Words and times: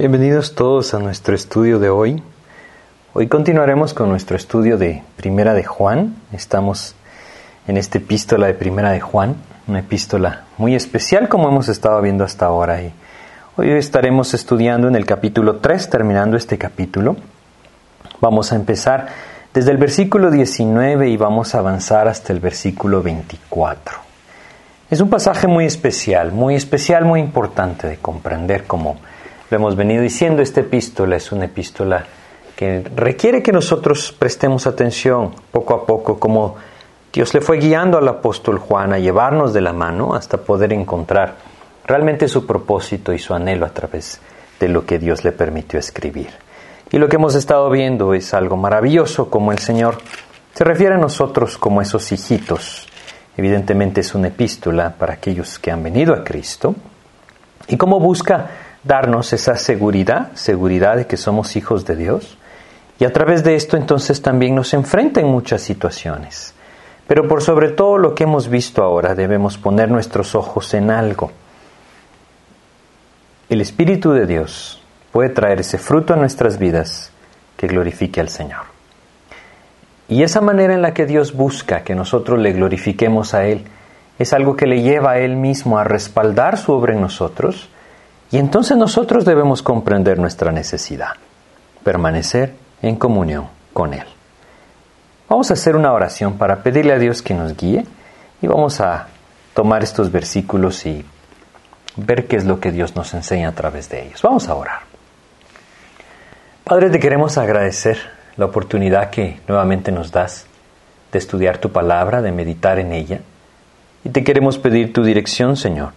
Bienvenidos 0.00 0.54
todos 0.54 0.94
a 0.94 0.98
nuestro 0.98 1.34
estudio 1.34 1.78
de 1.78 1.90
hoy. 1.90 2.22
Hoy 3.12 3.28
continuaremos 3.28 3.92
con 3.92 4.08
nuestro 4.08 4.34
estudio 4.34 4.78
de 4.78 5.02
Primera 5.16 5.52
de 5.52 5.62
Juan. 5.62 6.16
Estamos 6.32 6.94
en 7.68 7.76
esta 7.76 7.98
epístola 7.98 8.46
de 8.46 8.54
Primera 8.54 8.92
de 8.92 9.00
Juan, 9.00 9.36
una 9.68 9.80
epístola 9.80 10.44
muy 10.56 10.74
especial 10.74 11.28
como 11.28 11.50
hemos 11.50 11.68
estado 11.68 12.00
viendo 12.00 12.24
hasta 12.24 12.46
ahora. 12.46 12.80
Y 12.80 12.94
hoy 13.56 13.72
estaremos 13.72 14.32
estudiando 14.32 14.88
en 14.88 14.96
el 14.96 15.04
capítulo 15.04 15.56
3, 15.56 15.90
terminando 15.90 16.38
este 16.38 16.56
capítulo. 16.56 17.16
Vamos 18.22 18.52
a 18.52 18.56
empezar 18.56 19.08
desde 19.52 19.70
el 19.70 19.76
versículo 19.76 20.30
19 20.30 21.10
y 21.10 21.18
vamos 21.18 21.54
a 21.54 21.58
avanzar 21.58 22.08
hasta 22.08 22.32
el 22.32 22.40
versículo 22.40 23.02
24. 23.02 23.98
Es 24.90 25.02
un 25.02 25.10
pasaje 25.10 25.46
muy 25.46 25.66
especial, 25.66 26.32
muy 26.32 26.54
especial, 26.54 27.04
muy 27.04 27.20
importante 27.20 27.86
de 27.86 27.98
comprender 27.98 28.64
como 28.64 28.96
lo 29.50 29.56
hemos 29.56 29.76
venido 29.76 30.02
diciendo, 30.02 30.42
esta 30.42 30.60
epístola 30.60 31.16
es 31.16 31.32
una 31.32 31.46
epístola 31.46 32.04
que 32.54 32.84
requiere 32.94 33.42
que 33.42 33.52
nosotros 33.52 34.14
prestemos 34.16 34.66
atención 34.66 35.34
poco 35.50 35.74
a 35.74 35.86
poco, 35.86 36.20
como 36.20 36.56
Dios 37.12 37.34
le 37.34 37.40
fue 37.40 37.58
guiando 37.58 37.98
al 37.98 38.06
apóstol 38.06 38.58
Juan 38.58 38.92
a 38.92 38.98
llevarnos 38.98 39.52
de 39.52 39.60
la 39.60 39.72
mano 39.72 40.14
hasta 40.14 40.38
poder 40.38 40.72
encontrar 40.72 41.36
realmente 41.84 42.28
su 42.28 42.46
propósito 42.46 43.12
y 43.12 43.18
su 43.18 43.34
anhelo 43.34 43.66
a 43.66 43.70
través 43.70 44.20
de 44.60 44.68
lo 44.68 44.86
que 44.86 45.00
Dios 45.00 45.24
le 45.24 45.32
permitió 45.32 45.80
escribir. 45.80 46.28
Y 46.92 46.98
lo 46.98 47.08
que 47.08 47.16
hemos 47.16 47.34
estado 47.34 47.68
viendo 47.70 48.14
es 48.14 48.32
algo 48.34 48.56
maravilloso, 48.56 49.30
como 49.30 49.50
el 49.50 49.58
Señor 49.58 49.98
se 50.54 50.62
refiere 50.62 50.94
a 50.94 50.98
nosotros 50.98 51.58
como 51.58 51.82
esos 51.82 52.12
hijitos. 52.12 52.88
Evidentemente 53.36 54.02
es 54.02 54.14
una 54.14 54.28
epístola 54.28 54.94
para 54.96 55.14
aquellos 55.14 55.58
que 55.58 55.72
han 55.72 55.82
venido 55.82 56.14
a 56.14 56.22
Cristo. 56.22 56.74
Y 57.66 57.76
cómo 57.76 57.98
busca 57.98 58.50
darnos 58.84 59.32
esa 59.32 59.56
seguridad, 59.56 60.32
seguridad 60.34 60.96
de 60.96 61.06
que 61.06 61.16
somos 61.16 61.56
hijos 61.56 61.84
de 61.84 61.96
Dios. 61.96 62.38
Y 62.98 63.04
a 63.04 63.12
través 63.12 63.44
de 63.44 63.54
esto 63.54 63.76
entonces 63.76 64.22
también 64.22 64.54
nos 64.54 64.74
enfrenta 64.74 65.20
en 65.20 65.26
muchas 65.26 65.62
situaciones. 65.62 66.54
Pero 67.06 67.26
por 67.26 67.42
sobre 67.42 67.70
todo 67.70 67.98
lo 67.98 68.14
que 68.14 68.24
hemos 68.24 68.48
visto 68.48 68.82
ahora 68.82 69.14
debemos 69.14 69.58
poner 69.58 69.90
nuestros 69.90 70.34
ojos 70.34 70.74
en 70.74 70.90
algo. 70.90 71.32
El 73.48 73.60
Espíritu 73.60 74.12
de 74.12 74.26
Dios 74.26 74.82
puede 75.10 75.30
traer 75.30 75.60
ese 75.60 75.78
fruto 75.78 76.14
a 76.14 76.16
nuestras 76.16 76.58
vidas 76.58 77.10
que 77.56 77.66
glorifique 77.66 78.20
al 78.20 78.28
Señor. 78.28 78.62
Y 80.08 80.22
esa 80.22 80.40
manera 80.40 80.74
en 80.74 80.82
la 80.82 80.94
que 80.94 81.06
Dios 81.06 81.34
busca 81.34 81.82
que 81.82 81.94
nosotros 81.94 82.38
le 82.38 82.52
glorifiquemos 82.52 83.34
a 83.34 83.46
Él 83.46 83.64
es 84.18 84.32
algo 84.32 84.56
que 84.56 84.66
le 84.66 84.82
lleva 84.82 85.12
a 85.12 85.18
Él 85.18 85.36
mismo 85.36 85.78
a 85.78 85.84
respaldar 85.84 86.58
su 86.58 86.72
obra 86.72 86.94
en 86.94 87.00
nosotros 87.00 87.70
y 88.32 88.38
entonces 88.38 88.76
nosotros 88.76 89.24
debemos 89.24 89.62
comprender 89.62 90.18
nuestra 90.18 90.52
necesidad, 90.52 91.14
permanecer 91.82 92.54
en 92.80 92.96
comunión 92.96 93.48
con 93.72 93.92
Él. 93.92 94.04
Vamos 95.28 95.50
a 95.50 95.54
hacer 95.54 95.74
una 95.74 95.92
oración 95.92 96.38
para 96.38 96.62
pedirle 96.62 96.92
a 96.92 96.98
Dios 96.98 97.22
que 97.22 97.34
nos 97.34 97.56
guíe 97.56 97.86
y 98.40 98.46
vamos 98.46 98.80
a 98.80 99.08
tomar 99.54 99.82
estos 99.82 100.12
versículos 100.12 100.86
y 100.86 101.04
ver 101.96 102.26
qué 102.28 102.36
es 102.36 102.44
lo 102.44 102.60
que 102.60 102.70
Dios 102.70 102.94
nos 102.94 103.14
enseña 103.14 103.48
a 103.48 103.52
través 103.52 103.88
de 103.88 104.06
ellos. 104.06 104.22
Vamos 104.22 104.48
a 104.48 104.54
orar. 104.54 104.80
Padre, 106.62 106.90
te 106.90 107.00
queremos 107.00 107.36
agradecer 107.36 107.98
la 108.36 108.44
oportunidad 108.44 109.10
que 109.10 109.40
nuevamente 109.48 109.90
nos 109.90 110.12
das 110.12 110.46
de 111.10 111.18
estudiar 111.18 111.58
tu 111.58 111.72
palabra, 111.72 112.22
de 112.22 112.30
meditar 112.30 112.78
en 112.78 112.92
ella. 112.92 113.20
Y 114.04 114.10
te 114.10 114.22
queremos 114.22 114.56
pedir 114.56 114.92
tu 114.92 115.02
dirección, 115.02 115.56
Señor 115.56 115.92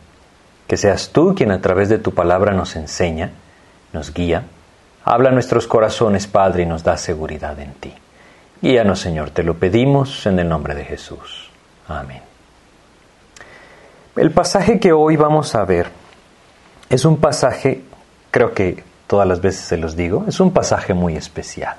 que 0.68 0.78
seas 0.78 1.10
tú 1.10 1.34
quien 1.36 1.52
a 1.52 1.62
través 1.62 1.90
de 1.90 2.00
tu 2.00 2.14
palabra 2.14 2.54
nos 2.54 2.76
enseña, 2.76 3.32
nos 3.92 4.14
guía, 4.14 4.44
habla 5.04 5.30
a 5.30 5.34
nuestros 5.34 5.68
corazones, 5.68 6.28
Padre, 6.28 6.64
y 6.64 6.66
nos 6.66 6.84
da 6.84 6.98
seguridad 6.98 7.60
en 7.60 7.74
ti. 7.74 7.94
Guíanos, 8.62 9.00
Señor, 9.00 9.32
te 9.32 9.44
lo 9.44 9.56
pedimos 9.56 10.26
en 10.26 10.40
el 10.40 10.48
nombre 10.48 10.74
de 10.74 10.86
Jesús. 10.86 11.50
Amén. 11.88 12.22
El 14.16 14.32
pasaje 14.32 14.80
que 14.80 14.94
hoy 14.94 15.18
vamos 15.18 15.56
a 15.56 15.66
ver 15.66 15.88
es 16.90 17.04
un 17.04 17.18
pasaje, 17.18 17.82
creo 18.32 18.54
que 18.54 18.84
todas 19.08 19.28
las 19.28 19.42
veces 19.42 19.66
se 19.66 19.78
los 19.78 19.96
digo, 19.96 20.26
es 20.28 20.40
un 20.40 20.52
pasaje 20.54 20.94
muy 20.94 21.18
especial. 21.18 21.76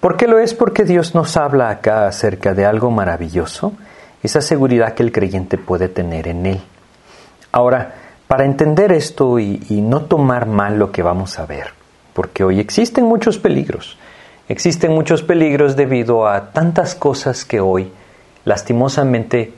¿Por 0.00 0.16
qué 0.16 0.26
lo 0.26 0.38
es? 0.38 0.54
Porque 0.54 0.84
Dios 0.84 1.14
nos 1.14 1.36
habla 1.36 1.70
acá 1.70 2.06
acerca 2.06 2.54
de 2.54 2.64
algo 2.64 2.90
maravilloso, 2.90 3.72
esa 4.22 4.40
seguridad 4.40 4.94
que 4.94 5.02
el 5.02 5.12
creyente 5.12 5.58
puede 5.58 5.88
tener 5.88 6.28
en 6.28 6.46
Él. 6.46 6.60
Ahora, 7.52 7.94
para 8.28 8.44
entender 8.44 8.92
esto 8.92 9.38
y, 9.38 9.58
no 9.70 10.02
tomar 10.02 10.46
mal 10.46 10.78
lo 10.78 10.92
que 10.92 11.02
vamos 11.02 11.38
a 11.38 11.46
ver, 11.46 11.68
porque 12.12 12.44
hoy 12.44 12.60
existen 12.60 13.04
muchos 13.04 13.38
peligros. 13.38 13.98
Existen 14.48 14.92
muchos 14.92 15.22
peligros 15.22 15.76
debido 15.76 16.28
a 16.28 16.52
tantas 16.52 16.94
cosas 16.94 17.46
que 17.46 17.60
hoy, 17.60 17.90
lastimosamente, 18.44 19.54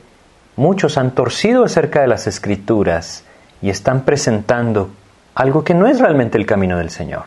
muchos 0.55 0.97
han 0.97 1.11
torcido 1.11 1.65
acerca 1.65 2.01
de 2.01 2.07
las 2.07 2.27
escrituras 2.27 3.25
y 3.61 3.69
están 3.69 4.01
presentando 4.01 4.89
algo 5.35 5.63
que 5.63 5.73
no 5.73 5.87
es 5.87 5.99
realmente 5.99 6.37
el 6.37 6.45
camino 6.45 6.77
del 6.77 6.89
Señor. 6.89 7.23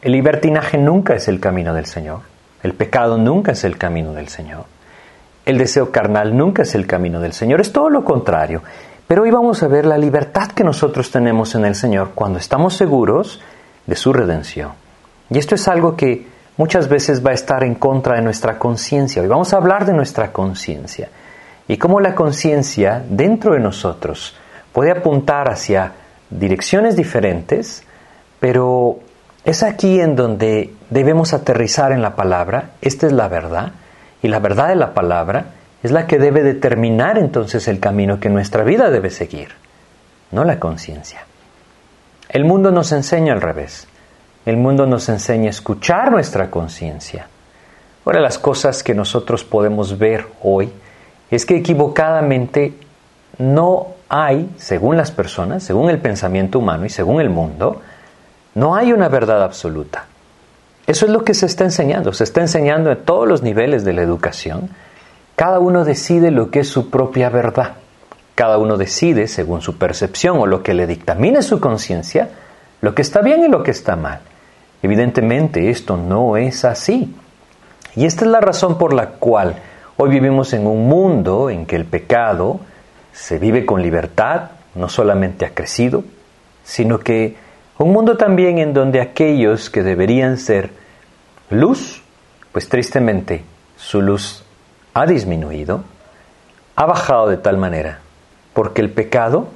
El 0.00 0.12
libertinaje 0.12 0.78
nunca 0.78 1.14
es 1.14 1.28
el 1.28 1.40
camino 1.40 1.74
del 1.74 1.86
Señor. 1.86 2.20
El 2.62 2.72
pecado 2.72 3.18
nunca 3.18 3.52
es 3.52 3.64
el 3.64 3.76
camino 3.76 4.12
del 4.14 4.28
Señor. 4.28 4.64
El 5.44 5.58
deseo 5.58 5.90
carnal 5.90 6.36
nunca 6.36 6.62
es 6.62 6.74
el 6.74 6.86
camino 6.86 7.20
del 7.20 7.32
Señor. 7.32 7.60
Es 7.60 7.72
todo 7.72 7.90
lo 7.90 8.04
contrario. 8.04 8.62
Pero 9.12 9.24
hoy 9.24 9.30
vamos 9.30 9.62
a 9.62 9.68
ver 9.68 9.84
la 9.84 9.98
libertad 9.98 10.52
que 10.52 10.64
nosotros 10.64 11.10
tenemos 11.10 11.54
en 11.54 11.66
el 11.66 11.74
Señor 11.74 12.12
cuando 12.14 12.38
estamos 12.38 12.74
seguros 12.74 13.42
de 13.86 13.94
su 13.94 14.10
redención. 14.10 14.72
Y 15.28 15.36
esto 15.36 15.54
es 15.54 15.68
algo 15.68 15.96
que 15.98 16.26
muchas 16.56 16.88
veces 16.88 17.22
va 17.22 17.32
a 17.32 17.34
estar 17.34 17.62
en 17.62 17.74
contra 17.74 18.16
de 18.16 18.22
nuestra 18.22 18.58
conciencia. 18.58 19.20
Hoy 19.20 19.28
vamos 19.28 19.52
a 19.52 19.58
hablar 19.58 19.84
de 19.84 19.92
nuestra 19.92 20.32
conciencia 20.32 21.10
y 21.68 21.76
cómo 21.76 22.00
la 22.00 22.14
conciencia 22.14 23.04
dentro 23.06 23.52
de 23.52 23.60
nosotros 23.60 24.34
puede 24.72 24.92
apuntar 24.92 25.50
hacia 25.50 25.92
direcciones 26.30 26.96
diferentes, 26.96 27.84
pero 28.40 29.00
es 29.44 29.62
aquí 29.62 30.00
en 30.00 30.16
donde 30.16 30.72
debemos 30.88 31.34
aterrizar 31.34 31.92
en 31.92 32.00
la 32.00 32.16
palabra. 32.16 32.70
Esta 32.80 33.08
es 33.08 33.12
la 33.12 33.28
verdad 33.28 33.72
y 34.22 34.28
la 34.28 34.38
verdad 34.38 34.68
de 34.68 34.76
la 34.76 34.94
palabra 34.94 35.48
es 35.82 35.90
la 35.90 36.06
que 36.06 36.18
debe 36.18 36.42
determinar 36.42 37.18
entonces 37.18 37.66
el 37.68 37.80
camino 37.80 38.20
que 38.20 38.28
nuestra 38.28 38.64
vida 38.64 38.90
debe 38.90 39.10
seguir, 39.10 39.48
no 40.30 40.44
la 40.44 40.58
conciencia. 40.60 41.26
El 42.28 42.44
mundo 42.44 42.70
nos 42.70 42.92
enseña 42.92 43.34
al 43.34 43.42
revés. 43.42 43.86
El 44.46 44.56
mundo 44.56 44.86
nos 44.86 45.08
enseña 45.08 45.48
a 45.48 45.50
escuchar 45.50 46.10
nuestra 46.10 46.50
conciencia. 46.50 47.28
De 48.04 48.20
las 48.20 48.38
cosas 48.38 48.82
que 48.82 48.94
nosotros 48.94 49.44
podemos 49.44 49.98
ver 49.98 50.26
hoy 50.42 50.72
es 51.30 51.46
que 51.46 51.56
equivocadamente 51.56 52.74
no 53.38 53.88
hay, 54.08 54.50
según 54.58 54.96
las 54.96 55.10
personas, 55.10 55.62
según 55.62 55.88
el 55.88 55.98
pensamiento 55.98 56.58
humano 56.58 56.84
y 56.84 56.90
según 56.90 57.20
el 57.20 57.30
mundo, 57.30 57.80
no 58.54 58.74
hay 58.74 58.92
una 58.92 59.08
verdad 59.08 59.42
absoluta. 59.42 60.06
Eso 60.86 61.06
es 61.06 61.12
lo 61.12 61.24
que 61.24 61.34
se 61.34 61.46
está 61.46 61.64
enseñando. 61.64 62.12
Se 62.12 62.24
está 62.24 62.40
enseñando 62.40 62.90
en 62.90 63.04
todos 63.04 63.28
los 63.28 63.42
niveles 63.42 63.84
de 63.84 63.92
la 63.92 64.02
educación 64.02 64.70
cada 65.36 65.58
uno 65.58 65.84
decide 65.84 66.30
lo 66.30 66.50
que 66.50 66.60
es 66.60 66.68
su 66.68 66.90
propia 66.90 67.28
verdad. 67.30 67.74
Cada 68.34 68.58
uno 68.58 68.76
decide, 68.76 69.28
según 69.28 69.60
su 69.60 69.76
percepción 69.76 70.38
o 70.38 70.46
lo 70.46 70.62
que 70.62 70.74
le 70.74 70.86
dictamine 70.86 71.42
su 71.42 71.60
conciencia, 71.60 72.30
lo 72.80 72.94
que 72.94 73.02
está 73.02 73.20
bien 73.20 73.44
y 73.44 73.48
lo 73.48 73.62
que 73.62 73.70
está 73.70 73.96
mal. 73.96 74.20
Evidentemente 74.82 75.70
esto 75.70 75.96
no 75.96 76.36
es 76.36 76.64
así. 76.64 77.14
Y 77.94 78.06
esta 78.06 78.24
es 78.24 78.30
la 78.30 78.40
razón 78.40 78.78
por 78.78 78.94
la 78.94 79.10
cual 79.10 79.56
hoy 79.96 80.10
vivimos 80.10 80.52
en 80.52 80.66
un 80.66 80.88
mundo 80.88 81.50
en 81.50 81.66
que 81.66 81.76
el 81.76 81.84
pecado 81.84 82.60
se 83.12 83.38
vive 83.38 83.66
con 83.66 83.82
libertad, 83.82 84.50
no 84.74 84.88
solamente 84.88 85.44
ha 85.44 85.54
crecido, 85.54 86.04
sino 86.64 86.98
que 86.98 87.36
un 87.78 87.92
mundo 87.92 88.16
también 88.16 88.58
en 88.58 88.72
donde 88.74 89.00
aquellos 89.00 89.70
que 89.70 89.82
deberían 89.82 90.38
ser 90.38 90.70
luz, 91.50 92.02
pues 92.52 92.68
tristemente 92.68 93.44
su 93.76 94.00
luz 94.00 94.44
ha 94.94 95.06
disminuido, 95.06 95.84
ha 96.76 96.86
bajado 96.86 97.28
de 97.28 97.36
tal 97.36 97.56
manera, 97.56 98.00
porque 98.52 98.80
el 98.80 98.90
pecado 98.90 99.48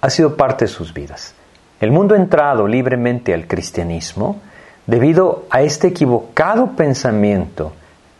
ha 0.00 0.10
sido 0.10 0.36
parte 0.36 0.66
de 0.66 0.70
sus 0.70 0.92
vidas. 0.92 1.34
El 1.80 1.90
mundo 1.90 2.14
ha 2.14 2.18
entrado 2.18 2.66
libremente 2.66 3.34
al 3.34 3.46
cristianismo 3.46 4.40
debido 4.86 5.46
a 5.50 5.62
este 5.62 5.88
equivocado 5.88 6.72
pensamiento 6.72 7.72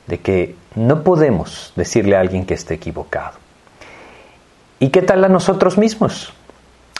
de 0.06 0.18
que 0.18 0.54
no 0.74 1.02
podemos 1.02 1.72
decirle 1.76 2.16
a 2.16 2.20
alguien 2.20 2.44
que 2.44 2.54
esté 2.54 2.74
equivocado. 2.74 3.38
¿Y 4.78 4.90
qué 4.90 5.02
tal 5.02 5.24
a 5.24 5.28
nosotros 5.28 5.78
mismos? 5.78 6.34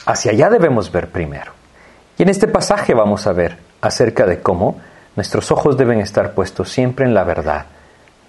Hacia 0.05 0.31
allá 0.31 0.49
debemos 0.49 0.91
ver 0.91 1.09
primero. 1.09 1.51
Y 2.17 2.23
en 2.23 2.29
este 2.29 2.47
pasaje 2.47 2.93
vamos 2.93 3.27
a 3.27 3.33
ver 3.33 3.57
acerca 3.81 4.25
de 4.25 4.41
cómo 4.41 4.79
nuestros 5.15 5.51
ojos 5.51 5.77
deben 5.77 5.99
estar 5.99 6.33
puestos 6.33 6.69
siempre 6.71 7.05
en 7.05 7.13
la 7.13 7.23
verdad. 7.23 7.65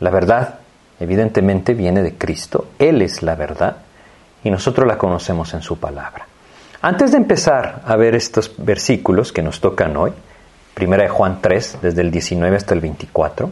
La 0.01 0.11
verdad 0.11 0.59
evidentemente 1.01 1.75
viene 1.75 2.03
de 2.03 2.15
Cristo, 2.15 2.69
Él 2.79 3.03
es 3.03 3.23
la 3.23 3.35
verdad 3.35 3.77
y 4.45 4.51
nosotros 4.51 4.87
la 4.87 4.99
conocemos 4.99 5.55
en 5.55 5.63
su 5.63 5.79
palabra. 5.79 6.27
Antes 6.81 7.13
de 7.13 7.19
empezar 7.19 7.83
a 7.85 7.97
ver 7.97 8.15
estos 8.15 8.55
versículos 8.57 9.33
que 9.33 9.43
nos 9.43 9.61
tocan 9.61 9.97
hoy, 9.97 10.13
1 10.81 11.09
Juan 11.09 11.39
3, 11.43 11.79
desde 11.83 12.03
el 12.03 12.11
19 12.11 12.57
hasta 12.57 12.75
el 12.75 12.81
24, 12.81 13.51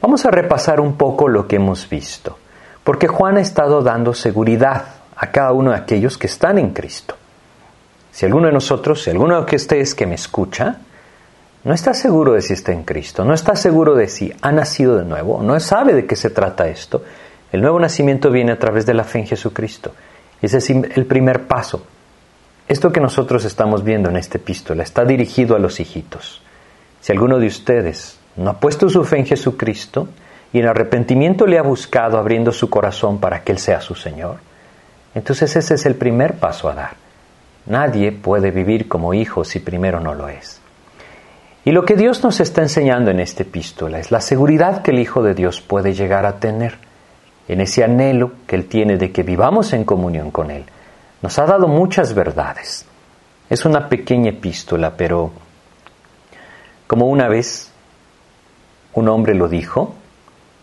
vamos 0.00 0.26
a 0.26 0.30
repasar 0.30 0.80
un 0.80 0.96
poco 0.96 1.28
lo 1.28 1.46
que 1.46 1.56
hemos 1.56 1.88
visto, 1.88 2.36
porque 2.82 3.06
Juan 3.06 3.36
ha 3.36 3.40
estado 3.40 3.82
dando 3.82 4.12
seguridad 4.12 4.84
a 5.16 5.30
cada 5.30 5.52
uno 5.52 5.70
de 5.70 5.76
aquellos 5.76 6.18
que 6.18 6.26
están 6.26 6.58
en 6.58 6.70
Cristo. 6.70 7.14
Si 8.10 8.26
alguno 8.26 8.48
de 8.48 8.52
nosotros, 8.52 9.02
si 9.02 9.10
alguno 9.10 9.40
de 9.40 9.56
ustedes 9.56 9.94
que 9.94 10.06
me 10.06 10.16
escucha, 10.16 10.78
no 11.64 11.72
está 11.72 11.94
seguro 11.94 12.34
de 12.34 12.42
si 12.42 12.52
está 12.52 12.72
en 12.72 12.84
Cristo, 12.84 13.24
no 13.24 13.32
está 13.32 13.56
seguro 13.56 13.94
de 13.94 14.08
si 14.08 14.32
ha 14.42 14.52
nacido 14.52 14.96
de 14.98 15.04
nuevo, 15.04 15.42
no 15.42 15.58
sabe 15.60 15.94
de 15.94 16.06
qué 16.06 16.14
se 16.14 16.28
trata 16.28 16.68
esto, 16.68 17.02
el 17.52 17.62
nuevo 17.62 17.80
nacimiento 17.80 18.30
viene 18.30 18.52
a 18.52 18.58
través 18.58 18.84
de 18.84 18.94
la 18.94 19.04
fe 19.04 19.20
en 19.20 19.26
Jesucristo. 19.26 19.94
Ese 20.42 20.58
es 20.58 20.68
el 20.68 21.06
primer 21.06 21.46
paso. 21.46 21.86
Esto 22.68 22.92
que 22.92 23.00
nosotros 23.00 23.44
estamos 23.44 23.84
viendo 23.84 24.10
en 24.10 24.16
esta 24.16 24.38
epístola 24.38 24.82
está 24.82 25.04
dirigido 25.04 25.54
a 25.56 25.58
los 25.58 25.80
hijitos. 25.80 26.42
Si 27.00 27.12
alguno 27.12 27.38
de 27.38 27.46
ustedes 27.46 28.18
no 28.36 28.50
ha 28.50 28.60
puesto 28.60 28.88
su 28.90 29.04
fe 29.04 29.18
en 29.18 29.26
Jesucristo 29.26 30.08
y 30.52 30.58
en 30.58 30.66
arrepentimiento 30.66 31.46
le 31.46 31.58
ha 31.58 31.62
buscado 31.62 32.18
abriendo 32.18 32.52
su 32.52 32.68
corazón 32.68 33.20
para 33.20 33.42
que 33.42 33.52
Él 33.52 33.58
sea 33.58 33.80
su 33.80 33.94
Señor, 33.94 34.38
entonces 35.14 35.54
ese 35.56 35.74
es 35.74 35.86
el 35.86 35.94
primer 35.94 36.34
paso 36.34 36.68
a 36.68 36.74
dar. 36.74 36.96
Nadie 37.66 38.12
puede 38.12 38.50
vivir 38.50 38.88
como 38.88 39.14
hijo 39.14 39.44
si 39.44 39.60
primero 39.60 40.00
no 40.00 40.12
lo 40.12 40.28
es. 40.28 40.60
Y 41.64 41.72
lo 41.72 41.84
que 41.84 41.96
Dios 41.96 42.22
nos 42.22 42.40
está 42.40 42.60
enseñando 42.60 43.10
en 43.10 43.20
esta 43.20 43.42
epístola 43.42 43.98
es 43.98 44.10
la 44.10 44.20
seguridad 44.20 44.82
que 44.82 44.90
el 44.90 44.98
Hijo 44.98 45.22
de 45.22 45.34
Dios 45.34 45.62
puede 45.62 45.94
llegar 45.94 46.26
a 46.26 46.38
tener, 46.38 46.76
en 47.48 47.60
ese 47.60 47.82
anhelo 47.82 48.32
que 48.46 48.56
Él 48.56 48.66
tiene 48.66 48.98
de 48.98 49.12
que 49.12 49.22
vivamos 49.22 49.72
en 49.72 49.84
comunión 49.84 50.30
con 50.30 50.50
Él. 50.50 50.64
Nos 51.22 51.38
ha 51.38 51.46
dado 51.46 51.66
muchas 51.66 52.14
verdades. 52.14 52.84
Es 53.48 53.64
una 53.64 53.88
pequeña 53.88 54.30
epístola, 54.30 54.94
pero 54.96 55.32
como 56.86 57.06
una 57.06 57.28
vez 57.28 57.70
un 58.92 59.08
hombre 59.08 59.34
lo 59.34 59.48
dijo, 59.48 59.94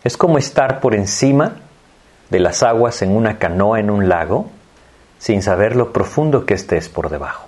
es 0.03 0.17
como 0.17 0.37
estar 0.37 0.79
por 0.79 0.93
encima 0.93 1.53
de 2.29 2.39
las 2.39 2.61
aguas 2.63 3.01
en 3.01 3.15
una 3.15 3.37
canoa 3.39 3.79
en 3.79 3.89
un 3.89 4.07
lago 4.07 4.49
sin 5.17 5.41
saber 5.41 5.75
lo 5.75 5.91
profundo 5.91 6.45
que 6.45 6.53
éste 6.53 6.77
es 6.77 6.89
por 6.89 7.09
debajo. 7.09 7.47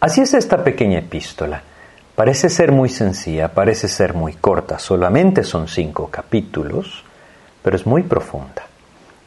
Así 0.00 0.20
es 0.20 0.34
esta 0.34 0.62
pequeña 0.62 0.98
epístola. 0.98 1.62
Parece 2.18 2.48
ser 2.48 2.72
muy 2.72 2.88
sencilla, 2.88 3.46
parece 3.46 3.86
ser 3.86 4.12
muy 4.12 4.32
corta, 4.32 4.80
solamente 4.80 5.44
son 5.44 5.68
cinco 5.68 6.08
capítulos, 6.10 7.04
pero 7.62 7.76
es 7.76 7.86
muy 7.86 8.02
profunda. 8.02 8.66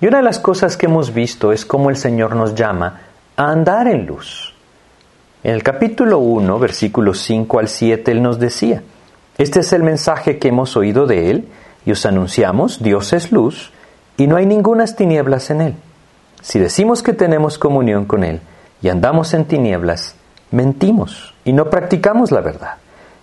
Y 0.01 0.07
una 0.07 0.17
de 0.17 0.23
las 0.23 0.39
cosas 0.39 0.75
que 0.75 0.87
hemos 0.87 1.13
visto 1.13 1.53
es 1.53 1.63
cómo 1.63 1.89
el 1.89 1.95
Señor 1.95 2.35
nos 2.35 2.53
llama 2.53 2.99
a 3.37 3.49
andar 3.49 3.87
en 3.87 4.05
luz. 4.05 4.53
En 5.41 5.53
el 5.53 5.63
capítulo 5.63 6.17
1, 6.19 6.59
versículos 6.59 7.19
5 7.19 7.59
al 7.59 7.69
7, 7.69 8.11
Él 8.11 8.21
nos 8.21 8.39
decía, 8.39 8.83
este 9.37 9.61
es 9.61 9.71
el 9.71 9.83
mensaje 9.83 10.37
que 10.37 10.49
hemos 10.49 10.75
oído 10.75 11.07
de 11.07 11.31
Él 11.31 11.47
y 11.85 11.93
os 11.93 12.05
anunciamos, 12.05 12.83
Dios 12.83 13.13
es 13.13 13.31
luz 13.31 13.71
y 14.17 14.27
no 14.27 14.35
hay 14.35 14.45
ningunas 14.45 14.97
tinieblas 14.97 15.49
en 15.49 15.61
Él. 15.61 15.75
Si 16.41 16.59
decimos 16.59 17.03
que 17.03 17.13
tenemos 17.13 17.57
comunión 17.57 18.03
con 18.03 18.25
Él 18.25 18.41
y 18.81 18.89
andamos 18.89 19.33
en 19.33 19.45
tinieblas, 19.45 20.15
mentimos 20.51 21.30
y 21.43 21.53
no 21.53 21.69
practicamos 21.69 22.31
la 22.31 22.41
verdad. 22.41 22.75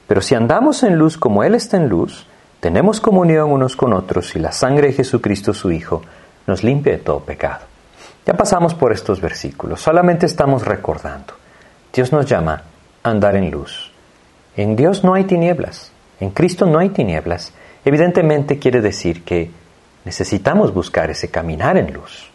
Pero 0.07 0.21
si 0.21 0.35
andamos 0.35 0.83
en 0.83 0.97
luz 0.97 1.17
como 1.17 1.45
Él 1.45 1.55
está 1.55 1.77
en 1.77 1.89
luz, 1.89 2.27
tenemos 2.61 3.01
comunión 3.01 3.53
unos 3.53 3.77
con 3.77 3.93
otros 3.93 4.35
y 4.35 4.41
la 4.41 4.53
sangre 4.53 4.89
de 4.89 4.95
Jesucristo 4.95 5.55
su 5.55 5.71
Hijo 5.71 6.03
nos 6.47 6.65
limpia 6.65 6.95
de 6.95 6.99
todo 6.99 7.21
pecado. 7.21 7.61
Ya 8.27 8.35
pasamos 8.35 8.75
por 8.75 8.93
estos 8.93 9.21
versículos, 9.21 9.81
solamente 9.81 10.27
estamos 10.27 10.65
recordando. 10.65 11.35
Dios 11.93 12.13
nos 12.13 12.27
llama 12.27 12.63
a 13.03 13.11
andar 13.11 13.37
en 13.37 13.51
luz. 13.51 13.93
En 14.57 14.77
Dios 14.77 15.05
no 15.05 15.15
hay 15.15 15.25
tinieblas, 15.25 15.93
en 16.21 16.31
Cristo 16.31 16.67
no 16.67 16.79
hay 16.79 16.89
tinieblas. 16.89 17.53
Evidentemente 17.85 18.59
quiere 18.59 18.81
decir 18.81 19.25
que 19.25 19.51
necesitamos 20.05 20.75
buscar 20.75 21.11
ese 21.11 21.31
caminar 21.31 21.77
en 21.77 21.93
luz, 21.93 22.31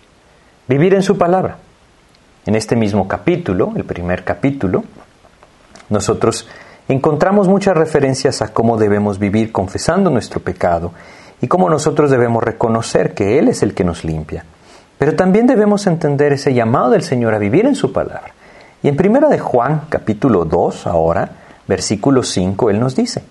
vivir 0.67 0.93
en 0.93 1.03
su 1.03 1.17
palabra. 1.17 1.57
En 2.45 2.55
este 2.55 2.75
mismo 2.75 3.07
capítulo, 3.07 3.73
el 3.75 3.83
primer 3.83 4.23
capítulo, 4.23 4.83
nosotros 5.89 6.47
encontramos 6.87 7.47
muchas 7.47 7.75
referencias 7.75 8.41
a 8.41 8.53
cómo 8.53 8.77
debemos 8.77 9.19
vivir 9.19 9.51
confesando 9.51 10.09
nuestro 10.09 10.39
pecado 10.39 10.91
y 11.41 11.47
cómo 11.47 11.69
nosotros 11.69 12.11
debemos 12.11 12.43
reconocer 12.43 13.13
que 13.13 13.39
Él 13.39 13.47
es 13.47 13.63
el 13.63 13.73
que 13.73 13.83
nos 13.83 14.03
limpia. 14.03 14.45
Pero 14.97 15.15
también 15.15 15.47
debemos 15.47 15.87
entender 15.87 16.33
ese 16.33 16.53
llamado 16.53 16.91
del 16.91 17.03
Señor 17.03 17.33
a 17.33 17.39
vivir 17.39 17.65
en 17.65 17.75
su 17.75 17.91
palabra. 17.91 18.33
Y 18.81 18.87
en 18.87 18.95
primera 18.95 19.27
de 19.27 19.39
Juan, 19.39 19.83
capítulo 19.89 20.45
2, 20.45 20.87
ahora, 20.87 21.29
versículo 21.67 22.23
5, 22.23 22.69
él 22.69 22.79
nos 22.79 22.95
dice, 22.95 23.23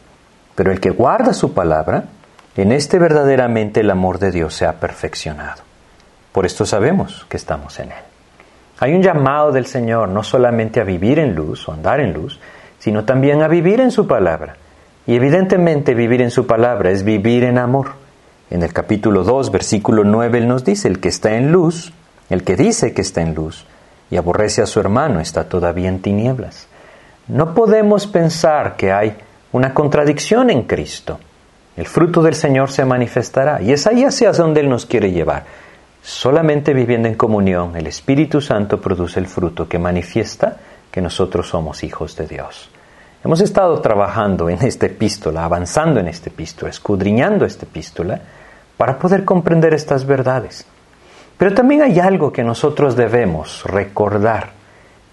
pero 0.55 0.73
el 0.73 0.81
que 0.81 0.91
guarda 0.91 1.33
su 1.33 1.53
palabra, 1.53 2.05
en 2.57 2.73
este 2.73 2.99
verdaderamente 2.99 3.81
el 3.81 3.91
amor 3.91 4.19
de 4.19 4.31
Dios 4.31 4.55
se 4.55 4.67
ha 4.67 4.81
perfeccionado. 4.81 5.63
Por 6.33 6.47
esto 6.47 6.67
sabemos 6.67 7.27
que 7.29 7.37
estamos 7.37 7.79
en 7.79 7.93
Él. 7.93 8.12
Hay 8.79 8.95
un 8.95 9.03
llamado 9.03 9.53
del 9.53 9.67
Señor 9.67 10.09
no 10.09 10.23
solamente 10.23 10.81
a 10.81 10.85
vivir 10.85 11.19
en 11.19 11.35
luz 11.35 11.69
o 11.69 11.73
andar 11.73 12.01
en 12.01 12.13
luz, 12.13 12.41
sino 12.79 13.05
también 13.05 13.43
a 13.43 13.49
vivir 13.49 13.81
en 13.81 13.91
su 13.91 14.07
palabra. 14.07 14.57
Y 15.07 15.15
evidentemente 15.15 15.95
vivir 15.95 16.23
en 16.23 16.31
su 16.31 16.47
palabra 16.47 16.91
es 16.91 17.05
vivir 17.05 17.45
en 17.45 17.59
amor. 17.59 17.93
En 18.51 18.63
el 18.63 18.73
capítulo 18.73 19.25
2, 19.25 19.51
versículo 19.51 20.05
9, 20.05 20.39
Él 20.39 20.49
nos 20.49 20.65
dice, 20.65 20.89
el 20.89 21.01
que 21.01 21.09
está 21.09 21.35
en 21.37 21.53
luz, 21.53 21.93
el 22.29 22.45
que 22.45 22.57
dice 22.57 22.93
que 22.93 23.03
está 23.03 23.23
en 23.23 23.35
luz, 23.35 23.67
y 24.11 24.17
aborrece 24.17 24.63
a 24.63 24.67
su 24.67 24.79
hermano 24.79 25.21
está 25.21 25.49
todavía 25.49 25.89
en 25.89 26.03
tinieblas. 26.03 26.69
No 27.29 27.55
podemos 27.55 28.07
pensar 28.07 28.77
que 28.77 28.93
hay 28.93 29.17
una 29.53 29.73
contradicción 29.73 30.51
en 30.51 30.65
Cristo. 30.65 31.19
El 31.77 31.87
fruto 31.87 32.21
del 32.23 32.35
Señor 32.35 32.71
se 32.71 32.85
manifestará 32.85 33.63
y 33.63 33.73
es 33.73 33.87
ahí 33.87 34.05
hacia 34.05 34.33
donde 34.33 34.61
Él 34.61 34.69
nos 34.69 34.85
quiere 34.85 35.13
llevar. 35.13 35.45
Solamente 36.03 36.75
viviendo 36.75 37.07
en 37.07 37.15
comunión, 37.15 37.77
el 37.77 37.87
Espíritu 37.87 38.41
Santo 38.41 38.81
produce 38.81 39.21
el 39.21 39.29
fruto 39.29 39.69
que 39.69 39.79
manifiesta 39.79 40.57
que 40.91 41.01
nosotros 41.01 41.49
somos 41.49 41.85
hijos 41.85 42.17
de 42.17 42.27
Dios. 42.27 42.69
Hemos 43.25 43.41
estado 43.41 43.81
trabajando 43.81 44.51
en 44.51 44.61
esta 44.63 44.87
epístola, 44.87 45.45
avanzando 45.45 46.01
en 46.01 46.09
esta 46.09 46.29
epístola, 46.29 46.71
escudriñando 46.71 47.45
esta 47.45 47.67
epístola, 47.67 48.21
para 48.77 48.99
poder 48.99 49.25
comprender 49.25 49.75
estas 49.75 50.05
verdades. 50.05 50.67
Pero 51.39 51.55
también 51.55 51.83
hay 51.83 52.01
algo 52.01 52.33
que 52.33 52.43
nosotros 52.43 52.97
debemos 52.97 53.63
recordar. 53.65 54.51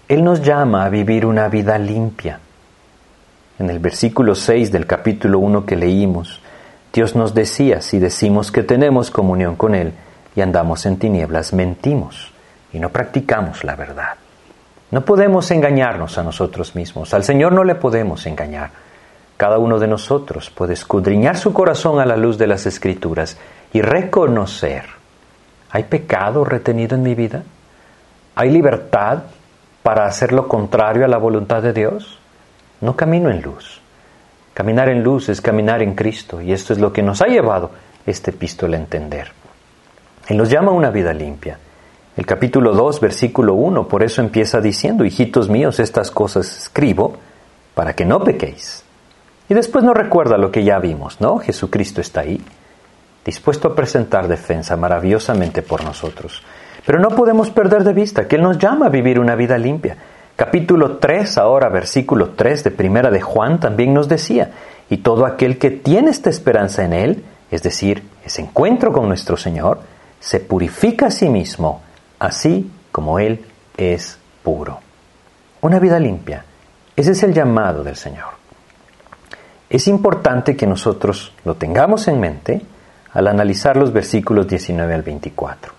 Él 0.08 0.24
nos 0.24 0.42
llama 0.42 0.84
a 0.84 0.88
vivir 0.88 1.24
una 1.24 1.48
vida 1.48 1.78
limpia. 1.78 2.40
En 3.60 3.70
el 3.70 3.78
versículo 3.78 4.34
6 4.34 4.72
del 4.72 4.86
capítulo 4.86 5.38
1 5.38 5.64
que 5.64 5.76
leímos, 5.76 6.40
Dios 6.92 7.14
nos 7.14 7.32
decía, 7.32 7.80
si 7.80 8.00
decimos 8.00 8.50
que 8.50 8.64
tenemos 8.64 9.12
comunión 9.12 9.54
con 9.54 9.76
Él 9.76 9.92
andamos 10.40 10.86
en 10.86 10.98
tinieblas, 10.98 11.52
mentimos 11.52 12.32
y 12.72 12.78
no 12.78 12.90
practicamos 12.90 13.64
la 13.64 13.76
verdad. 13.76 14.14
No 14.90 15.04
podemos 15.04 15.50
engañarnos 15.50 16.18
a 16.18 16.22
nosotros 16.22 16.74
mismos, 16.74 17.14
al 17.14 17.24
Señor 17.24 17.52
no 17.52 17.64
le 17.64 17.74
podemos 17.74 18.26
engañar. 18.26 18.70
Cada 19.36 19.58
uno 19.58 19.78
de 19.78 19.88
nosotros 19.88 20.50
puede 20.50 20.74
escudriñar 20.74 21.36
su 21.36 21.52
corazón 21.52 22.00
a 22.00 22.06
la 22.06 22.16
luz 22.16 22.36
de 22.38 22.46
las 22.46 22.66
Escrituras 22.66 23.38
y 23.72 23.80
reconocer 23.80 25.00
¿Hay 25.70 25.84
pecado 25.84 26.44
retenido 26.44 26.96
en 26.96 27.02
mi 27.02 27.14
vida? 27.14 27.42
¿Hay 28.34 28.50
libertad 28.50 29.22
para 29.82 30.06
hacer 30.06 30.32
lo 30.32 30.48
contrario 30.48 31.04
a 31.04 31.08
la 31.08 31.18
voluntad 31.18 31.62
de 31.62 31.72
Dios? 31.72 32.18
No 32.80 32.96
camino 32.96 33.30
en 33.30 33.40
luz. 33.40 33.80
Caminar 34.52 34.88
en 34.88 35.02
luz 35.02 35.28
es 35.28 35.40
caminar 35.40 35.80
en 35.82 35.94
Cristo 35.94 36.40
y 36.40 36.52
esto 36.52 36.72
es 36.72 36.80
lo 36.80 36.92
que 36.92 37.02
nos 37.02 37.22
ha 37.22 37.26
llevado 37.26 37.70
este 38.04 38.32
epístola 38.32 38.76
a 38.76 38.80
entender. 38.80 39.32
Él 40.30 40.36
nos 40.36 40.48
llama 40.48 40.70
a 40.70 40.74
una 40.74 40.90
vida 40.90 41.12
limpia. 41.12 41.58
El 42.16 42.24
capítulo 42.24 42.72
2, 42.72 43.00
versículo 43.00 43.54
1, 43.54 43.88
por 43.88 44.04
eso 44.04 44.20
empieza 44.20 44.60
diciendo, 44.60 45.04
hijitos 45.04 45.48
míos, 45.48 45.80
estas 45.80 46.12
cosas 46.12 46.56
escribo 46.56 47.16
para 47.74 47.94
que 47.94 48.04
no 48.04 48.22
pequéis. 48.22 48.84
Y 49.48 49.54
después 49.54 49.82
nos 49.82 49.96
recuerda 49.96 50.38
lo 50.38 50.52
que 50.52 50.62
ya 50.62 50.78
vimos, 50.78 51.20
¿no? 51.20 51.38
Jesucristo 51.38 52.00
está 52.00 52.20
ahí, 52.20 52.40
dispuesto 53.24 53.66
a 53.66 53.74
presentar 53.74 54.28
defensa 54.28 54.76
maravillosamente 54.76 55.62
por 55.62 55.82
nosotros. 55.82 56.44
Pero 56.86 57.00
no 57.00 57.08
podemos 57.08 57.50
perder 57.50 57.82
de 57.82 57.92
vista 57.92 58.28
que 58.28 58.36
Él 58.36 58.42
nos 58.42 58.56
llama 58.56 58.86
a 58.86 58.90
vivir 58.90 59.18
una 59.18 59.34
vida 59.34 59.58
limpia. 59.58 59.96
Capítulo 60.36 60.98
3, 60.98 61.38
ahora 61.38 61.68
versículo 61.70 62.34
3 62.36 62.62
de 62.62 62.70
Primera 62.70 63.10
de 63.10 63.20
Juan 63.20 63.58
también 63.58 63.92
nos 63.92 64.08
decía, 64.08 64.52
y 64.88 64.98
todo 64.98 65.26
aquel 65.26 65.58
que 65.58 65.72
tiene 65.72 66.12
esta 66.12 66.30
esperanza 66.30 66.84
en 66.84 66.92
Él, 66.92 67.24
es 67.50 67.64
decir, 67.64 68.04
ese 68.24 68.42
encuentro 68.42 68.92
con 68.92 69.08
nuestro 69.08 69.36
Señor, 69.36 69.80
se 70.20 70.38
purifica 70.38 71.06
a 71.06 71.10
sí 71.10 71.28
mismo, 71.28 71.82
así 72.18 72.70
como 72.92 73.18
Él 73.18 73.44
es 73.76 74.18
puro. 74.42 74.78
Una 75.62 75.78
vida 75.78 75.98
limpia. 75.98 76.44
Ese 76.94 77.12
es 77.12 77.22
el 77.22 77.32
llamado 77.32 77.82
del 77.82 77.96
Señor. 77.96 78.28
Es 79.68 79.88
importante 79.88 80.56
que 80.56 80.66
nosotros 80.66 81.32
lo 81.44 81.54
tengamos 81.54 82.06
en 82.08 82.20
mente 82.20 82.60
al 83.12 83.28
analizar 83.28 83.76
los 83.76 83.92
versículos 83.92 84.46
19 84.46 84.94
al 84.94 85.02
24. 85.02 85.72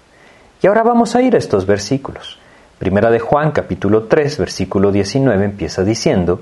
Y 0.61 0.67
ahora 0.67 0.83
vamos 0.83 1.15
a 1.15 1.21
ir 1.21 1.35
a 1.35 1.37
estos 1.37 1.65
versículos. 1.65 2.39
Primera 2.79 3.11
de 3.11 3.19
Juan 3.19 3.51
capítulo 3.51 4.03
3 4.03 4.37
versículo 4.37 4.91
19 4.91 5.45
empieza 5.45 5.83
diciendo, 5.83 6.41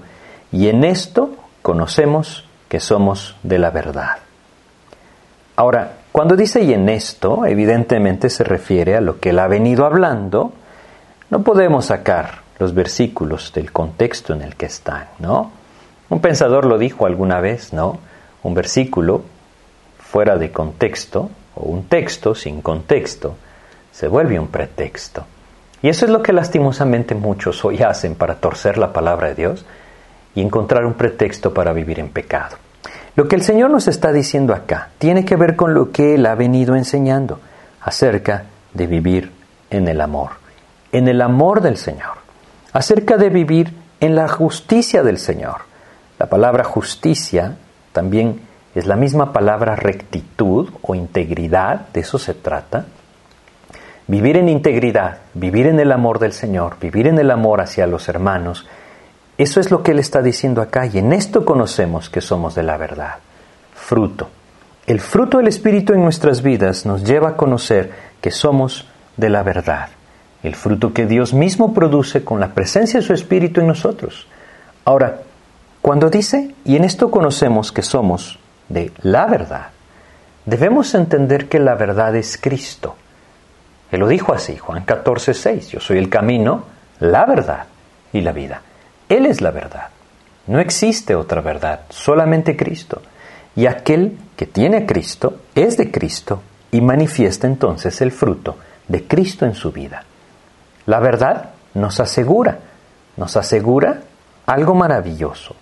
y 0.52 0.68
en 0.70 0.84
esto 0.84 1.36
conocemos 1.62 2.48
que 2.70 2.80
somos 2.80 3.36
de 3.44 3.60
la 3.60 3.72
verdad. 3.72 4.18
Ahora, 5.56 5.99
cuando 6.20 6.36
dice 6.36 6.62
y 6.64 6.74
en 6.74 6.90
esto, 6.90 7.46
evidentemente 7.46 8.30
se 8.30 8.44
refiere 8.44 8.98
a 8.98 9.00
lo 9.00 9.22
que 9.22 9.30
él 9.30 9.40
ha 9.40 9.48
venido 9.48 9.86
hablando, 9.86 10.52
no 11.30 11.44
podemos 11.44 11.86
sacar 11.86 12.42
los 12.60 12.74
versículos 12.74 13.54
del 13.54 13.72
contexto 13.72 14.34
en 14.34 14.42
el 14.42 14.58
que 14.58 14.66
están, 14.66 15.06
¿no? 15.20 15.54
Un 16.10 16.20
pensador 16.20 16.66
lo 16.66 16.78
dijo 16.78 17.06
alguna 17.06 17.40
vez, 17.40 17.72
¿no? 17.72 18.00
Un 18.44 18.54
versículo 18.54 19.22
fuera 19.98 20.36
de 20.36 20.52
contexto 20.52 21.30
o 21.56 21.62
un 21.62 21.86
texto 21.86 22.36
sin 22.36 22.62
contexto 22.62 23.38
se 23.94 24.10
vuelve 24.10 24.38
un 24.38 24.50
pretexto. 24.50 25.24
Y 25.82 25.88
eso 25.88 26.04
es 26.04 26.12
lo 26.12 26.22
que 26.22 26.34
lastimosamente 26.34 27.16
muchos 27.16 27.64
hoy 27.64 27.82
hacen 27.82 28.16
para 28.16 28.42
torcer 28.42 28.78
la 28.78 28.92
palabra 28.92 29.30
de 29.30 29.36
Dios 29.36 29.66
y 30.36 30.42
encontrar 30.42 30.86
un 30.86 30.96
pretexto 30.96 31.54
para 31.54 31.72
vivir 31.72 31.98
en 31.98 32.10
pecado. 32.10 32.58
Lo 33.20 33.28
que 33.28 33.36
el 33.36 33.42
Señor 33.42 33.70
nos 33.70 33.90
está 33.90 34.14
diciendo 34.14 34.54
acá 34.54 34.92
tiene 34.98 35.26
que 35.26 35.36
ver 35.36 35.58
con 35.58 35.74
lo 35.74 35.92
que 35.92 36.16
Él 36.16 36.26
ha 36.26 36.36
venido 36.36 36.78
enseñando 36.78 37.42
acerca 37.82 38.46
de 38.74 38.88
vivir 38.88 39.34
en 39.70 39.90
el 39.90 40.00
amor, 40.00 40.30
en 40.94 41.10
el 41.10 41.22
amor 41.22 41.60
del 41.60 41.76
Señor, 41.76 42.14
acerca 42.72 43.18
de 43.18 43.30
vivir 43.30 43.74
en 44.00 44.16
la 44.16 44.30
justicia 44.30 45.04
del 45.04 45.18
Señor. 45.18 45.64
La 46.18 46.28
palabra 46.28 46.64
justicia 46.64 47.58
también 47.92 48.40
es 48.74 48.86
la 48.86 48.96
misma 48.96 49.34
palabra 49.34 49.76
rectitud 49.76 50.70
o 50.82 50.96
integridad, 50.96 51.90
de 51.92 52.00
eso 52.00 52.20
se 52.20 52.34
trata. 52.34 52.86
Vivir 54.08 54.38
en 54.38 54.48
integridad, 54.48 55.18
vivir 55.34 55.68
en 55.68 55.82
el 55.82 55.92
amor 55.92 56.20
del 56.20 56.32
Señor, 56.32 56.78
vivir 56.80 57.06
en 57.06 57.20
el 57.20 57.32
amor 57.32 57.60
hacia 57.60 57.86
los 57.86 58.08
hermanos, 58.08 58.66
eso 59.40 59.62
es 59.62 59.72
lo 59.72 59.84
que 59.84 59.92
Él 59.92 60.00
está 60.00 60.22
diciendo 60.22 60.62
acá 60.62 60.86
y 60.86 60.98
en 60.98 61.14
esto 61.14 61.46
conocemos 61.46 62.10
que 62.10 62.20
somos 62.20 62.56
de 62.56 62.64
la 62.64 62.76
verdad. 62.76 63.20
Fruto. 63.74 64.30
El 64.86 65.00
fruto 65.00 65.38
del 65.38 65.48
Espíritu 65.48 65.94
en 65.94 66.02
nuestras 66.02 66.42
vidas 66.42 66.86
nos 66.86 67.06
lleva 67.06 67.30
a 67.30 67.38
conocer 67.38 67.90
que 68.20 68.32
somos 68.32 68.86
de 69.16 69.30
la 69.30 69.42
verdad. 69.42 69.88
El 70.44 70.56
fruto 70.56 70.92
que 70.92 71.06
Dios 71.06 71.34
mismo 71.34 71.74
produce 71.74 72.26
con 72.26 72.42
la 72.42 72.50
presencia 72.50 73.00
de 73.00 73.06
su 73.06 73.14
Espíritu 73.14 73.62
en 73.62 73.68
nosotros. 73.68 74.28
Ahora, 74.84 75.22
cuando 75.82 76.10
dice, 76.10 76.54
y 76.66 76.76
en 76.76 76.84
esto 76.84 77.10
conocemos 77.10 77.72
que 77.72 77.82
somos 77.82 78.40
de 78.68 78.92
la 79.04 79.26
verdad, 79.26 79.68
debemos 80.46 80.94
entender 80.96 81.48
que 81.48 81.60
la 81.60 81.76
verdad 81.76 82.14
es 82.18 82.38
Cristo. 82.38 82.98
Él 83.90 84.02
lo 84.02 84.08
dijo 84.10 84.34
así, 84.34 84.58
Juan 84.58 84.84
14, 84.84 85.34
6, 85.34 85.70
yo 85.70 85.80
soy 85.80 85.98
el 85.98 86.10
camino, 86.10 86.66
la 87.00 87.26
verdad 87.26 87.68
y 88.12 88.20
la 88.20 88.34
vida. 88.34 88.64
Él 89.10 89.26
es 89.26 89.42
la 89.42 89.52
verdad. 89.52 89.90
No 90.48 90.60
existe 90.60 91.16
otra 91.16 91.42
verdad, 91.42 91.82
solamente 91.90 92.56
Cristo. 92.56 93.02
Y 93.56 93.66
aquel 93.66 94.18
que 94.38 94.46
tiene 94.46 94.78
a 94.78 94.86
Cristo 94.86 95.42
es 95.56 95.78
de 95.78 95.92
Cristo 95.92 96.42
y 96.72 96.82
manifiesta 96.82 97.48
entonces 97.48 98.02
el 98.02 98.12
fruto 98.12 98.58
de 98.88 99.06
Cristo 99.06 99.46
en 99.46 99.56
su 99.56 99.72
vida. 99.72 100.04
La 100.86 101.00
verdad 101.00 101.50
nos 101.74 102.00
asegura, 102.00 102.60
nos 103.18 103.36
asegura 103.36 104.02
algo 104.46 104.76
maravilloso. 104.76 105.56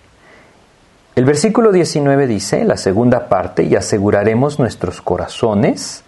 El 1.14 1.24
versículo 1.24 1.72
19 1.72 2.26
dice, 2.26 2.64
la 2.64 2.76
segunda 2.76 3.28
parte, 3.28 3.64
y 3.64 3.74
aseguraremos 3.74 4.58
nuestros 4.58 5.02
corazones 5.02 6.04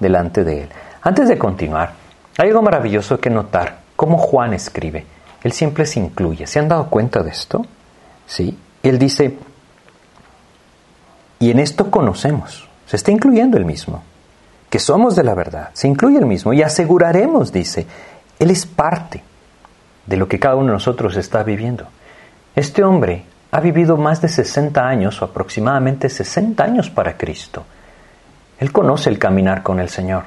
delante 0.00 0.42
de 0.42 0.62
Él. 0.62 0.68
Antes 1.02 1.28
de 1.28 1.36
continuar, 1.36 1.92
hay 2.38 2.48
algo 2.48 2.62
maravilloso 2.62 3.20
que 3.20 3.30
notar, 3.30 3.80
cómo 3.94 4.16
Juan 4.16 4.54
escribe. 4.54 5.04
Él 5.44 5.52
siempre 5.52 5.84
se 5.84 6.00
incluye. 6.00 6.46
¿Se 6.46 6.58
han 6.58 6.68
dado 6.68 6.88
cuenta 6.88 7.22
de 7.22 7.30
esto? 7.30 7.64
¿Sí? 8.26 8.58
Él 8.82 8.98
dice, 8.98 9.36
y 11.38 11.50
en 11.50 11.58
esto 11.60 11.90
conocemos, 11.90 12.66
se 12.86 12.96
está 12.96 13.12
incluyendo 13.12 13.58
el 13.58 13.66
mismo, 13.66 14.02
que 14.70 14.78
somos 14.78 15.14
de 15.14 15.22
la 15.22 15.34
verdad, 15.34 15.68
se 15.74 15.86
incluye 15.86 16.18
el 16.18 16.24
mismo, 16.24 16.54
y 16.54 16.62
aseguraremos, 16.62 17.52
dice, 17.52 17.86
Él 18.38 18.50
es 18.50 18.64
parte 18.64 19.22
de 20.06 20.16
lo 20.16 20.26
que 20.26 20.40
cada 20.40 20.56
uno 20.56 20.68
de 20.68 20.72
nosotros 20.72 21.14
está 21.16 21.42
viviendo. 21.42 21.86
Este 22.56 22.82
hombre 22.82 23.24
ha 23.50 23.60
vivido 23.60 23.98
más 23.98 24.22
de 24.22 24.28
60 24.28 24.80
años 24.80 25.20
o 25.20 25.26
aproximadamente 25.26 26.08
60 26.08 26.64
años 26.64 26.88
para 26.88 27.18
Cristo. 27.18 27.64
Él 28.58 28.72
conoce 28.72 29.10
el 29.10 29.18
caminar 29.18 29.62
con 29.62 29.78
el 29.78 29.90
Señor. 29.90 30.24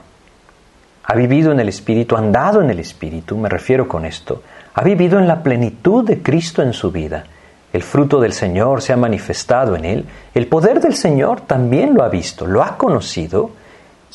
Ha 1.05 1.15
vivido 1.15 1.51
en 1.51 1.59
el 1.59 1.69
Espíritu, 1.69 2.15
andado 2.15 2.61
en 2.61 2.69
el 2.69 2.79
Espíritu, 2.79 3.35
me 3.37 3.49
refiero 3.49 3.87
con 3.87 4.05
esto 4.05 4.43
ha 4.77 4.83
vivido 4.83 5.17
en 5.17 5.27
la 5.27 5.41
plenitud 5.41 6.05
de 6.05 6.21
Cristo 6.21 6.61
en 6.61 6.71
su 6.71 6.91
vida. 6.91 7.23
El 7.73 7.81
fruto 7.81 8.19
del 8.19 8.31
Señor 8.31 8.83
se 8.83 8.93
ha 8.93 8.97
manifestado 8.97 9.75
en 9.75 9.85
él. 9.85 10.05
El 10.35 10.45
poder 10.45 10.81
del 10.81 10.95
Señor 10.95 11.41
también 11.41 11.95
lo 11.95 12.03
ha 12.03 12.09
visto, 12.09 12.45
lo 12.45 12.61
ha 12.61 12.77
conocido. 12.77 13.49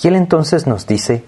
Y 0.00 0.06
él 0.06 0.14
entonces 0.14 0.68
nos 0.68 0.86
dice, 0.86 1.24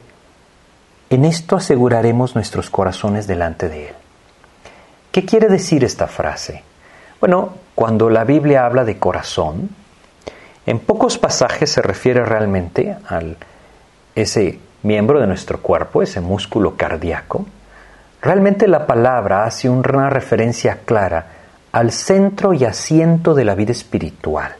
en 1.10 1.24
esto 1.24 1.56
aseguraremos 1.56 2.36
nuestros 2.36 2.70
corazones 2.70 3.26
delante 3.26 3.68
de 3.68 3.88
él. 3.88 3.94
¿Qué 5.10 5.24
quiere 5.24 5.48
decir 5.48 5.82
esta 5.82 6.06
frase? 6.06 6.62
Bueno, 7.18 7.54
cuando 7.74 8.10
la 8.10 8.22
Biblia 8.22 8.64
habla 8.64 8.84
de 8.84 9.00
corazón, 9.00 9.70
en 10.64 10.78
pocos 10.78 11.18
pasajes 11.18 11.72
se 11.72 11.82
refiere 11.82 12.24
realmente 12.24 12.96
a 13.08 13.20
ese 14.14 14.60
miembro 14.84 15.18
de 15.18 15.26
nuestro 15.26 15.60
cuerpo, 15.60 16.02
ese 16.02 16.20
músculo 16.20 16.76
cardíaco, 16.76 17.46
Realmente 18.24 18.68
la 18.68 18.86
palabra 18.86 19.44
hace 19.44 19.68
una 19.68 20.08
referencia 20.08 20.78
clara 20.86 21.26
al 21.72 21.92
centro 21.92 22.54
y 22.54 22.64
asiento 22.64 23.34
de 23.34 23.44
la 23.44 23.54
vida 23.54 23.72
espiritual. 23.72 24.54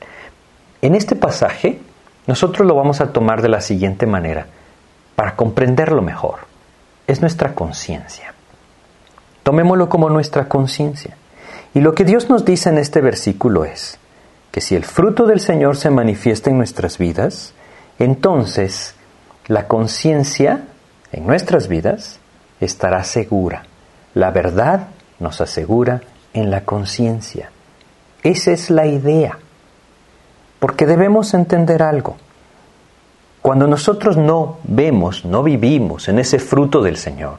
En 0.83 0.95
este 0.95 1.17
pasaje, 1.17 1.81
nosotros 2.27 2.69
lo 2.69 2.75
vamos 2.75 3.01
a 3.01 3.11
tomar 3.11 3.41
de 3.41 3.49
la 3.49 3.63
siguiente 3.63 4.05
manera, 4.05 4.47
para 5.17 5.35
comprenderlo 5.35 6.03
mejor. 6.03 6.41
Es 7.07 7.23
nuestra 7.23 7.55
conciencia. 7.55 8.35
Tomémoslo 9.43 9.89
como 9.89 10.11
nuestra 10.11 10.47
conciencia. 10.47 11.17
Y 11.73 11.81
lo 11.81 11.95
que 11.95 12.05
Dios 12.05 12.29
nos 12.29 12.45
dice 12.45 12.69
en 12.69 12.77
este 12.77 13.01
versículo 13.01 13.65
es 13.65 13.99
que 14.51 14.61
si 14.61 14.77
el 14.77 14.85
fruto 14.85 15.25
del 15.25 15.41
Señor 15.41 15.79
se 15.79 15.89
manifiesta 15.89 16.51
en 16.51 16.59
nuestras 16.59 16.99
vidas, 16.99 17.55
entonces 17.99 18.95
la 19.47 19.69
conciencia 19.69 20.65
en 21.13 21.27
nuestras 21.27 21.67
vidas 21.69 22.21
estará 22.61 23.05
segura. 23.05 23.65
La 24.15 24.31
verdad 24.31 24.89
nos 25.19 25.41
asegura 25.41 26.01
en 26.33 26.51
la 26.51 26.65
conciencia. 26.65 27.51
Esa 28.23 28.53
es 28.53 28.71
la 28.71 28.87
idea. 28.87 29.39
Porque 30.59 30.87
debemos 30.87 31.35
entender 31.35 31.83
algo. 31.83 32.17
Cuando 33.43 33.67
nosotros 33.67 34.17
no 34.17 34.59
vemos, 34.65 35.25
no 35.25 35.43
vivimos 35.43 36.09
en 36.09 36.19
ese 36.19 36.39
fruto 36.39 36.81
del 36.81 36.97
Señor, 36.97 37.39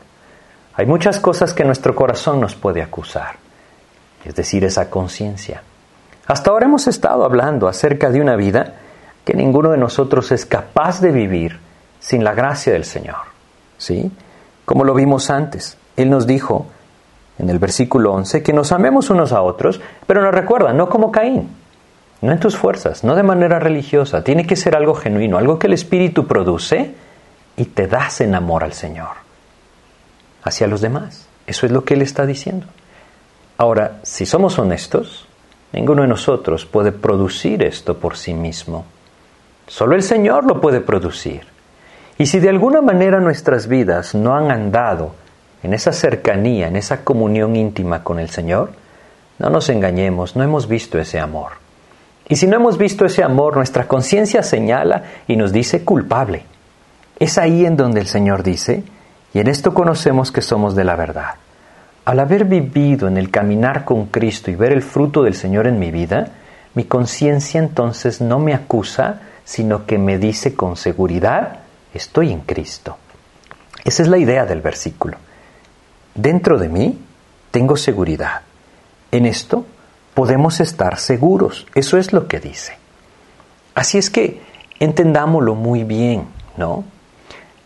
hay 0.75 0.85
muchas 0.85 1.19
cosas 1.19 1.53
que 1.53 1.63
nuestro 1.63 1.95
corazón 1.95 2.39
nos 2.39 2.53
puede 2.53 2.83
acusar, 2.83 3.37
es 4.23 4.35
decir, 4.35 4.63
esa 4.65 4.89
conciencia. 4.89 5.63
Hasta 6.27 6.51
ahora 6.51 6.65
hemos 6.65 6.85
estado 6.87 7.23
hablando 7.23 7.67
acerca 7.67 8.09
de 8.09 8.21
una 8.21 8.35
vida 8.35 8.75
que 9.23 9.33
ninguno 9.33 9.71
de 9.71 9.77
nosotros 9.77 10.31
es 10.31 10.45
capaz 10.45 11.01
de 11.01 11.11
vivir 11.11 11.59
sin 11.99 12.23
la 12.23 12.33
gracia 12.33 12.73
del 12.73 12.85
Señor. 12.85 13.33
¿Sí? 13.77 14.11
Como 14.65 14.83
lo 14.83 14.93
vimos 14.93 15.29
antes. 15.29 15.77
Él 15.95 16.09
nos 16.09 16.27
dijo 16.27 16.65
en 17.37 17.49
el 17.49 17.59
versículo 17.59 18.13
11 18.13 18.43
que 18.43 18.53
nos 18.53 18.71
amemos 18.71 19.09
unos 19.09 19.31
a 19.31 19.41
otros, 19.41 19.79
pero 20.07 20.21
nos 20.21 20.33
recuerda, 20.33 20.73
no 20.73 20.89
como 20.89 21.11
Caín, 21.11 21.49
no 22.21 22.31
en 22.31 22.39
tus 22.39 22.57
fuerzas, 22.57 23.03
no 23.03 23.15
de 23.15 23.23
manera 23.23 23.59
religiosa, 23.59 24.23
tiene 24.23 24.47
que 24.47 24.55
ser 24.55 24.75
algo 24.75 24.95
genuino, 24.95 25.37
algo 25.37 25.59
que 25.59 25.67
el 25.67 25.73
Espíritu 25.73 26.27
produce 26.27 26.95
y 27.57 27.65
te 27.65 27.87
das 27.87 28.21
en 28.21 28.35
amor 28.35 28.63
al 28.63 28.73
Señor, 28.73 29.11
hacia 30.43 30.67
los 30.67 30.81
demás. 30.81 31.27
Eso 31.47 31.65
es 31.65 31.71
lo 31.71 31.83
que 31.83 31.93
Él 31.93 32.01
está 32.01 32.25
diciendo. 32.25 32.65
Ahora, 33.57 33.99
si 34.03 34.25
somos 34.25 34.57
honestos, 34.57 35.27
ninguno 35.71 36.01
de 36.01 36.07
nosotros 36.07 36.65
puede 36.65 36.91
producir 36.91 37.63
esto 37.63 37.97
por 37.97 38.17
sí 38.17 38.33
mismo. 38.33 38.85
Solo 39.67 39.95
el 39.95 40.03
Señor 40.03 40.45
lo 40.45 40.59
puede 40.59 40.81
producir. 40.81 41.54
Y 42.17 42.27
si 42.27 42.39
de 42.39 42.49
alguna 42.49 42.81
manera 42.81 43.19
nuestras 43.19 43.67
vidas 43.67 44.15
no 44.15 44.35
han 44.35 44.51
andado 44.51 45.15
en 45.63 45.73
esa 45.73 45.91
cercanía, 45.91 46.67
en 46.67 46.75
esa 46.75 47.03
comunión 47.03 47.55
íntima 47.55 48.03
con 48.03 48.19
el 48.19 48.29
Señor, 48.29 48.71
no 49.37 49.49
nos 49.49 49.67
engañemos, 49.69 50.35
no 50.35 50.43
hemos 50.43 50.67
visto 50.67 50.97
ese 50.97 51.19
amor. 51.19 51.53
Y 52.27 52.37
si 52.37 52.47
no 52.47 52.55
hemos 52.55 52.77
visto 52.77 53.05
ese 53.05 53.23
amor, 53.23 53.55
nuestra 53.55 53.87
conciencia 53.87 54.43
señala 54.43 55.03
y 55.27 55.35
nos 55.35 55.51
dice 55.51 55.83
culpable. 55.83 56.43
Es 57.19 57.37
ahí 57.37 57.65
en 57.65 57.77
donde 57.77 57.99
el 57.99 58.07
Señor 58.07 58.43
dice, 58.43 58.83
y 59.33 59.39
en 59.39 59.47
esto 59.47 59.73
conocemos 59.73 60.31
que 60.31 60.41
somos 60.41 60.75
de 60.75 60.85
la 60.85 60.95
verdad. 60.95 61.35
Al 62.05 62.19
haber 62.19 62.45
vivido 62.45 63.07
en 63.07 63.17
el 63.17 63.29
caminar 63.29 63.83
con 63.83 64.05
Cristo 64.05 64.49
y 64.51 64.55
ver 64.55 64.71
el 64.71 64.81
fruto 64.81 65.23
del 65.23 65.33
Señor 65.33 65.67
en 65.67 65.79
mi 65.79 65.91
vida, 65.91 66.29
mi 66.73 66.85
conciencia 66.85 67.59
entonces 67.59 68.21
no 68.21 68.39
me 68.39 68.53
acusa, 68.53 69.21
sino 69.43 69.85
que 69.85 69.97
me 69.97 70.17
dice 70.17 70.55
con 70.55 70.77
seguridad, 70.77 71.64
estoy 71.97 72.31
en 72.31 72.41
Cristo. 72.41 72.97
Esa 73.83 74.03
es 74.03 74.09
la 74.09 74.17
idea 74.17 74.45
del 74.45 74.61
versículo. 74.61 75.17
dentro 76.13 76.57
de 76.57 76.69
mí 76.69 76.99
tengo 77.51 77.75
seguridad. 77.75 78.41
En 79.11 79.25
esto 79.25 79.65
podemos 80.13 80.59
estar 80.59 80.97
seguros. 80.97 81.67
Eso 81.75 81.97
es 81.97 82.13
lo 82.13 82.27
que 82.27 82.39
dice. 82.39 82.77
Así 83.75 83.97
es 83.97 84.09
que 84.09 84.41
entendámoslo 84.79 85.55
muy 85.55 85.83
bien, 85.83 86.27
¿no? 86.57 86.85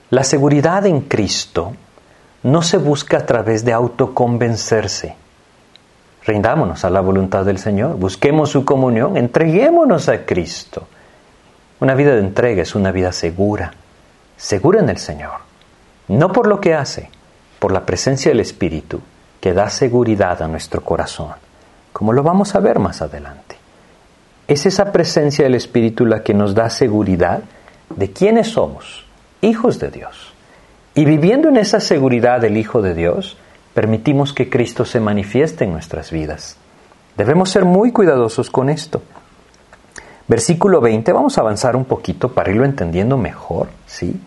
La 0.10 0.24
seguridad 0.24 0.86
en 0.88 1.02
Cristo 1.02 1.74
no 2.42 2.62
se 2.64 2.78
busca 2.78 3.18
a 3.18 3.26
través 3.26 3.64
de 3.64 3.74
autoconvencerse. 3.74 5.16
Rindámonos 6.26 6.84
a 6.84 6.90
la 6.90 7.02
voluntad 7.02 7.46
del 7.46 7.60
Señor, 7.60 7.96
busquemos 7.98 8.50
su 8.50 8.66
comunión, 8.66 9.18
entreguémonos 9.18 10.10
a 10.10 10.26
Cristo. 10.26 10.88
Una 11.80 11.96
vida 11.96 12.14
de 12.14 12.20
entrega 12.20 12.62
es 12.62 12.76
una 12.76 12.92
vida 12.92 13.12
segura, 13.12 13.74
segura 14.40 14.80
en 14.80 14.90
el 14.90 14.98
Señor. 14.98 15.42
No 16.08 16.32
por 16.32 16.48
lo 16.48 16.60
que 16.60 16.74
hace, 16.74 17.10
por 17.60 17.72
la 17.72 17.86
presencia 17.86 18.32
del 18.32 18.40
Espíritu 18.40 19.02
que 19.42 19.54
da 19.54 19.70
seguridad 19.70 20.42
a 20.42 20.48
nuestro 20.48 20.82
corazón, 20.82 21.34
como 21.94 22.14
lo 22.14 22.24
vamos 22.24 22.56
a 22.56 22.60
ver 22.60 22.80
más 22.80 23.02
adelante. 23.02 23.58
Es 24.48 24.66
esa 24.66 24.92
presencia 24.92 25.44
del 25.44 25.56
Espíritu 25.56 26.06
la 26.06 26.24
que 26.24 26.34
nos 26.34 26.56
da 26.56 26.70
seguridad 26.70 27.42
de 27.96 28.12
quiénes 28.12 28.48
somos, 28.48 29.06
hijos 29.42 29.78
de 29.78 29.92
Dios. 29.92 30.34
Y 30.96 31.06
viviendo 31.06 31.50
en 31.50 31.58
esa 31.58 31.80
seguridad 31.80 32.40
del 32.40 32.58
Hijo 32.58 32.82
de 32.82 32.96
Dios, 32.96 33.38
permitimos 33.74 34.34
que 34.34 34.50
Cristo 34.50 34.86
se 34.86 35.00
manifieste 35.00 35.66
en 35.66 35.74
nuestras 35.74 36.12
vidas. 36.12 36.58
Debemos 37.18 37.50
ser 37.50 37.66
muy 37.66 37.92
cuidadosos 37.92 38.50
con 38.50 38.70
esto. 38.70 39.02
Versículo 40.28 40.80
20, 40.80 41.12
vamos 41.12 41.38
a 41.38 41.42
avanzar 41.42 41.76
un 41.76 41.86
poquito 41.86 42.30
para 42.30 42.52
irlo 42.52 42.64
entendiendo 42.64 43.18
mejor, 43.18 43.68
¿sí? 43.86 44.20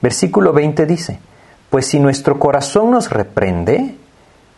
Versículo 0.00 0.52
20 0.52 0.86
dice, 0.86 1.18
pues 1.68 1.86
si 1.86 2.00
nuestro 2.00 2.38
corazón 2.38 2.90
nos 2.90 3.10
reprende, 3.10 3.94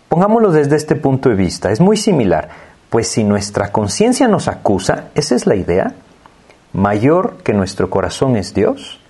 pongámoslo 0.08 0.52
desde 0.52 0.76
este 0.76 0.96
punto 0.96 1.28
de 1.28 1.34
vista, 1.34 1.70
es 1.72 1.80
muy 1.80 1.96
similar, 1.96 2.48
pues 2.90 3.08
si 3.08 3.24
nuestra 3.24 3.72
conciencia 3.72 4.28
nos 4.28 4.48
acusa, 4.48 5.08
esa 5.14 5.34
es 5.34 5.46
la 5.46 5.56
idea, 5.56 5.94
mayor 6.72 7.38
que 7.42 7.52
nuestro 7.52 7.90
corazón 7.90 8.36
es 8.36 8.54
Dios 8.54 9.00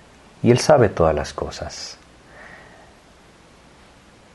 y 0.41 0.51
Él 0.51 0.59
sabe 0.59 0.89
todas 0.89 1.15
las 1.15 1.33
cosas. 1.33 1.97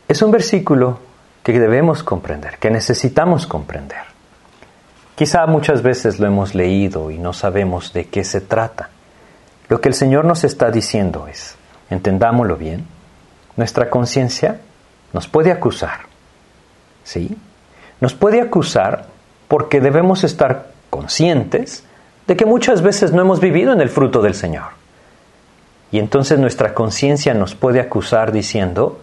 Es 0.06 0.22
un 0.22 0.30
versículo 0.30 1.00
que 1.42 1.58
debemos 1.58 2.02
comprender, 2.02 2.58
que 2.58 2.70
necesitamos 2.70 3.46
comprender. 3.46 4.02
Quizá 5.14 5.46
muchas 5.46 5.82
veces 5.82 6.20
lo 6.20 6.26
hemos 6.26 6.54
leído 6.54 7.10
y 7.10 7.18
no 7.18 7.32
sabemos 7.32 7.92
de 7.92 8.06
qué 8.06 8.24
se 8.24 8.40
trata. 8.40 8.90
Lo 9.68 9.80
que 9.80 9.88
el 9.88 9.94
Señor 9.94 10.24
nos 10.24 10.44
está 10.44 10.70
diciendo 10.70 11.26
es, 11.26 11.56
entendámoslo 11.90 12.56
bien, 12.56 12.86
nuestra 13.56 13.90
conciencia 13.90 14.60
nos 15.12 15.26
puede 15.26 15.50
acusar, 15.50 16.00
¿sí? 17.04 17.36
Nos 18.00 18.14
puede 18.14 18.40
acusar 18.40 19.06
porque 19.48 19.80
debemos 19.80 20.24
estar 20.24 20.68
conscientes 20.90 21.84
de 22.26 22.36
que 22.36 22.46
muchas 22.46 22.82
veces 22.82 23.12
no 23.12 23.22
hemos 23.22 23.40
vivido 23.40 23.72
en 23.72 23.80
el 23.80 23.88
fruto 23.88 24.22
del 24.22 24.34
Señor. 24.34 24.78
Y 25.90 25.98
entonces 25.98 26.38
nuestra 26.38 26.74
conciencia 26.74 27.32
nos 27.32 27.54
puede 27.54 27.80
acusar 27.80 28.30
diciendo, 28.30 29.00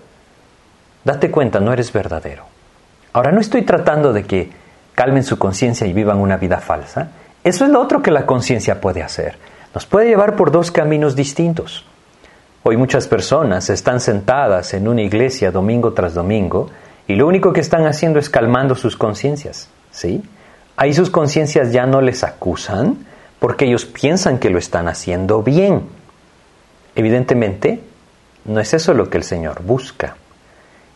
date 1.04 1.32
cuenta, 1.32 1.60
no 1.60 1.74
eres 1.74 1.92
verdadero. 1.92 2.46
Ahora 3.12 3.32
no 3.32 3.42
estoy 3.42 3.64
tratando 3.64 4.14
de 4.14 4.24
que 4.26 4.52
calmen 4.94 5.24
su 5.24 5.40
conciencia 5.40 5.88
y 5.88 5.94
vivan 5.94 6.20
una 6.20 6.38
vida 6.38 6.60
falsa. 6.60 7.10
Eso 7.44 7.66
es 7.66 7.72
lo 7.72 7.82
otro 7.82 8.02
que 8.02 8.12
la 8.12 8.26
conciencia 8.26 8.80
puede 8.80 9.02
hacer. 9.02 9.38
Nos 9.74 9.86
puede 9.86 10.08
llevar 10.08 10.36
por 10.36 10.52
dos 10.52 10.72
caminos 10.72 11.16
distintos. 11.16 11.86
Hoy 12.68 12.78
muchas 12.78 13.08
personas 13.08 13.70
están 13.70 14.00
sentadas 14.00 14.74
en 14.74 14.88
una 14.88 15.04
iglesia 15.04 15.52
domingo 15.52 15.94
tras 15.94 16.16
domingo 16.16 16.72
y 17.08 17.14
lo 17.14 17.28
único 17.28 17.54
que 17.54 17.60
están 17.60 17.86
haciendo 17.86 18.18
es 18.18 18.28
calmando 18.28 18.74
sus 18.74 18.98
conciencias. 18.98 19.70
¿Sí? 19.92 20.24
Ahí 20.76 20.92
sus 20.92 21.12
conciencias 21.12 21.72
ya 21.72 21.86
no 21.86 22.02
les 22.02 22.24
acusan 22.24 23.06
porque 23.38 23.66
ellos 23.66 23.86
piensan 23.86 24.40
que 24.40 24.50
lo 24.50 24.58
están 24.58 24.88
haciendo 24.88 25.44
bien. 25.44 25.84
Evidentemente, 26.96 27.82
no 28.46 28.60
es 28.60 28.74
eso 28.74 28.96
lo 28.96 29.12
que 29.12 29.20
el 29.20 29.24
Señor 29.24 29.62
busca. 29.62 30.16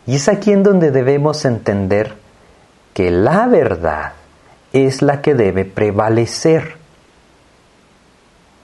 Y 0.08 0.15
es 0.15 0.28
aquí 0.28 0.52
en 0.52 0.63
donde 0.63 0.89
debemos 0.89 1.46
entender 1.46 2.15
que 2.96 3.12
la 3.12 3.46
verdad 3.46 4.13
es 4.74 5.04
la 5.04 5.22
que 5.22 5.36
debe 5.36 5.65
prevalecer. 5.65 6.78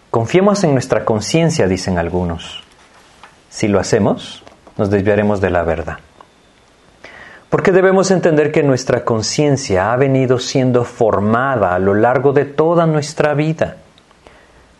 Confiemos 0.10 0.64
en 0.64 0.74
nuestra 0.74 1.06
conciencia, 1.06 1.68
dicen 1.68 2.00
algunos. 2.00 2.65
Si 3.56 3.70
lo 3.70 3.80
hacemos, 3.80 4.44
nos 4.76 4.90
desviaremos 4.90 5.40
de 5.40 5.50
la 5.50 5.64
verdad. 5.64 6.00
Porque 7.50 7.72
debemos 7.72 8.12
entender 8.12 8.52
que 8.52 8.64
nuestra 8.64 9.06
conciencia 9.06 9.94
ha 9.94 9.96
venido 9.96 10.40
siendo 10.40 10.84
formada 10.84 11.74
a 11.74 11.80
lo 11.80 11.94
largo 11.94 12.34
de 12.34 12.44
toda 12.44 12.86
nuestra 12.86 13.34
vida. 13.34 13.78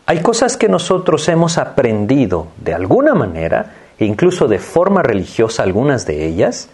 Hay 0.04 0.20
cosas 0.20 0.58
que 0.58 0.68
nosotros 0.68 1.26
hemos 1.30 1.56
aprendido 1.56 2.48
de 2.58 2.74
alguna 2.74 3.14
manera 3.14 3.72
e 3.98 4.04
incluso 4.04 4.46
de 4.46 4.58
forma 4.58 5.02
religiosa 5.02 5.62
algunas 5.62 6.04
de 6.04 6.26
ellas, 6.26 6.68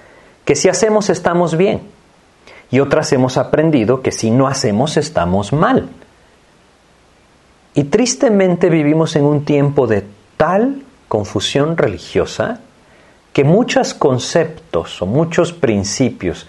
que 0.44 0.56
si 0.56 0.68
hacemos 0.68 1.08
estamos 1.08 1.56
bien, 1.56 1.82
y 2.72 2.80
otras 2.80 3.12
hemos 3.12 3.36
aprendido 3.36 4.02
que 4.02 4.10
si 4.10 4.32
no 4.32 4.48
hacemos 4.48 4.96
estamos 4.96 5.52
mal. 5.52 5.88
Y 7.74 7.84
tristemente 7.84 8.70
vivimos 8.70 9.14
en 9.14 9.24
un 9.24 9.44
tiempo 9.44 9.86
de 9.86 10.04
tal 10.36 10.82
confusión 11.12 11.76
religiosa 11.76 12.60
que 13.34 13.44
muchos 13.44 13.92
conceptos 13.92 15.02
o 15.02 15.04
muchos 15.04 15.52
principios 15.52 16.46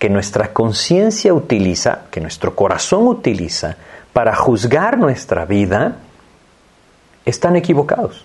que 0.00 0.10
nuestra 0.10 0.52
conciencia 0.52 1.32
utiliza, 1.32 2.06
que 2.10 2.20
nuestro 2.20 2.56
corazón 2.56 3.06
utiliza 3.06 3.76
para 4.12 4.34
juzgar 4.34 4.98
nuestra 4.98 5.44
vida, 5.44 5.98
están 7.24 7.54
equivocados 7.54 8.24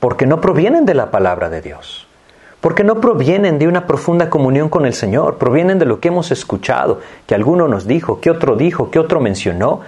porque 0.00 0.26
no 0.26 0.38
provienen 0.42 0.84
de 0.84 0.92
la 0.92 1.10
palabra 1.10 1.48
de 1.48 1.62
Dios, 1.62 2.06
porque 2.60 2.84
no 2.84 3.00
provienen 3.00 3.58
de 3.58 3.68
una 3.68 3.86
profunda 3.86 4.28
comunión 4.28 4.68
con 4.68 4.84
el 4.84 4.92
Señor, 4.92 5.38
provienen 5.38 5.78
de 5.78 5.86
lo 5.86 5.98
que 5.98 6.08
hemos 6.08 6.30
escuchado, 6.30 7.00
que 7.26 7.34
alguno 7.34 7.68
nos 7.68 7.86
dijo, 7.86 8.20
que 8.20 8.30
otro 8.30 8.54
dijo, 8.54 8.90
que 8.90 8.98
otro 8.98 9.18
mencionó, 9.18 9.80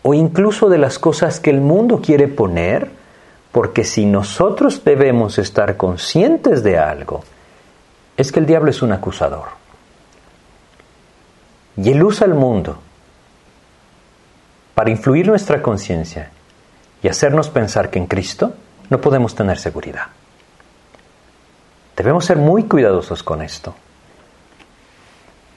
o 0.00 0.14
incluso 0.14 0.70
de 0.70 0.78
las 0.78 0.98
cosas 0.98 1.38
que 1.38 1.50
el 1.50 1.60
mundo 1.60 2.00
quiere 2.00 2.28
poner, 2.28 2.93
porque 3.54 3.84
si 3.84 4.04
nosotros 4.04 4.82
debemos 4.82 5.38
estar 5.38 5.76
conscientes 5.76 6.64
de 6.64 6.76
algo, 6.76 7.22
es 8.16 8.32
que 8.32 8.40
el 8.40 8.46
diablo 8.46 8.68
es 8.68 8.82
un 8.82 8.90
acusador. 8.90 9.44
Y 11.76 11.92
él 11.92 12.02
usa 12.02 12.26
el 12.26 12.34
mundo 12.34 12.80
para 14.74 14.90
influir 14.90 15.28
nuestra 15.28 15.62
conciencia 15.62 16.32
y 17.00 17.06
hacernos 17.06 17.48
pensar 17.48 17.90
que 17.90 18.00
en 18.00 18.08
Cristo 18.08 18.54
no 18.90 19.00
podemos 19.00 19.36
tener 19.36 19.56
seguridad. 19.56 20.06
Debemos 21.96 22.24
ser 22.24 22.38
muy 22.38 22.64
cuidadosos 22.64 23.22
con 23.22 23.40
esto. 23.40 23.72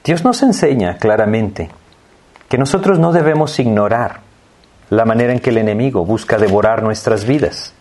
Dios 0.04 0.22
nos 0.22 0.40
enseña 0.44 0.98
claramente 0.98 1.68
que 2.48 2.58
nosotros 2.58 3.00
no 3.00 3.10
debemos 3.10 3.58
ignorar 3.58 4.20
la 4.88 5.04
manera 5.04 5.32
en 5.32 5.40
que 5.40 5.50
el 5.50 5.58
enemigo 5.58 6.04
busca 6.04 6.38
devorar 6.38 6.84
nuestras 6.84 7.24
vidas. 7.24 7.74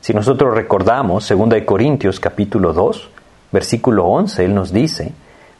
Si 0.00 0.14
nosotros 0.14 0.54
recordamos 0.54 1.28
2 1.28 1.62
Corintios 1.64 2.20
capítulo 2.20 2.72
2, 2.72 3.10
versículo 3.52 4.06
11, 4.06 4.44
él 4.44 4.54
nos 4.54 4.72
dice, 4.72 5.12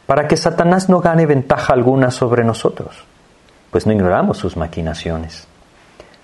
para 0.05 0.27
que 0.27 0.37
Satanás 0.37 0.87
no 0.87 1.01
gane 1.01 1.25
ventaja 1.25 1.73
alguna 1.73 2.11
sobre 2.11 2.43
nosotros, 2.43 3.03
pues 3.71 3.85
no 3.85 3.91
ignoramos 3.91 4.37
sus 4.37 4.55
maquinaciones. 4.55 5.47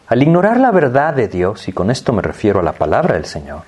Al 0.08 0.22
ignorar 0.22 0.58
la 0.60 0.72
verdad 0.72 1.14
de 1.14 1.28
Dios, 1.28 1.68
y 1.68 1.74
con 1.74 1.92
esto 1.92 2.14
me 2.14 2.22
refiero 2.22 2.60
a 2.60 2.64
la 2.64 2.74
palabra 2.74 3.16
del 3.16 3.26
Señor, 3.26 3.64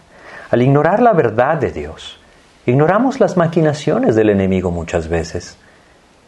al 0.51 0.61
ignorar 0.61 1.01
la 1.01 1.13
verdad 1.13 1.57
de 1.57 1.71
Dios, 1.71 2.17
ignoramos 2.65 3.19
las 3.19 3.35
maquinaciones 3.35 4.15
del 4.15 4.29
enemigo 4.29 4.71
muchas 4.71 5.07
veces, 5.07 5.57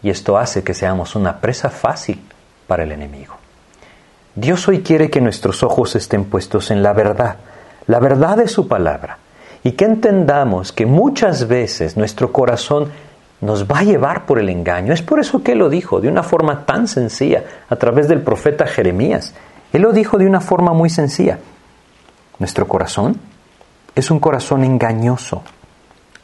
y 0.03 0.09
esto 0.09 0.37
hace 0.37 0.63
que 0.63 0.73
seamos 0.73 1.15
una 1.15 1.39
presa 1.39 1.69
fácil 1.69 2.21
para 2.67 2.83
el 2.83 2.91
enemigo. 2.91 3.35
Dios 4.35 4.67
hoy 4.67 4.81
quiere 4.81 5.09
que 5.09 5.21
nuestros 5.21 5.63
ojos 5.63 5.95
estén 5.95 6.25
puestos 6.25 6.71
en 6.71 6.83
la 6.83 6.93
verdad, 6.93 7.37
la 7.87 7.99
verdad 7.99 8.37
de 8.37 8.47
su 8.47 8.67
palabra, 8.67 9.17
y 9.63 9.71
que 9.73 9.85
entendamos 9.85 10.71
que 10.71 10.85
muchas 10.85 11.47
veces 11.47 11.97
nuestro 11.97 12.31
corazón 12.31 12.89
nos 13.41 13.65
va 13.65 13.79
a 13.79 13.83
llevar 13.83 14.25
por 14.25 14.39
el 14.39 14.49
engaño. 14.49 14.93
Es 14.93 15.01
por 15.01 15.19
eso 15.19 15.43
que 15.43 15.53
Él 15.53 15.59
lo 15.59 15.69
dijo 15.69 15.99
de 16.01 16.07
una 16.07 16.23
forma 16.23 16.65
tan 16.65 16.87
sencilla 16.87 17.43
a 17.69 17.75
través 17.75 18.07
del 18.07 18.21
profeta 18.21 18.65
Jeremías. 18.65 19.33
Él 19.73 19.81
lo 19.81 19.91
dijo 19.91 20.17
de 20.17 20.25
una 20.25 20.41
forma 20.41 20.73
muy 20.73 20.89
sencilla. 20.89 21.39
Nuestro 22.39 22.67
corazón 22.67 23.19
es 23.95 24.11
un 24.11 24.19
corazón 24.19 24.63
engañoso. 24.63 25.43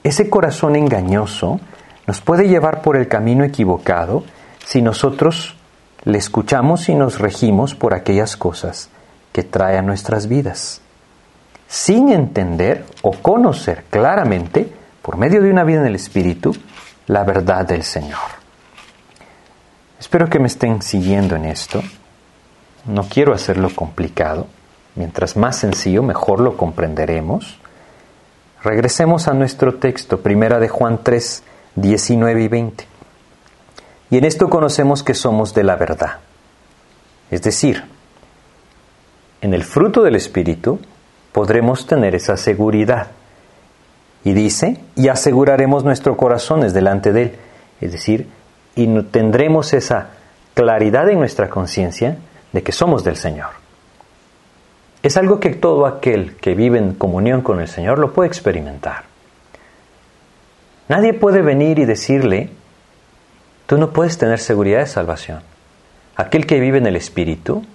Ese 0.04 0.30
corazón 0.30 0.76
engañoso 0.76 1.60
nos 2.08 2.22
puede 2.22 2.48
llevar 2.48 2.82
por 2.82 2.98
el 2.98 3.08
camino 3.08 3.44
equivocado 3.44 4.24
si 4.66 4.82
nosotros 4.82 5.56
le 6.04 6.18
escuchamos 6.18 6.90
y 6.90 6.96
nos 6.96 7.20
regimos 7.20 7.76
por 7.76 7.94
aquellas 7.94 8.36
cosas 8.36 8.90
que 9.32 9.44
trae 9.44 9.78
a 9.78 9.82
nuestras 9.82 10.28
vidas, 10.28 10.82
sin 11.74 12.10
entender 12.10 12.86
o 13.02 13.14
conocer 13.14 13.86
claramente, 13.90 14.72
por 15.02 15.18
medio 15.18 15.42
de 15.42 15.50
una 15.50 15.64
vida 15.64 15.80
en 15.80 15.88
el 15.88 15.96
Espíritu, 15.96 16.56
la 17.08 17.24
verdad 17.24 17.66
del 17.66 17.82
Señor. 17.82 18.20
Espero 20.00 20.30
que 20.30 20.38
me 20.38 20.46
estén 20.46 20.84
siguiendo 20.84 21.36
en 21.36 21.46
esto. 21.46 21.82
No 22.86 23.10
quiero 23.10 23.34
hacerlo 23.34 23.72
complicado. 23.74 24.46
Mientras 24.94 25.36
más 25.36 25.58
sencillo, 25.58 26.04
mejor 26.04 26.42
lo 26.42 26.58
comprenderemos. 26.58 27.58
Regresemos 28.64 29.28
a 29.28 29.34
nuestro 29.34 29.74
texto, 29.74 30.20
primera 30.20 30.60
de 30.60 30.70
Juan 30.70 31.00
3, 31.02 31.42
19 31.74 32.44
y 32.44 32.48
20. 32.50 32.88
Y 34.12 34.18
en 34.20 34.26
esto 34.26 34.48
conocemos 34.48 35.02
que 35.02 35.16
somos 35.16 35.56
de 35.56 35.64
la 35.64 35.76
verdad. 35.76 36.20
Es 37.32 37.42
decir, 37.42 37.84
en 39.42 39.56
el 39.56 39.64
fruto 39.64 40.04
del 40.04 40.16
Espíritu 40.16 40.80
podremos 41.34 41.86
tener 41.86 42.16
esa 42.16 42.38
seguridad. 42.38 43.08
Y 44.24 44.32
dice, 44.32 44.78
y 44.96 45.10
aseguraremos 45.10 45.84
nuestros 45.84 46.16
corazones 46.16 46.74
delante 46.74 47.12
de 47.12 47.24
Él. 47.24 47.36
Es 47.82 47.92
decir, 47.92 48.30
y 48.76 48.88
tendremos 49.04 49.74
esa 49.74 50.12
claridad 50.54 51.10
en 51.10 51.20
nuestra 51.20 51.50
conciencia 51.50 52.18
de 52.54 52.64
que 52.64 52.72
somos 52.72 53.04
del 53.04 53.18
Señor. 53.18 53.50
Es 55.02 55.18
algo 55.18 55.42
que 55.42 55.50
todo 55.50 55.86
aquel 55.86 56.38
que 56.38 56.56
vive 56.56 56.78
en 56.78 56.94
comunión 56.94 57.42
con 57.42 57.60
el 57.60 57.68
Señor 57.68 58.00
lo 58.00 58.14
puede 58.14 58.28
experimentar. 58.28 59.04
Nadie 60.88 61.14
puede 61.14 61.42
venir 61.42 61.80
y 61.80 61.86
decirle, 61.86 62.52
tú 63.66 63.78
no 63.78 63.92
puedes 63.92 64.18
tener 64.18 64.40
seguridad 64.40 64.80
de 64.80 64.88
salvación. 64.88 65.42
Aquel 66.16 66.46
que 66.46 66.60
vive 66.60 66.78
en 66.78 66.88
el 66.88 66.96
Espíritu 66.96 67.66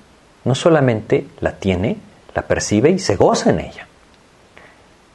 no 0.44 0.55
solamente 0.55 1.27
la 1.40 1.53
tiene, 1.57 1.99
la 2.38 2.46
percibe 2.46 2.90
y 2.90 3.01
se 3.01 3.16
goza 3.16 3.51
en 3.51 3.59
ella. 3.59 3.88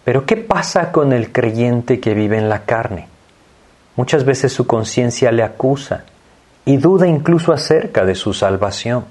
Pero 0.03 0.25
¿qué 0.25 0.35
pasa 0.35 0.91
con 0.91 1.13
el 1.13 1.31
creyente 1.31 2.01
que 2.01 2.13
vive 2.13 2.37
en 2.37 2.49
la 2.49 2.65
carne? 2.65 3.07
Muchas 3.95 4.25
veces 4.25 4.51
su 4.51 4.67
conciencia 4.67 5.31
le 5.31 5.41
acusa 5.41 6.03
y 6.65 6.75
duda 6.75 7.07
incluso 7.07 7.53
acerca 7.53 8.03
de 8.03 8.15
su 8.15 8.33
salvación. 8.33 9.05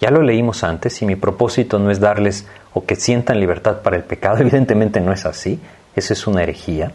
Ya 0.00 0.12
lo 0.12 0.22
leímos 0.22 0.62
antes 0.62 1.02
y 1.02 1.06
mi 1.06 1.16
propósito 1.16 1.80
no 1.80 1.90
es 1.90 1.98
darles 1.98 2.46
o 2.72 2.84
que 2.84 2.94
sientan 2.94 3.40
libertad 3.40 3.80
para 3.82 3.96
el 3.96 4.04
pecado, 4.04 4.36
evidentemente 4.40 5.00
no 5.00 5.12
es 5.12 5.26
así, 5.26 5.58
esa 5.96 6.12
es 6.12 6.24
una 6.28 6.44
herejía. 6.44 6.92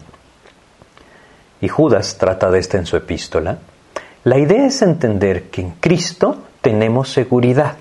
Y 1.60 1.68
Judas 1.68 2.16
trata 2.16 2.50
de 2.50 2.60
esto 2.60 2.78
en 2.78 2.86
su 2.86 2.96
epístola. 2.96 3.58
La 4.24 4.38
idea 4.38 4.64
es 4.64 4.80
entender 4.80 5.50
que 5.50 5.60
en 5.60 5.72
Cristo 5.72 6.44
tenemos 6.62 7.10
seguridad 7.10 7.74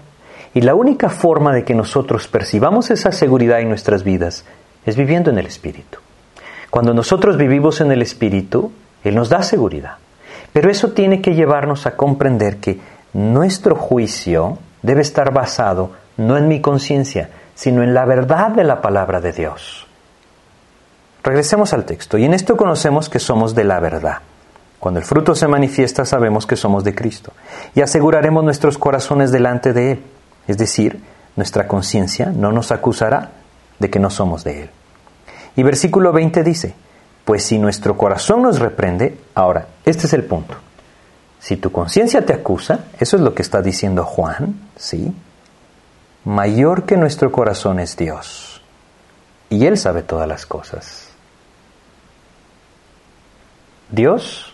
y 0.54 0.62
la 0.62 0.76
única 0.76 1.10
forma 1.10 1.54
de 1.54 1.64
que 1.64 1.76
nosotros 1.76 2.28
percibamos 2.28 2.90
esa 2.90 3.12
seguridad 3.12 3.60
en 3.60 3.70
nuestras 3.70 4.04
vidas 4.04 4.46
es 4.86 4.96
viviendo 4.96 5.30
en 5.30 5.38
el 5.38 5.46
Espíritu. 5.46 6.00
Cuando 6.70 6.94
nosotros 6.94 7.38
vivimos 7.38 7.82
en 7.82 7.92
el 7.92 8.02
Espíritu, 8.02 8.72
Él 9.04 9.16
nos 9.16 9.30
da 9.30 9.44
seguridad. 9.44 9.98
Pero 10.54 10.70
eso 10.70 10.92
tiene 10.92 11.22
que 11.22 11.36
llevarnos 11.36 11.86
a 11.86 11.96
comprender 11.96 12.58
que 12.58 12.80
nuestro 13.14 13.76
juicio 13.76 14.58
debe 14.82 15.02
estar 15.02 15.34
basado 15.34 15.92
no 16.18 16.38
en 16.38 16.48
mi 16.48 16.62
conciencia, 16.62 17.30
sino 17.56 17.84
en 17.84 17.94
la 17.94 18.06
verdad 18.06 18.50
de 18.50 18.64
la 18.64 18.82
palabra 18.82 19.22
de 19.22 19.32
Dios. 19.32 19.88
Regresemos 21.24 21.74
al 21.74 21.86
texto, 21.86 22.18
y 22.18 22.26
en 22.26 22.34
esto 22.34 22.56
conocemos 22.56 23.10
que 23.10 23.20
somos 23.20 23.54
de 23.54 23.64
la 23.64 23.80
verdad. 23.80 24.20
Cuando 24.80 25.00
el 25.00 25.06
fruto 25.06 25.36
se 25.36 25.48
manifiesta 25.48 26.06
sabemos 26.06 26.46
que 26.46 26.56
somos 26.56 26.84
de 26.84 26.96
Cristo, 26.96 27.34
y 27.76 27.82
aseguraremos 27.82 28.44
nuestros 28.44 28.78
corazones 28.78 29.32
delante 29.32 29.74
de 29.74 29.92
Él, 29.94 30.04
es 30.48 30.58
decir, 30.58 31.02
nuestra 31.36 31.68
conciencia 31.68 32.28
no 32.28 32.52
nos 32.52 32.72
acusará 32.72 33.32
de 33.80 33.90
que 33.90 34.00
no 34.00 34.10
somos 34.10 34.44
de 34.44 34.64
Él. 34.64 34.70
Y 35.56 35.64
versículo 35.64 36.12
20 36.12 36.44
dice, 36.44 36.76
pues 37.26 37.44
si 37.44 37.60
nuestro 37.60 37.98
corazón 37.98 38.42
nos 38.42 38.60
reprende, 38.60 39.18
ahora, 39.36 39.68
este 39.86 40.08
es 40.08 40.14
el 40.14 40.24
punto. 40.24 40.56
Si 41.40 41.58
tu 41.58 41.72
conciencia 41.72 42.26
te 42.26 42.34
acusa, 42.34 42.86
eso 43.00 43.16
es 43.16 43.22
lo 43.22 43.34
que 43.34 43.42
está 43.42 43.62
diciendo 43.62 44.04
Juan, 44.04 44.70
¿sí? 44.76 45.14
Mayor 46.26 46.84
que 46.84 46.98
nuestro 46.98 47.32
corazón 47.32 47.80
es 47.80 47.96
Dios. 47.96 48.62
Y 49.50 49.66
Él 49.66 49.78
sabe 49.78 50.04
todas 50.04 50.28
las 50.28 50.46
cosas. 50.46 51.10
Dios 53.90 54.54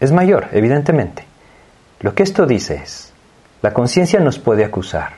es 0.00 0.12
mayor, 0.12 0.48
evidentemente. 0.52 1.24
Lo 2.00 2.14
que 2.14 2.22
esto 2.22 2.46
dice 2.46 2.76
es, 2.76 3.12
la 3.66 3.74
conciencia 3.74 4.20
nos 4.20 4.38
puede 4.38 4.64
acusar, 4.64 5.14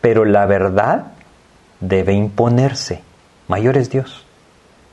pero 0.00 0.24
la 0.24 0.46
verdad 0.46 1.12
debe 1.78 2.12
imponerse. 2.12 3.02
Mayor 3.46 3.76
es 3.76 3.88
Dios. 3.88 4.26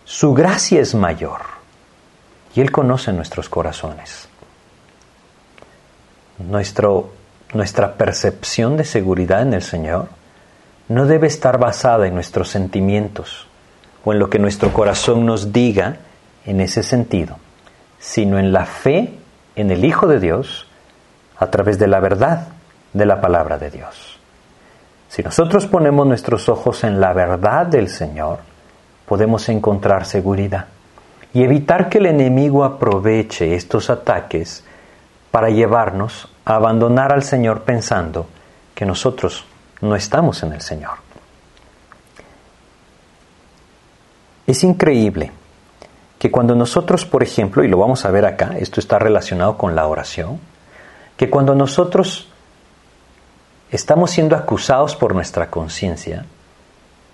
Su 0.05 0.35
gracia 0.35 0.79
es 0.79 0.93
mayor. 0.93 1.41
Y 2.53 2.61
Él 2.61 2.71
conoce 2.71 3.11
nuestros 3.11 3.49
corazones. 3.49 4.29
Nuestro, 6.37 7.11
nuestra 7.55 7.95
percepción 7.95 8.77
de 8.77 8.83
seguridad 8.83 9.41
en 9.41 9.55
el 9.55 9.63
Señor 9.63 10.07
no 10.89 11.07
debe 11.07 11.25
estar 11.25 11.57
basada 11.57 12.05
en 12.05 12.13
nuestros 12.13 12.49
sentimientos 12.49 13.47
o 14.05 14.13
en 14.13 14.19
lo 14.19 14.29
que 14.29 14.37
nuestro 14.37 14.71
corazón 14.73 15.25
nos 15.25 15.51
diga 15.51 15.97
en 16.45 16.61
ese 16.61 16.83
sentido, 16.83 17.39
sino 17.97 18.37
en 18.37 18.53
la 18.53 18.67
fe 18.67 19.15
en 19.55 19.71
el 19.71 19.83
Hijo 19.83 20.05
de 20.05 20.19
Dios 20.19 20.67
a 21.35 21.47
través 21.47 21.79
de 21.79 21.87
la 21.87 21.99
verdad 21.99 22.58
de 22.93 23.05
la 23.05 23.21
palabra 23.21 23.57
de 23.57 23.69
Dios. 23.69 24.19
Si 25.09 25.23
nosotros 25.23 25.65
ponemos 25.67 26.05
nuestros 26.05 26.49
ojos 26.49 26.83
en 26.83 26.99
la 26.99 27.13
verdad 27.13 27.65
del 27.65 27.89
Señor, 27.89 28.39
podemos 29.05 29.49
encontrar 29.49 30.05
seguridad 30.05 30.67
y 31.33 31.43
evitar 31.43 31.89
que 31.89 31.97
el 31.97 32.07
enemigo 32.07 32.63
aproveche 32.63 33.55
estos 33.55 33.89
ataques 33.89 34.63
para 35.31 35.49
llevarnos 35.49 36.27
a 36.45 36.55
abandonar 36.55 37.11
al 37.11 37.23
Señor 37.23 37.61
pensando 37.61 38.27
que 38.73 38.85
nosotros 38.85 39.45
no 39.81 39.95
estamos 39.95 40.43
en 40.43 40.53
el 40.53 40.61
Señor. 40.61 40.97
Es 44.47 44.63
increíble 44.63 45.31
que 46.17 46.31
cuando 46.31 46.55
nosotros, 46.55 47.05
por 47.05 47.23
ejemplo, 47.23 47.63
y 47.63 47.67
lo 47.67 47.77
vamos 47.77 48.05
a 48.05 48.11
ver 48.11 48.25
acá, 48.25 48.55
esto 48.57 48.79
está 48.79 48.99
relacionado 48.99 49.57
con 49.57 49.75
la 49.75 49.87
oración, 49.87 50.39
que 51.15 51.29
cuando 51.29 51.55
nosotros 51.55 52.29
estamos 53.71 54.11
siendo 54.11 54.35
acusados 54.35 54.95
por 54.95 55.13
nuestra 55.13 55.49
conciencia, 55.49 56.25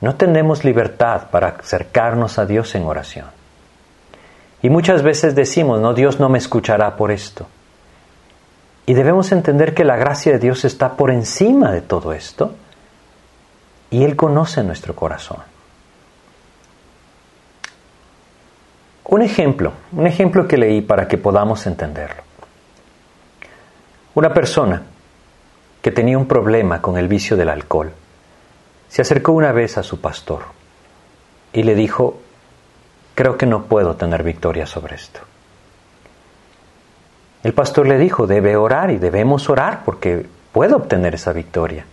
no 0.01 0.15
tenemos 0.15 0.63
libertad 0.63 1.29
para 1.31 1.47
acercarnos 1.47 2.37
a 2.37 2.45
Dios 2.45 2.75
en 2.75 2.83
oración. 2.83 3.27
Y 4.61 4.69
muchas 4.69 5.03
veces 5.03 5.35
decimos, 5.35 5.79
no, 5.79 5.93
Dios 5.93 6.19
no 6.19 6.29
me 6.29 6.37
escuchará 6.37 6.95
por 6.95 7.11
esto. 7.11 7.47
Y 8.85 8.93
debemos 8.93 9.31
entender 9.31 9.73
que 9.73 9.83
la 9.83 9.95
gracia 9.95 10.33
de 10.33 10.39
Dios 10.39 10.65
está 10.65 10.93
por 10.93 11.11
encima 11.11 11.71
de 11.71 11.81
todo 11.81 12.13
esto 12.13 12.55
y 13.89 14.03
Él 14.03 14.15
conoce 14.15 14.63
nuestro 14.63 14.95
corazón. 14.95 15.37
Un 19.05 19.21
ejemplo, 19.21 19.71
un 19.91 20.07
ejemplo 20.07 20.47
que 20.47 20.57
leí 20.57 20.81
para 20.81 21.07
que 21.07 21.17
podamos 21.17 21.65
entenderlo. 21.67 22.23
Una 24.15 24.33
persona 24.33 24.81
que 25.85 25.91
tenía 25.91 26.17
un 26.17 26.25
problema 26.25 26.81
con 26.81 26.97
el 26.97 27.07
vicio 27.07 27.37
del 27.37 27.47
alcohol 27.47 27.91
se 28.87 29.03
acercó 29.03 29.33
una 29.33 29.51
vez 29.51 29.77
a 29.77 29.83
su 29.83 30.01
pastor 30.01 30.41
y 31.53 31.61
le 31.61 31.75
dijo, 31.75 32.19
creo 33.13 33.37
que 33.37 33.45
no 33.45 33.65
puedo 33.65 33.95
tener 33.95 34.23
victoria 34.23 34.65
sobre 34.65 34.95
esto. 34.95 35.19
El 37.43 37.53
pastor 37.53 37.85
le 37.85 37.99
dijo, 37.99 38.25
debe 38.25 38.55
orar 38.55 38.89
y 38.89 38.97
debemos 38.97 39.47
orar 39.47 39.83
porque 39.85 40.25
puedo 40.51 40.75
obtener 40.75 41.13
esa 41.13 41.33
victoria. 41.33 41.85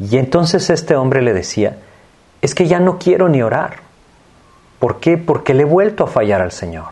Y 0.00 0.16
entonces 0.16 0.68
este 0.68 0.96
hombre 0.96 1.22
le 1.22 1.34
decía, 1.34 1.76
es 2.40 2.52
que 2.52 2.66
ya 2.66 2.80
no 2.80 2.98
quiero 2.98 3.28
ni 3.28 3.42
orar. 3.42 3.76
¿Por 4.80 4.98
qué? 4.98 5.18
Porque 5.18 5.54
le 5.54 5.62
he 5.62 5.66
vuelto 5.66 6.02
a 6.02 6.08
fallar 6.08 6.42
al 6.42 6.50
Señor. 6.50 6.88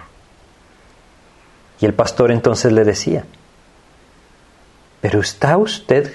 Y 1.81 1.87
el 1.87 1.95
pastor 1.95 2.31
entonces 2.31 2.71
le 2.71 2.85
decía, 2.85 3.25
pero 5.01 5.21
¿está 5.21 5.57
usted 5.57 6.13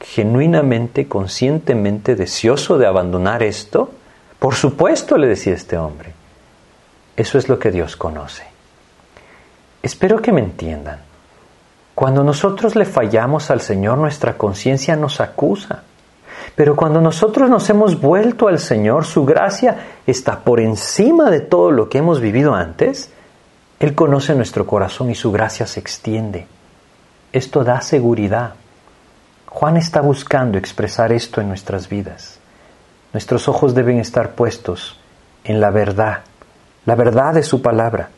genuinamente, 0.00 1.08
conscientemente 1.08 2.14
deseoso 2.14 2.78
de 2.78 2.86
abandonar 2.86 3.42
esto? 3.42 3.90
Por 4.38 4.54
supuesto, 4.54 5.16
le 5.16 5.26
decía 5.26 5.54
este 5.54 5.76
hombre. 5.76 6.12
Eso 7.16 7.38
es 7.38 7.48
lo 7.48 7.58
que 7.58 7.70
Dios 7.70 7.96
conoce. 7.96 8.44
Espero 9.82 10.20
que 10.20 10.32
me 10.32 10.40
entiendan. 10.40 11.00
Cuando 11.94 12.24
nosotros 12.24 12.74
le 12.74 12.84
fallamos 12.84 13.50
al 13.50 13.60
Señor, 13.60 13.98
nuestra 13.98 14.36
conciencia 14.36 14.96
nos 14.96 15.20
acusa. 15.20 15.82
Pero 16.56 16.76
cuando 16.76 17.00
nosotros 17.00 17.48
nos 17.48 17.68
hemos 17.70 18.00
vuelto 18.00 18.48
al 18.48 18.58
Señor, 18.58 19.04
su 19.04 19.24
gracia 19.24 19.76
está 20.06 20.40
por 20.40 20.60
encima 20.60 21.30
de 21.30 21.40
todo 21.40 21.70
lo 21.70 21.88
que 21.88 21.98
hemos 21.98 22.20
vivido 22.20 22.54
antes. 22.54 23.10
Él 23.80 23.94
conoce 23.94 24.34
nuestro 24.34 24.66
corazón 24.66 25.10
y 25.10 25.14
su 25.14 25.32
gracia 25.32 25.66
se 25.66 25.80
extiende. 25.80 26.46
Esto 27.34 27.64
da 27.64 27.80
seguridad. 27.80 28.54
Juan 29.46 29.76
está 29.76 30.00
buscando 30.00 30.56
expresar 30.56 31.12
esto 31.12 31.40
en 31.40 31.48
nuestras 31.48 31.88
vidas. 31.88 32.38
Nuestros 33.12 33.48
ojos 33.48 33.74
deben 33.74 33.98
estar 33.98 34.34
puestos 34.36 34.98
en 35.42 35.60
la 35.60 35.70
verdad 35.70 36.22
la 36.86 36.94
verdad 36.94 37.34
de 37.34 37.42
su 37.42 37.62
palabra, 37.62 38.10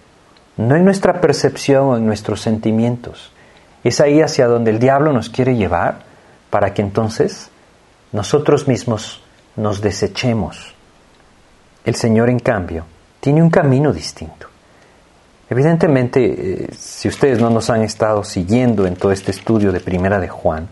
no 0.56 0.74
en 0.74 0.84
nuestra 0.84 1.20
percepción 1.20 1.84
o 1.84 1.96
en 1.96 2.06
nuestros 2.06 2.40
sentimientos. 2.40 3.32
Es 3.84 4.00
ahí 4.00 4.20
hacia 4.20 4.48
donde 4.48 4.72
el 4.72 4.78
diablo 4.78 5.12
nos 5.12 5.30
quiere 5.30 5.54
llevar 5.54 6.00
para 6.50 6.74
que 6.74 6.82
entonces 6.82 7.50
nosotros 8.12 8.66
mismos 8.66 9.22
nos 9.54 9.80
desechemos. 9.80 10.74
El 11.84 11.94
Señor, 11.94 12.28
en 12.28 12.40
cambio, 12.40 12.84
tiene 13.20 13.42
un 13.42 13.50
camino 13.50 13.92
distinto. 13.92 14.48
Evidentemente, 15.48 16.64
eh, 16.64 16.68
si 16.76 17.08
ustedes 17.08 17.40
no 17.40 17.50
nos 17.50 17.70
han 17.70 17.82
estado 17.82 18.24
siguiendo 18.24 18.86
en 18.86 18.96
todo 18.96 19.12
este 19.12 19.30
estudio 19.30 19.70
de 19.70 19.80
Primera 19.80 20.18
de 20.18 20.28
Juan, 20.28 20.68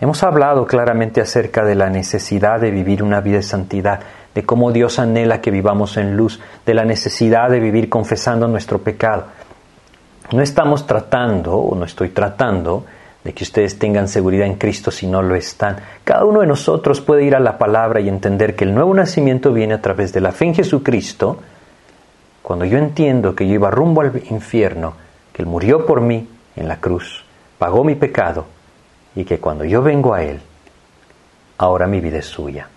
hemos 0.00 0.22
hablado 0.22 0.66
claramente 0.66 1.22
acerca 1.22 1.64
de 1.64 1.74
la 1.74 1.88
necesidad 1.88 2.60
de 2.60 2.70
vivir 2.70 3.02
una 3.02 3.20
vida 3.20 3.38
de 3.38 3.42
santidad, 3.42 4.00
de 4.34 4.42
cómo 4.42 4.72
Dios 4.72 4.98
anhela 4.98 5.40
que 5.40 5.50
vivamos 5.50 5.96
en 5.96 6.16
luz, 6.16 6.40
de 6.66 6.74
la 6.74 6.84
necesidad 6.84 7.48
de 7.48 7.60
vivir 7.60 7.88
confesando 7.88 8.46
nuestro 8.46 8.80
pecado. 8.80 9.24
No 10.32 10.42
estamos 10.42 10.86
tratando, 10.86 11.56
o 11.56 11.74
no 11.74 11.86
estoy 11.86 12.10
tratando, 12.10 12.84
de 13.24 13.32
que 13.32 13.44
ustedes 13.44 13.78
tengan 13.78 14.06
seguridad 14.06 14.46
en 14.46 14.56
Cristo 14.56 14.90
si 14.90 15.06
no 15.06 15.22
lo 15.22 15.34
están. 15.34 15.76
Cada 16.04 16.26
uno 16.26 16.40
de 16.40 16.46
nosotros 16.46 17.00
puede 17.00 17.24
ir 17.24 17.34
a 17.34 17.40
la 17.40 17.56
palabra 17.56 18.00
y 18.00 18.08
entender 18.10 18.54
que 18.54 18.64
el 18.64 18.74
nuevo 18.74 18.92
nacimiento 18.92 19.50
viene 19.50 19.72
a 19.72 19.80
través 19.80 20.12
de 20.12 20.20
la 20.20 20.32
fe 20.32 20.44
en 20.44 20.54
Jesucristo. 20.54 21.38
Cuando 22.44 22.66
yo 22.66 22.76
entiendo 22.76 23.34
que 23.34 23.48
yo 23.48 23.54
iba 23.54 23.70
rumbo 23.70 24.02
al 24.02 24.22
infierno, 24.28 24.92
que 25.32 25.40
Él 25.40 25.48
murió 25.48 25.86
por 25.86 26.02
mí 26.02 26.28
en 26.56 26.68
la 26.68 26.78
cruz, 26.78 27.24
pagó 27.56 27.84
mi 27.84 27.94
pecado 27.94 28.44
y 29.16 29.24
que 29.24 29.38
cuando 29.38 29.64
yo 29.64 29.80
vengo 29.80 30.12
a 30.12 30.22
Él, 30.22 30.42
ahora 31.56 31.86
mi 31.86 32.00
vida 32.00 32.18
es 32.18 32.26
suya. 32.26 32.68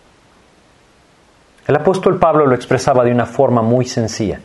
El 1.68 1.76
apóstol 1.76 2.18
Pablo 2.18 2.46
lo 2.46 2.56
expresaba 2.56 3.04
de 3.04 3.12
una 3.12 3.26
forma 3.26 3.62
muy 3.62 3.84
sencilla. 3.84 4.40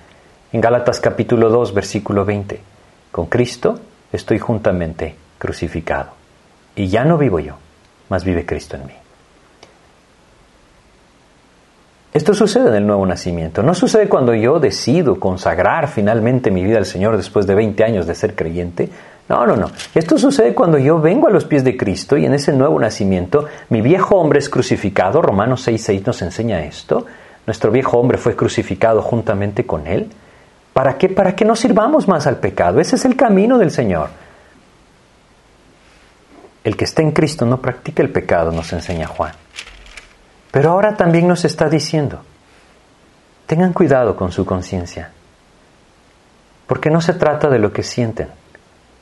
En 0.53 0.61
Gálatas 0.61 0.99
capítulo 0.99 1.51
2, 1.51 1.73
versículo 1.73 2.25
20. 2.25 2.61
Con 3.13 3.27
Cristo 3.27 3.79
estoy 4.13 4.41
juntamente 4.41 5.15
crucificado. 5.39 6.15
Y 6.75 6.89
ya 6.89 7.05
no 7.05 7.17
vivo 7.17 7.39
yo, 7.39 7.55
mas 8.09 8.25
vive 8.25 8.45
Cristo 8.45 8.75
en 8.75 8.87
mí. 8.89 9.02
Esto 12.23 12.35
sucede 12.35 12.69
en 12.69 12.77
el 12.77 12.87
nuevo 12.87 13.05
nacimiento. 13.05 13.65
No 13.65 13.75
sucede 13.75 14.09
cuando 14.09 14.33
yo 14.33 14.61
decido 14.61 15.19
consagrar 15.19 15.89
finalmente 15.89 16.53
mi 16.53 16.63
vida 16.63 16.79
al 16.79 16.87
Señor 16.87 17.17
después 17.17 17.49
de 17.49 17.57
20 17.57 17.83
años 17.83 18.07
de 18.07 18.15
ser 18.15 18.37
creyente. 18.37 18.89
No, 19.29 19.45
no, 19.45 19.57
no. 19.57 19.73
Esto 19.93 20.17
sucede 20.17 20.55
cuando 20.55 20.79
yo 20.79 21.01
vengo 21.01 21.27
a 21.27 21.33
los 21.33 21.45
pies 21.45 21.65
de 21.65 21.77
Cristo 21.77 22.17
y 22.17 22.25
en 22.25 22.33
ese 22.33 22.53
nuevo 22.53 22.79
nacimiento 22.79 23.47
mi 23.71 23.81
viejo 23.81 24.15
hombre 24.15 24.39
es 24.39 24.49
crucificado. 24.49 25.21
Romanos 25.21 25.67
6.6 25.67 26.07
nos 26.07 26.23
enseña 26.23 26.63
esto. 26.63 27.07
Nuestro 27.45 27.73
viejo 27.73 27.99
hombre 27.99 28.19
fue 28.19 28.37
crucificado 28.37 29.03
juntamente 29.03 29.67
con 29.67 29.89
Él. 29.89 30.09
¿Para 30.73 30.99
qué? 30.99 31.09
Para 31.09 31.35
que 31.35 31.45
no 31.45 31.57
sirvamos 31.57 32.07
más 32.07 32.29
al 32.29 32.37
pecado. 32.37 32.79
Ese 32.79 32.95
es 32.95 33.05
el 33.05 33.17
camino 33.17 33.59
del 33.59 33.73
Señor. 33.73 34.11
El 36.63 36.77
que 36.77 36.85
está 36.85 37.03
en 37.03 37.11
Cristo 37.11 37.47
no 37.47 37.61
practica 37.61 38.01
el 38.01 38.11
pecado, 38.11 38.53
nos 38.53 38.73
enseña 38.73 39.09
Juan. 39.09 39.33
Pero 40.53 40.71
ahora 40.71 40.97
también 40.97 41.27
nos 41.27 41.47
está 41.47 41.69
diciendo, 41.69 42.23
tengan 43.47 43.73
cuidado 43.73 44.15
con 44.15 44.31
su 44.31 44.45
conciencia, 44.45 45.11
porque 46.67 46.91
no 46.91 47.01
se 47.01 47.15
trata 47.15 47.49
de 47.49 47.59
lo 47.59 47.73
que 47.73 47.83
sienten, 47.83 48.29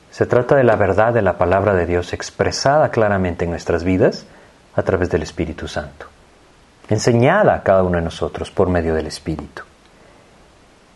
se 0.09 0.25
trata 0.25 0.55
de 0.55 0.63
la 0.63 0.77
verdad 0.77 1.13
de 1.13 1.21
la 1.21 1.37
palabra 1.37 1.73
de 1.73 1.85
Dios 1.85 2.13
expresada 2.13 2.89
claramente 2.89 3.43
en 3.43 3.51
nuestras 3.51 3.83
vidas 3.83 4.25
a 4.75 4.81
través 4.81 5.09
del 5.09 5.23
Espíritu 5.23 5.67
Santo, 5.67 6.05
enseñada 6.89 7.53
a 7.53 7.63
cada 7.63 7.83
uno 7.83 7.97
de 7.97 8.03
nosotros 8.03 8.49
por 8.49 8.69
medio 8.69 8.95
del 8.95 9.07
Espíritu. 9.07 9.63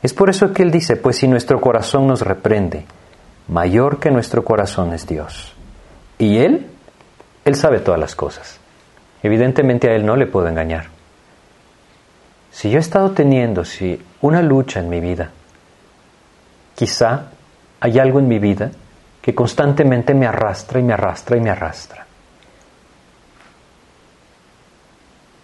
Es 0.01 0.13
por 0.13 0.29
eso 0.29 0.53
que 0.53 0.63
Él 0.63 0.71
dice, 0.71 0.95
pues 0.95 1.17
si 1.17 1.27
nuestro 1.27 1.59
corazón 1.59 2.07
nos 2.07 2.21
reprende, 2.21 2.85
mayor 3.49 3.99
que 3.99 4.09
nuestro 4.09 4.45
corazón 4.45 4.93
es 4.93 5.05
Dios. 5.05 5.53
Y 6.17 6.37
Él, 6.37 6.69
Él 7.43 7.55
sabe 7.55 7.79
todas 7.79 7.99
las 7.99 8.15
cosas. 8.15 8.59
Evidentemente 9.23 9.89
a 9.89 9.95
Él 9.95 10.05
no 10.05 10.15
le 10.15 10.27
puedo 10.27 10.47
engañar. 10.47 10.85
Si 12.51 12.69
yo 12.69 12.77
he 12.77 12.81
estado 12.81 13.11
teniendo 13.11 13.65
si 13.65 14.01
una 14.21 14.41
lucha 14.41 14.79
en 14.79 14.89
mi 14.89 15.01
vida, 15.01 15.31
quizá 16.75 17.31
hay 17.79 17.99
algo 17.99 18.19
en 18.19 18.27
mi 18.27 18.39
vida 18.39 18.71
que 19.21 19.35
constantemente 19.35 20.13
me 20.13 20.27
arrastra 20.27 20.79
y 20.79 20.83
me 20.83 20.93
arrastra 20.93 21.35
y 21.35 21.41
me 21.41 21.49
arrastra. 21.49 22.05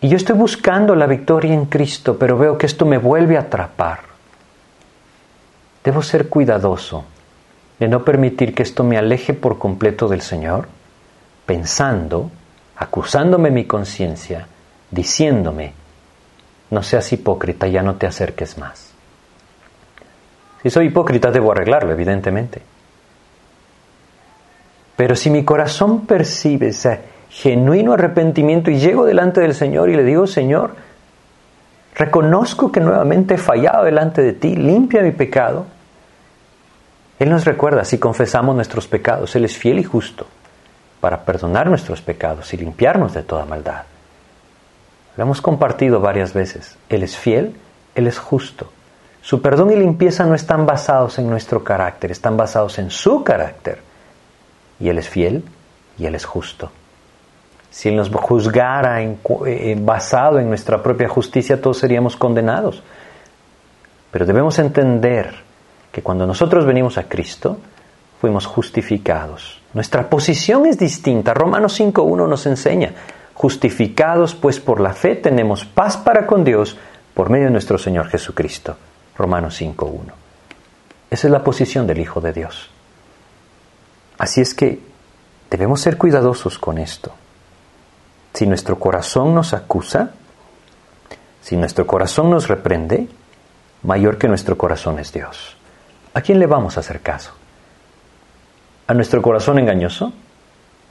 Y 0.01 0.09
yo 0.09 0.17
estoy 0.17 0.35
buscando 0.35 0.95
la 0.95 1.05
victoria 1.05 1.53
en 1.53 1.65
Cristo, 1.65 2.17
pero 2.17 2.37
veo 2.37 2.57
que 2.57 2.65
esto 2.65 2.85
me 2.85 2.97
vuelve 2.97 3.37
a 3.37 3.41
atrapar. 3.41 3.99
Debo 5.83 6.01
ser 6.01 6.29
cuidadoso 6.29 7.05
de 7.79 7.87
no 7.87 8.03
permitir 8.03 8.55
que 8.55 8.63
esto 8.63 8.83
me 8.83 8.97
aleje 8.97 9.33
por 9.33 9.57
completo 9.57 10.07
del 10.07 10.21
Señor, 10.21 10.67
pensando, 11.45 12.31
acusándome 12.81 13.51
mi 13.51 13.65
conciencia, 13.65 14.47
diciéndome, 14.89 15.71
no 16.71 16.81
seas 16.81 17.13
hipócrita, 17.13 17.67
ya 17.67 17.83
no 17.83 17.95
te 17.95 18.07
acerques 18.07 18.57
más. 18.57 18.91
Si 20.63 20.71
soy 20.71 20.87
hipócrita 20.87 21.29
debo 21.29 21.51
arreglarlo, 21.51 21.91
evidentemente. 21.91 22.59
Pero 24.95 25.15
si 25.15 25.29
mi 25.29 25.45
corazón 25.45 26.07
percibe 26.07 26.69
ese 26.69 27.01
genuino 27.29 27.93
arrepentimiento 27.93 28.71
y 28.71 28.79
llego 28.79 29.05
delante 29.05 29.41
del 29.41 29.53
Señor 29.53 29.91
y 29.91 29.95
le 29.95 30.03
digo, 30.03 30.25
Señor, 30.25 30.75
reconozco 31.93 32.71
que 32.71 32.79
nuevamente 32.79 33.35
he 33.35 33.37
fallado 33.37 33.85
delante 33.85 34.23
de 34.23 34.33
ti, 34.33 34.55
limpia 34.55 35.03
mi 35.03 35.11
pecado, 35.11 35.67
él 37.19 37.29
nos 37.29 37.45
recuerda, 37.45 37.85
si 37.85 37.99
confesamos 37.99 38.55
nuestros 38.55 38.87
pecados, 38.87 39.35
Él 39.35 39.45
es 39.45 39.55
fiel 39.55 39.77
y 39.77 39.83
justo 39.83 40.25
para 41.01 41.25
perdonar 41.25 41.67
nuestros 41.67 42.01
pecados 42.01 42.53
y 42.53 42.57
limpiarnos 42.57 43.13
de 43.13 43.23
toda 43.23 43.43
maldad. 43.45 43.83
Lo 45.17 45.23
hemos 45.23 45.41
compartido 45.41 45.99
varias 45.99 46.33
veces. 46.33 46.77
Él 46.87 47.03
es 47.03 47.17
fiel, 47.17 47.55
Él 47.95 48.07
es 48.07 48.17
justo. 48.17 48.71
Su 49.21 49.41
perdón 49.41 49.71
y 49.71 49.75
limpieza 49.75 50.25
no 50.25 50.35
están 50.35 50.65
basados 50.65 51.19
en 51.19 51.29
nuestro 51.29 51.63
carácter, 51.63 52.11
están 52.11 52.37
basados 52.37 52.79
en 52.79 52.89
su 52.89 53.23
carácter. 53.23 53.79
Y 54.79 54.89
Él 54.89 54.97
es 54.99 55.09
fiel 55.09 55.43
y 55.97 56.05
Él 56.05 56.15
es 56.15 56.25
justo. 56.25 56.71
Si 57.69 57.89
Él 57.89 57.95
nos 57.95 58.09
juzgara 58.09 59.01
eh, 59.01 59.77
basado 59.79 60.39
en 60.39 60.49
nuestra 60.49 60.81
propia 60.81 61.09
justicia, 61.09 61.61
todos 61.61 61.77
seríamos 61.77 62.15
condenados. 62.15 62.83
Pero 64.11 64.25
debemos 64.25 64.59
entender 64.59 65.33
que 65.91 66.01
cuando 66.01 66.25
nosotros 66.25 66.65
venimos 66.65 66.97
a 66.97 67.03
Cristo, 67.03 67.57
fuimos 68.21 68.45
justificados. 68.45 69.59
Nuestra 69.73 70.07
posición 70.07 70.67
es 70.67 70.77
distinta. 70.77 71.33
Romanos 71.33 71.79
5.1 71.79 72.29
nos 72.29 72.45
enseña, 72.45 72.93
justificados 73.33 74.35
pues 74.35 74.59
por 74.59 74.79
la 74.79 74.93
fe 74.93 75.15
tenemos 75.15 75.65
paz 75.65 75.97
para 75.97 76.27
con 76.27 76.43
Dios 76.43 76.77
por 77.15 77.31
medio 77.31 77.45
de 77.45 77.51
nuestro 77.51 77.79
Señor 77.79 78.09
Jesucristo. 78.09 78.77
Romanos 79.17 79.59
5.1. 79.59 80.11
Esa 81.09 81.27
es 81.27 81.31
la 81.31 81.43
posición 81.43 81.87
del 81.87 81.99
Hijo 81.99 82.21
de 82.21 82.31
Dios. 82.31 82.69
Así 84.19 84.39
es 84.39 84.53
que 84.53 84.79
debemos 85.49 85.81
ser 85.81 85.97
cuidadosos 85.97 86.59
con 86.59 86.77
esto. 86.77 87.11
Si 88.35 88.45
nuestro 88.45 88.77
corazón 88.77 89.33
nos 89.33 89.53
acusa, 89.55 90.11
si 91.41 91.57
nuestro 91.57 91.87
corazón 91.87 92.29
nos 92.29 92.47
reprende, 92.47 93.07
mayor 93.81 94.19
que 94.19 94.27
nuestro 94.27 94.59
corazón 94.59 94.99
es 94.99 95.11
Dios. 95.11 95.57
¿A 96.13 96.21
quién 96.21 96.37
le 96.37 96.45
vamos 96.45 96.77
a 96.77 96.81
hacer 96.81 97.01
caso? 97.01 97.40
¿A 98.87 98.93
nuestro 98.93 99.21
corazón 99.21 99.59
engañoso? 99.59 100.13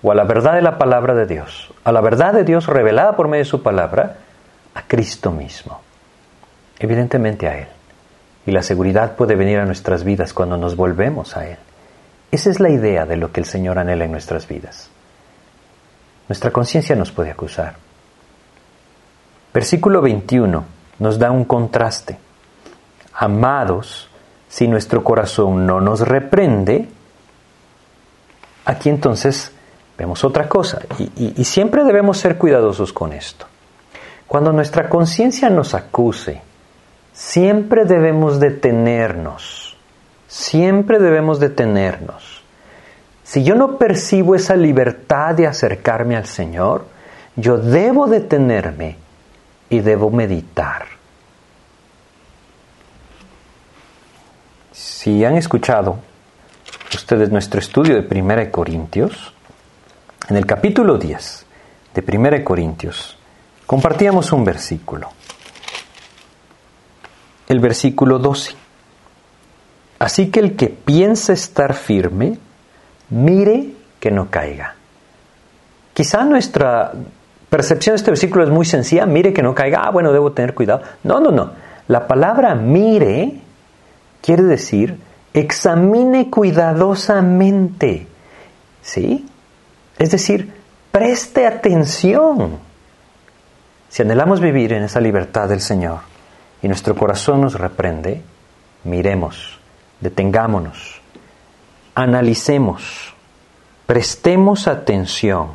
¿O 0.03 0.11
a 0.11 0.15
la 0.15 0.25
verdad 0.25 0.55
de 0.55 0.63
la 0.63 0.79
palabra 0.79 1.15
de 1.15 1.27
Dios? 1.27 1.73
¿A 1.85 1.93
la 1.93 2.01
verdad 2.01 2.33
de 2.33 2.45
Dios 2.45 2.67
revelada 2.67 3.17
por 3.17 3.29
medio 3.29 3.45
de 3.45 3.51
su 3.51 3.63
palabra? 3.63 4.17
A 4.75 4.83
Cristo 4.83 5.31
mismo. 5.31 5.81
Evidentemente 6.79 7.47
a 7.49 7.59
Él. 7.59 7.69
Y 8.47 8.53
la 8.53 8.63
seguridad 8.63 9.17
puede 9.17 9.35
venir 9.35 9.59
a 9.59 9.67
nuestras 9.67 10.05
vidas 10.05 10.33
cuando 10.33 10.57
nos 10.57 10.77
volvemos 10.77 11.37
a 11.37 11.47
Él. 11.47 11.59
Esa 12.31 12.49
es 12.49 12.61
la 12.61 12.71
idea 12.71 13.05
de 13.05 13.17
lo 13.17 13.33
que 13.33 13.41
el 13.41 13.47
Señor 13.47 13.79
anhela 13.79 14.05
en 14.05 14.13
nuestras 14.13 14.49
vidas. 14.49 14.89
Nuestra 16.29 16.51
conciencia 16.51 16.97
nos 16.97 17.11
puede 17.11 17.31
acusar. 17.31 17.75
Versículo 19.53 20.01
21 20.01 20.65
nos 21.01 21.19
da 21.19 21.31
un 21.33 21.45
contraste. 21.45 22.19
Amados, 23.15 24.09
si 24.49 24.69
nuestro 24.69 25.03
corazón 25.03 25.67
no 25.67 25.81
nos 25.81 26.01
reprende, 26.01 26.89
aquí 28.65 28.89
entonces 28.89 29.53
vemos 29.97 30.25
otra 30.25 30.49
cosa. 30.49 30.81
Y, 31.17 31.45
siempre 31.45 31.85
debemos 31.85 32.19
ser 32.19 32.39
cuidadosos 32.39 32.93
con 32.93 33.13
esto. 33.13 33.47
Cuando 34.27 34.53
nuestra 34.53 34.89
conciencia 34.89 35.51
nos 35.51 35.75
acuse, 35.75 36.41
siempre 37.13 37.85
debemos 37.85 38.41
detenernos. 38.41 39.77
Siempre 40.29 40.99
debemos 40.99 41.41
detenernos. 41.41 42.43
Si 43.25 43.43
yo 43.45 43.55
no 43.55 43.79
percibo 43.79 44.35
esa 44.35 44.57
libertad 44.57 45.35
de 45.35 45.47
acercarme 45.47 46.17
al 46.17 46.27
Señor, 46.27 46.85
yo 47.37 47.59
debo 47.59 48.07
detenerme 48.07 48.97
y 49.69 49.81
debo 49.81 50.11
meditar. 50.11 51.01
si 55.01 55.25
han 55.25 55.37
escuchado 55.37 55.99
ustedes 56.97 57.31
nuestro 57.31 57.61
estudio 57.61 57.95
de 57.95 58.03
Primera 58.03 58.43
de 58.43 58.51
Corintios, 58.51 59.33
en 60.29 60.37
el 60.37 60.47
capítulo 60.47 60.99
10 60.99 61.47
de 61.95 62.03
Primera 62.03 62.39
de 62.39 62.45
Corintios, 62.45 63.17
compartíamos 63.67 64.33
un 64.33 64.45
versículo. 64.45 65.09
El 67.49 67.61
versículo 67.61 68.19
12. 68.19 68.55
Así 69.99 70.31
que 70.31 70.41
el 70.41 70.57
que 70.57 70.69
piensa 70.69 71.33
estar 71.33 71.75
firme, 71.75 72.39
mire 73.11 73.73
que 73.99 74.11
no 74.11 74.31
caiga. 74.31 74.75
Quizá 75.93 76.25
nuestra 76.25 76.93
percepción 77.49 77.95
de 77.95 77.97
este 77.97 78.11
versículo 78.11 78.45
es 78.45 78.51
muy 78.51 78.65
sencilla, 78.65 79.05
mire 79.07 79.33
que 79.33 79.43
no 79.43 79.55
caiga, 79.55 79.83
ah, 79.85 79.91
bueno, 79.91 80.13
debo 80.13 80.33
tener 80.33 80.55
cuidado. 80.55 80.83
No, 81.03 81.21
no, 81.21 81.31
no. 81.31 81.51
La 81.89 82.07
palabra 82.07 82.55
mire 82.55 83.41
quiere 84.23 84.45
decir 84.45 85.10
examine 85.35 86.31
cuidadosamente. 86.31 88.07
¿Sí? 88.83 89.27
Es 89.99 90.11
decir, 90.11 90.53
preste 90.91 91.47
atención. 91.47 92.59
Si 93.89 94.03
anhelamos 94.03 94.41
vivir 94.41 94.73
en 94.73 94.85
esa 94.85 95.01
libertad 95.01 95.49
del 95.49 95.61
Señor 95.61 96.01
y 96.63 96.69
nuestro 96.69 96.95
corazón 96.95 97.41
nos 97.41 97.55
reprende, 97.55 98.23
miremos, 98.85 99.59
detengámonos, 100.01 101.01
analicemos, 101.95 103.15
prestemos 103.87 104.69
atención 104.69 105.49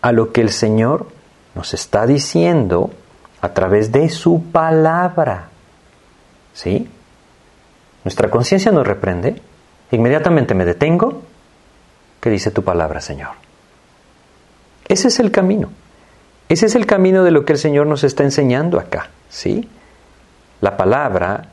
a 0.00 0.12
lo 0.12 0.32
que 0.32 0.40
el 0.40 0.50
Señor 0.50 1.06
nos 1.54 1.74
está 1.74 2.06
diciendo 2.06 2.90
a 3.40 3.50
través 3.50 3.92
de 3.92 4.08
su 4.08 4.42
palabra. 4.50 5.48
¿Sí? 6.54 6.88
Nuestra 8.06 8.30
conciencia 8.30 8.70
nos 8.70 8.86
reprende, 8.86 9.34
inmediatamente 9.90 10.54
me 10.54 10.64
detengo, 10.64 11.22
¿qué 12.20 12.30
dice 12.30 12.52
tu 12.52 12.62
palabra, 12.62 13.00
Señor? 13.00 13.30
Ese 14.86 15.08
es 15.08 15.18
el 15.18 15.32
camino. 15.32 15.70
Ese 16.48 16.66
es 16.66 16.76
el 16.76 16.86
camino 16.86 17.24
de 17.24 17.32
lo 17.32 17.44
que 17.44 17.54
el 17.54 17.58
Señor 17.58 17.88
nos 17.88 18.04
está 18.04 18.22
enseñando 18.22 18.78
acá, 18.78 19.10
¿sí? 19.28 19.68
La 20.60 20.76
palabra, 20.76 21.48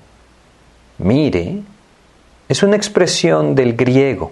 mire, 0.99 1.63
es 2.47 2.61
una 2.61 2.75
expresión 2.75 3.55
del 3.55 3.75
griego 3.75 4.31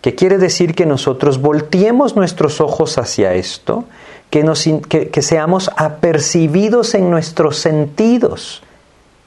que 0.00 0.14
quiere 0.14 0.38
decir 0.38 0.76
que 0.76 0.86
nosotros 0.86 1.40
volteemos 1.40 2.14
nuestros 2.14 2.60
ojos 2.60 2.98
hacia 2.98 3.34
esto, 3.34 3.86
que, 4.30 4.44
nos, 4.44 4.64
que 4.88 5.22
seamos 5.22 5.72
apercibidos 5.76 6.94
en 6.94 7.10
nuestros 7.10 7.56
sentidos. 7.58 8.62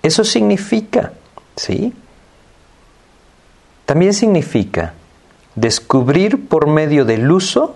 Eso 0.01 0.23
significa, 0.23 1.11
¿sí? 1.57 1.93
También 3.91 4.13
significa 4.13 4.93
descubrir 5.53 6.47
por 6.47 6.65
medio 6.65 7.03
del 7.03 7.29
uso 7.29 7.75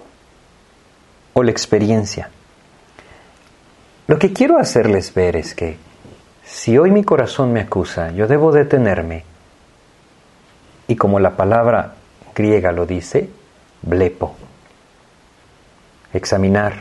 o 1.33 1.43
la 1.43 1.51
experiencia. 1.51 2.29
Lo 4.07 4.17
que 4.17 4.31
quiero 4.31 4.57
hacerles 4.57 5.13
ver 5.13 5.35
es 5.35 5.53
que 5.53 5.75
si 6.45 6.77
hoy 6.77 6.89
mi 6.91 7.03
corazón 7.03 7.51
me 7.51 7.59
acusa, 7.59 8.11
yo 8.11 8.27
debo 8.27 8.53
detenerme 8.53 9.25
y 10.87 10.95
como 10.95 11.19
la 11.19 11.35
palabra 11.35 11.95
griega 12.33 12.71
lo 12.71 12.85
dice, 12.85 13.29
blepo, 13.81 14.37
examinar, 16.13 16.75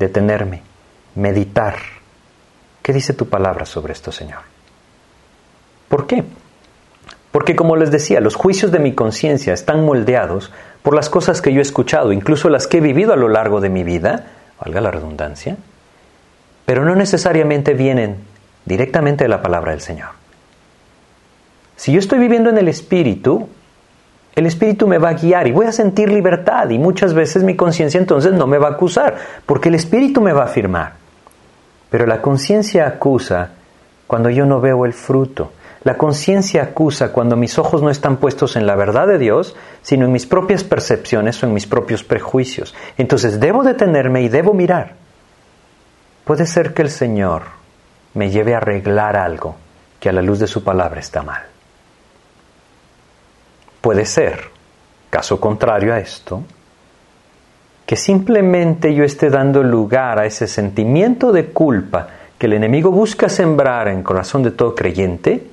detenerme, 0.00 0.62
meditar. 1.14 1.76
¿Qué 2.82 2.92
dice 2.92 3.14
tu 3.14 3.28
palabra 3.28 3.64
sobre 3.64 3.92
esto, 3.92 4.10
Señor? 4.10 4.40
¿Por 5.88 6.08
qué? 6.08 6.24
Porque 7.32 7.56
como 7.56 7.76
les 7.76 7.90
decía, 7.90 8.20
los 8.20 8.36
juicios 8.36 8.72
de 8.72 8.78
mi 8.78 8.94
conciencia 8.94 9.52
están 9.52 9.84
moldeados 9.84 10.52
por 10.82 10.94
las 10.94 11.10
cosas 11.10 11.42
que 11.42 11.52
yo 11.52 11.58
he 11.58 11.62
escuchado, 11.62 12.12
incluso 12.12 12.48
las 12.48 12.66
que 12.66 12.78
he 12.78 12.80
vivido 12.80 13.12
a 13.12 13.16
lo 13.16 13.28
largo 13.28 13.60
de 13.60 13.68
mi 13.68 13.84
vida, 13.84 14.26
valga 14.64 14.80
la 14.80 14.90
redundancia, 14.90 15.56
pero 16.64 16.84
no 16.84 16.94
necesariamente 16.94 17.74
vienen 17.74 18.16
directamente 18.64 19.24
de 19.24 19.28
la 19.28 19.42
palabra 19.42 19.72
del 19.72 19.80
Señor. 19.80 20.10
Si 21.76 21.92
yo 21.92 21.98
estoy 21.98 22.18
viviendo 22.18 22.50
en 22.50 22.58
el 22.58 22.68
Espíritu, 22.68 23.48
el 24.34 24.46
Espíritu 24.46 24.86
me 24.86 24.98
va 24.98 25.10
a 25.10 25.14
guiar 25.14 25.46
y 25.46 25.52
voy 25.52 25.66
a 25.66 25.72
sentir 25.72 26.10
libertad 26.10 26.70
y 26.70 26.78
muchas 26.78 27.14
veces 27.14 27.42
mi 27.42 27.56
conciencia 27.56 27.98
entonces 27.98 28.32
no 28.32 28.46
me 28.46 28.58
va 28.58 28.68
a 28.68 28.72
acusar, 28.72 29.16
porque 29.46 29.68
el 29.68 29.74
Espíritu 29.74 30.20
me 30.20 30.32
va 30.32 30.42
a 30.42 30.46
afirmar. 30.46 30.92
Pero 31.90 32.06
la 32.06 32.20
conciencia 32.20 32.86
acusa 32.86 33.50
cuando 34.06 34.30
yo 34.30 34.44
no 34.46 34.60
veo 34.60 34.84
el 34.84 34.92
fruto. 34.92 35.52
La 35.84 35.96
conciencia 35.96 36.62
acusa 36.62 37.12
cuando 37.12 37.36
mis 37.36 37.58
ojos 37.58 37.82
no 37.82 37.90
están 37.90 38.16
puestos 38.16 38.56
en 38.56 38.66
la 38.66 38.74
verdad 38.74 39.06
de 39.06 39.18
Dios, 39.18 39.54
sino 39.82 40.06
en 40.06 40.12
mis 40.12 40.26
propias 40.26 40.64
percepciones 40.64 41.42
o 41.42 41.46
en 41.46 41.54
mis 41.54 41.66
propios 41.66 42.02
prejuicios. 42.02 42.74
Entonces 42.96 43.38
debo 43.38 43.62
detenerme 43.62 44.22
y 44.22 44.28
debo 44.28 44.54
mirar. 44.54 44.94
Puede 46.24 46.46
ser 46.46 46.74
que 46.74 46.82
el 46.82 46.90
Señor 46.90 47.42
me 48.14 48.30
lleve 48.30 48.54
a 48.54 48.58
arreglar 48.58 49.16
algo 49.16 49.56
que 50.00 50.08
a 50.08 50.12
la 50.12 50.22
luz 50.22 50.40
de 50.40 50.46
su 50.46 50.64
palabra 50.64 51.00
está 51.00 51.22
mal. 51.22 51.42
Puede 53.80 54.04
ser, 54.04 54.50
caso 55.10 55.40
contrario 55.40 55.94
a 55.94 56.00
esto, 56.00 56.42
que 57.86 57.96
simplemente 57.96 58.94
yo 58.94 59.04
esté 59.04 59.30
dando 59.30 59.62
lugar 59.62 60.18
a 60.18 60.26
ese 60.26 60.46
sentimiento 60.46 61.32
de 61.32 61.46
culpa 61.46 62.08
que 62.36 62.46
el 62.46 62.52
enemigo 62.52 62.90
busca 62.90 63.28
sembrar 63.28 63.88
en 63.88 63.98
el 63.98 64.04
corazón 64.04 64.42
de 64.42 64.50
todo 64.50 64.74
creyente 64.74 65.46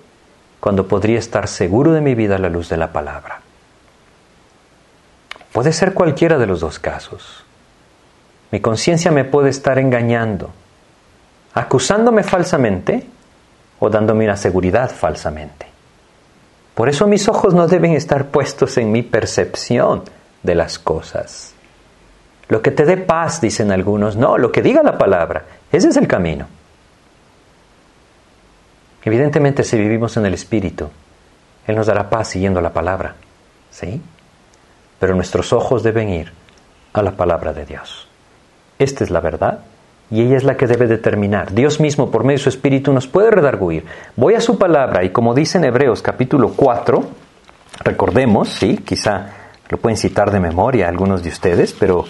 cuando 0.66 0.88
podría 0.88 1.20
estar 1.20 1.48
seguro 1.48 1.94
de 1.94 2.02
mi 2.02 2.16
vida 2.16 2.38
a 2.38 2.40
la 2.40 2.50
luz 2.50 2.70
de 2.70 2.78
la 2.78 2.92
palabra. 2.92 3.40
Puede 5.54 5.72
ser 5.72 5.94
cualquiera 5.94 6.40
de 6.40 6.48
los 6.48 6.62
dos 6.62 6.80
casos. 6.80 7.44
Mi 8.50 8.60
conciencia 8.60 9.12
me 9.12 9.26
puede 9.26 9.52
estar 9.52 9.78
engañando, 9.78 10.50
acusándome 11.54 12.24
falsamente 12.24 13.06
o 13.78 13.92
dándome 13.92 14.26
una 14.26 14.38
seguridad 14.38 14.90
falsamente. 14.90 15.68
Por 16.74 16.90
eso 16.90 17.06
mis 17.06 17.30
ojos 17.30 17.54
no 17.54 17.68
deben 17.68 17.92
estar 17.92 18.30
puestos 18.30 18.80
en 18.80 18.92
mi 18.92 19.04
percepción 19.04 20.02
de 20.42 20.56
las 20.56 20.80
cosas. 20.80 21.54
Lo 22.48 22.64
que 22.64 22.72
te 22.72 22.86
dé 22.86 22.98
paz, 22.98 23.40
dicen 23.40 23.72
algunos, 23.72 24.16
no, 24.16 24.40
lo 24.40 24.52
que 24.52 24.64
diga 24.64 24.82
la 24.82 24.98
palabra, 24.98 25.46
ese 25.72 25.90
es 25.90 25.98
el 25.98 26.08
camino. 26.08 26.48
Evidentemente, 29.06 29.64
si 29.64 29.78
vivimos 29.78 30.18
en 30.18 30.26
el 30.26 30.34
Espíritu, 30.34 30.90
Él 31.68 31.76
nos 31.76 31.88
dará 31.88 32.10
paz 32.10 32.30
siguiendo 32.30 32.60
la 32.60 32.74
palabra, 32.74 33.16
¿sí? 33.70 34.02
Pero 35.00 35.14
nuestros 35.16 35.54
ojos 35.54 35.84
deben 35.84 36.10
ir 36.10 36.34
a 36.92 37.04
la 37.04 37.12
palabra 37.12 37.54
de 37.54 37.66
Dios. 37.66 38.08
Esta 38.80 39.04
es 39.04 39.12
la 39.12 39.20
verdad 39.20 39.60
y 40.10 40.22
ella 40.22 40.38
es 40.38 40.44
la 40.44 40.58
que 40.58 40.68
debe 40.68 40.88
determinar. 40.88 41.54
Dios 41.54 41.80
mismo, 41.80 42.10
por 42.10 42.24
medio 42.24 42.38
de 42.40 42.44
su 42.44 42.50
Espíritu, 42.50 42.94
nos 42.94 43.08
puede 43.08 43.32
redarguir. 43.32 43.86
Voy 44.16 44.34
a 44.34 44.42
su 44.42 44.58
palabra 44.58 45.04
y 45.04 45.12
como 45.12 45.34
dice 45.34 45.60
en 45.60 45.66
Hebreos 45.66 46.02
capítulo 46.02 46.54
4, 46.56 47.04
recordemos, 47.84 48.50
sí, 48.50 48.78
quizá 48.78 49.28
lo 49.70 49.78
pueden 49.78 49.98
citar 49.98 50.32
de 50.32 50.40
memoria 50.40 50.88
algunos 50.88 51.24
de 51.24 51.30
ustedes, 51.30 51.74
pero 51.74 52.06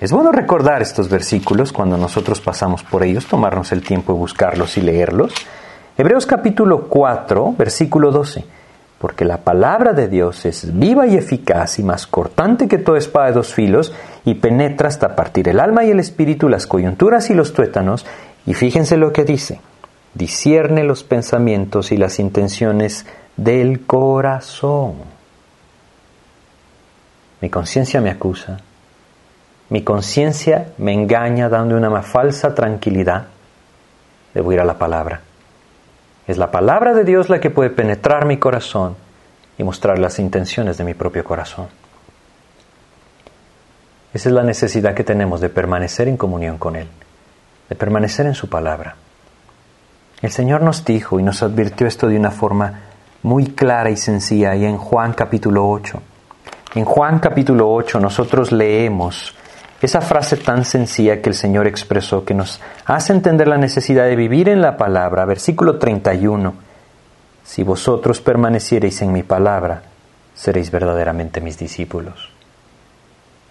es 0.00 0.12
bueno 0.12 0.30
recordar 0.30 0.82
estos 0.82 1.08
versículos 1.08 1.72
cuando 1.72 1.96
nosotros 1.96 2.40
pasamos 2.40 2.82
por 2.82 3.02
ellos, 3.02 3.26
tomarnos 3.26 3.72
el 3.72 3.82
tiempo 3.82 4.12
de 4.12 4.18
buscarlos 4.18 4.76
y 4.76 4.82
leerlos. 4.82 5.32
Hebreos 6.00 6.26
capítulo 6.26 6.82
4, 6.86 7.56
versículo 7.58 8.12
12. 8.12 8.44
Porque 9.00 9.24
la 9.24 9.38
palabra 9.38 9.94
de 9.94 10.06
Dios 10.06 10.46
es 10.46 10.78
viva 10.78 11.08
y 11.08 11.16
eficaz 11.16 11.80
y 11.80 11.82
más 11.82 12.06
cortante 12.06 12.68
que 12.68 12.78
toda 12.78 12.98
espada 12.98 13.26
de 13.26 13.32
dos 13.32 13.52
filos 13.52 13.92
y 14.24 14.34
penetra 14.34 14.86
hasta 14.86 15.16
partir 15.16 15.48
el 15.48 15.58
alma 15.58 15.82
y 15.82 15.90
el 15.90 15.98
espíritu, 15.98 16.48
las 16.48 16.68
coyunturas 16.68 17.30
y 17.30 17.34
los 17.34 17.52
tuétanos. 17.52 18.06
Y 18.46 18.54
fíjense 18.54 18.96
lo 18.96 19.12
que 19.12 19.24
dice. 19.24 19.60
Discierne 20.14 20.84
los 20.84 21.02
pensamientos 21.02 21.90
y 21.90 21.96
las 21.96 22.20
intenciones 22.20 23.04
del 23.36 23.84
corazón. 23.84 24.94
Mi 27.40 27.50
conciencia 27.50 28.00
me 28.00 28.10
acusa. 28.10 28.58
Mi 29.68 29.82
conciencia 29.82 30.74
me 30.78 30.92
engaña 30.92 31.48
dando 31.48 31.76
una 31.76 32.02
falsa 32.02 32.54
tranquilidad. 32.54 33.26
Debo 34.32 34.52
ir 34.52 34.60
a 34.60 34.64
la 34.64 34.78
palabra. 34.78 35.22
Es 36.28 36.36
la 36.36 36.50
palabra 36.50 36.92
de 36.92 37.04
Dios 37.04 37.30
la 37.30 37.40
que 37.40 37.48
puede 37.48 37.70
penetrar 37.70 38.26
mi 38.26 38.36
corazón 38.36 38.96
y 39.56 39.64
mostrar 39.64 39.98
las 39.98 40.18
intenciones 40.18 40.76
de 40.76 40.84
mi 40.84 40.92
propio 40.92 41.24
corazón. 41.24 41.68
Esa 44.12 44.28
es 44.28 44.34
la 44.34 44.42
necesidad 44.42 44.94
que 44.94 45.04
tenemos 45.04 45.40
de 45.40 45.48
permanecer 45.48 46.06
en 46.06 46.18
comunión 46.18 46.58
con 46.58 46.76
Él, 46.76 46.86
de 47.70 47.74
permanecer 47.74 48.26
en 48.26 48.34
su 48.34 48.50
palabra. 48.50 48.96
El 50.20 50.30
Señor 50.30 50.60
nos 50.60 50.84
dijo 50.84 51.18
y 51.18 51.22
nos 51.22 51.42
advirtió 51.42 51.86
esto 51.86 52.08
de 52.08 52.18
una 52.18 52.30
forma 52.30 52.80
muy 53.22 53.46
clara 53.46 53.88
y 53.88 53.96
sencilla 53.96 54.54
y 54.54 54.66
en 54.66 54.76
Juan 54.76 55.14
capítulo 55.14 55.66
8. 55.66 56.02
En 56.74 56.84
Juan 56.84 57.20
capítulo 57.20 57.72
8 57.72 58.00
nosotros 58.00 58.52
leemos 58.52 59.34
esa 59.80 60.00
frase 60.00 60.36
tan 60.36 60.64
sencilla 60.64 61.22
que 61.22 61.30
el 61.30 61.34
Señor 61.34 61.66
expresó, 61.66 62.24
que 62.24 62.34
nos 62.34 62.60
hace 62.84 63.12
entender 63.12 63.46
la 63.46 63.58
necesidad 63.58 64.06
de 64.06 64.16
vivir 64.16 64.48
en 64.48 64.60
la 64.60 64.76
palabra, 64.76 65.24
versículo 65.24 65.78
31. 65.78 66.54
si 67.44 67.62
vosotros 67.62 68.20
permaneciereis 68.20 69.00
en 69.00 69.12
mi 69.12 69.22
palabra, 69.22 69.82
seréis 70.34 70.70
verdaderamente 70.70 71.40
mis 71.40 71.58
discípulos. 71.58 72.30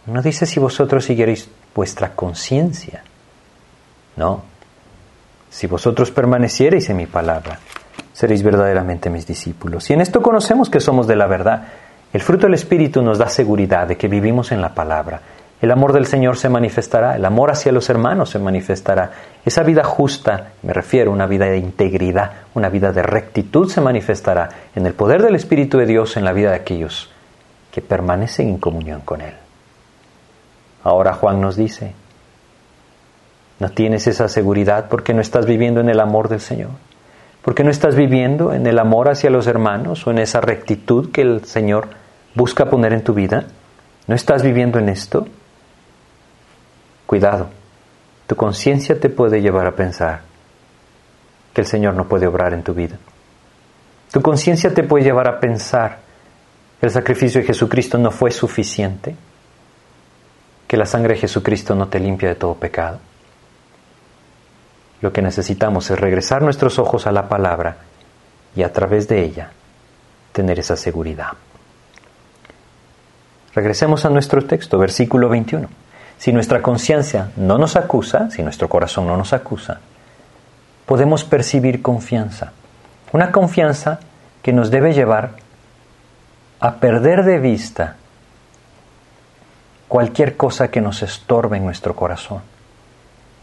No 0.06 0.22
dice 0.22 0.46
si 0.46 0.60
vosotros 0.60 1.06
siguiereis 1.06 1.50
vuestra 1.76 2.14
conciencia. 2.14 3.04
No. 4.16 4.44
Si 5.50 5.68
vosotros 5.68 6.12
permaneciereis 6.12 6.90
en 6.90 6.98
mi 6.98 7.08
palabra, 7.08 7.60
seréis 8.14 8.44
verdaderamente 8.44 9.10
mis 9.10 9.28
discípulos. 9.28 9.90
Y 9.90 9.94
en 9.94 10.02
esto 10.02 10.22
conocemos 10.22 10.70
que 10.70 10.80
somos 10.80 11.08
de 11.08 11.16
la 11.16 11.28
verdad. 11.28 11.68
El 12.14 12.22
fruto 12.22 12.48
del 12.48 12.54
Espíritu 12.54 13.02
nos 13.02 13.18
da 13.18 13.30
seguridad 13.30 13.88
de 13.88 13.98
que 13.98 14.08
vivimos 14.08 14.52
en 14.52 14.62
la 14.62 14.74
palabra. 14.74 15.22
El 15.60 15.72
amor 15.72 15.92
del 15.92 16.06
Señor 16.06 16.38
se 16.38 16.50
manifestará, 16.50 17.16
el 17.16 17.26
amor 17.26 17.50
hacia 17.50 17.72
los 17.72 17.90
hermanos 17.90 18.30
se 18.30 18.38
manifestará. 18.38 19.12
Esa 19.44 19.64
vida 19.64 19.84
justa, 19.84 20.52
me 20.62 20.72
refiero, 20.72 21.12
una 21.12 21.26
vida 21.26 21.46
de 21.46 21.58
integridad, 21.58 22.32
una 22.54 22.70
vida 22.70 22.92
de 22.92 23.02
rectitud 23.02 23.68
se 23.68 23.82
manifestará 23.82 24.50
en 24.76 24.86
el 24.86 24.94
poder 24.94 25.24
del 25.24 25.36
Espíritu 25.36 25.80
de 25.80 25.88
Dios 25.88 26.16
en 26.16 26.26
la 26.26 26.34
vida 26.34 26.52
de 26.52 26.58
aquellos 26.58 27.10
que 27.72 27.82
permanecen 27.82 28.50
en 28.50 28.58
comunión 28.60 29.02
con 29.02 29.22
Él. 29.22 29.34
Ahora 30.84 31.14
Juan 31.14 31.42
nos 31.42 31.56
dice, 31.56 31.94
no 33.60 33.70
tienes 33.70 34.06
esa 34.06 34.28
seguridad 34.28 34.86
porque 34.90 35.16
no 35.16 35.22
estás 35.22 35.48
viviendo 35.48 35.82
en 35.82 35.90
el 35.90 36.00
amor 36.00 36.30
del 36.30 36.40
Señor, 36.40 36.70
porque 37.42 37.64
no 37.64 37.72
estás 37.72 37.96
viviendo 37.96 38.54
en 38.54 38.68
el 38.68 38.78
amor 38.78 39.10
hacia 39.10 39.32
los 39.32 39.48
hermanos 39.48 40.06
o 40.06 40.12
en 40.12 40.20
esa 40.20 40.40
rectitud 40.40 41.12
que 41.12 41.22
el 41.22 41.46
Señor 41.46 41.88
busca 42.36 42.70
poner 42.70 42.94
en 42.94 43.04
tu 43.04 43.16
vida. 43.16 43.46
¿No 44.06 44.14
estás 44.14 44.44
viviendo 44.44 44.78
en 44.78 44.90
esto? 44.90 45.28
Cuidado, 47.08 47.48
tu 48.28 48.36
conciencia 48.36 49.00
te 49.00 49.08
puede 49.08 49.42
llevar 49.42 49.66
a 49.66 49.76
pensar 49.76 50.22
que 51.54 51.62
el 51.62 51.68
Señor 51.68 51.96
no 51.96 52.06
puede 52.06 52.28
obrar 52.28 52.54
en 52.54 52.64
tu 52.64 52.74
vida. 52.74 52.98
Tu 54.12 54.22
conciencia 54.22 54.74
te 54.74 54.84
puede 54.84 55.06
llevar 55.06 55.30
a 55.30 55.40
pensar 55.40 56.00
que 56.80 56.86
el 56.86 56.92
sacrificio 56.92 57.40
de 57.40 57.48
Jesucristo 57.48 57.98
no 57.98 58.12
fue 58.12 58.30
suficiente, 58.30 59.16
que 60.68 60.76
la 60.76 60.86
sangre 60.86 61.14
de 61.14 61.22
Jesucristo 61.22 61.76
no 61.76 61.88
te 61.88 62.00
limpia 62.02 62.28
de 62.28 62.36
todo 62.36 62.56
pecado. 62.56 63.00
Lo 65.00 65.14
que 65.14 65.22
necesitamos 65.22 65.90
es 65.90 65.98
regresar 65.98 66.42
nuestros 66.42 66.78
ojos 66.78 67.08
a 67.08 67.14
la 67.14 67.30
palabra 67.30 67.78
y 68.54 68.64
a 68.64 68.74
través 68.74 69.08
de 69.08 69.24
ella 69.24 69.52
tener 70.34 70.60
esa 70.60 70.76
seguridad. 70.76 71.32
Regresemos 73.56 74.04
a 74.04 74.10
nuestro 74.10 74.44
texto, 74.44 74.78
versículo 74.78 75.30
21. 75.30 75.70
Si 76.18 76.34
nuestra 76.34 76.62
conciencia 76.62 77.32
no 77.36 77.58
nos 77.58 77.76
acusa, 77.76 78.30
si 78.32 78.42
nuestro 78.42 78.68
corazón 78.68 79.08
no 79.08 79.18
nos 79.18 79.34
acusa, 79.34 79.80
podemos 80.86 81.24
percibir 81.24 81.82
confianza. 81.82 82.54
Una 83.12 83.32
confianza 83.32 84.00
que 84.42 84.52
nos 84.52 84.72
debe 84.72 84.94
llevar 84.94 85.32
a 86.60 86.76
perder 86.76 87.24
de 87.24 87.40
vista 87.40 87.96
cualquier 89.88 90.36
cosa 90.36 90.70
que 90.70 90.82
nos 90.82 91.04
estorbe 91.04 91.58
en 91.58 91.66
nuestro 91.66 91.96
corazón. 91.96 92.42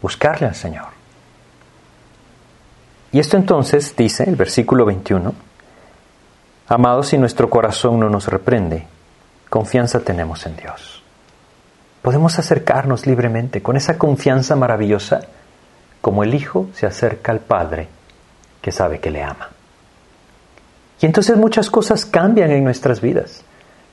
Buscarle 0.01 0.47
al 0.47 0.55
Señor. 0.55 0.87
Y 3.11 3.19
esto 3.19 3.37
entonces 3.37 3.95
dice 3.95 4.25
el 4.25 4.35
versículo 4.35 4.85
21, 4.85 5.33
Amados, 6.67 7.07
si 7.07 7.17
nuestro 7.17 7.49
corazón 7.49 7.99
no 7.99 8.09
nos 8.09 8.27
reprende, 8.27 8.87
confianza 9.49 9.99
tenemos 9.99 10.45
en 10.47 10.57
Dios 10.57 10.94
podemos 12.05 12.37
acercarnos 12.37 13.07
libremente 13.07 13.63
con 13.63 13.77
esa 13.77 13.97
confianza 13.97 14.55
maravillosa 14.55 15.21
como 16.01 16.23
el 16.23 16.35
Hijo 16.35 16.67
se 16.75 16.85
acerca 16.85 17.31
al 17.31 17.39
Padre 17.39 17.87
que 18.61 18.71
sabe 18.71 18.99
que 18.99 19.09
le 19.09 19.23
ama. 19.23 19.49
Y 21.01 21.07
entonces 21.07 21.35
muchas 21.35 21.71
cosas 21.71 22.05
cambian 22.05 22.51
en 22.51 22.63
nuestras 22.63 23.01
vidas. 23.01 23.43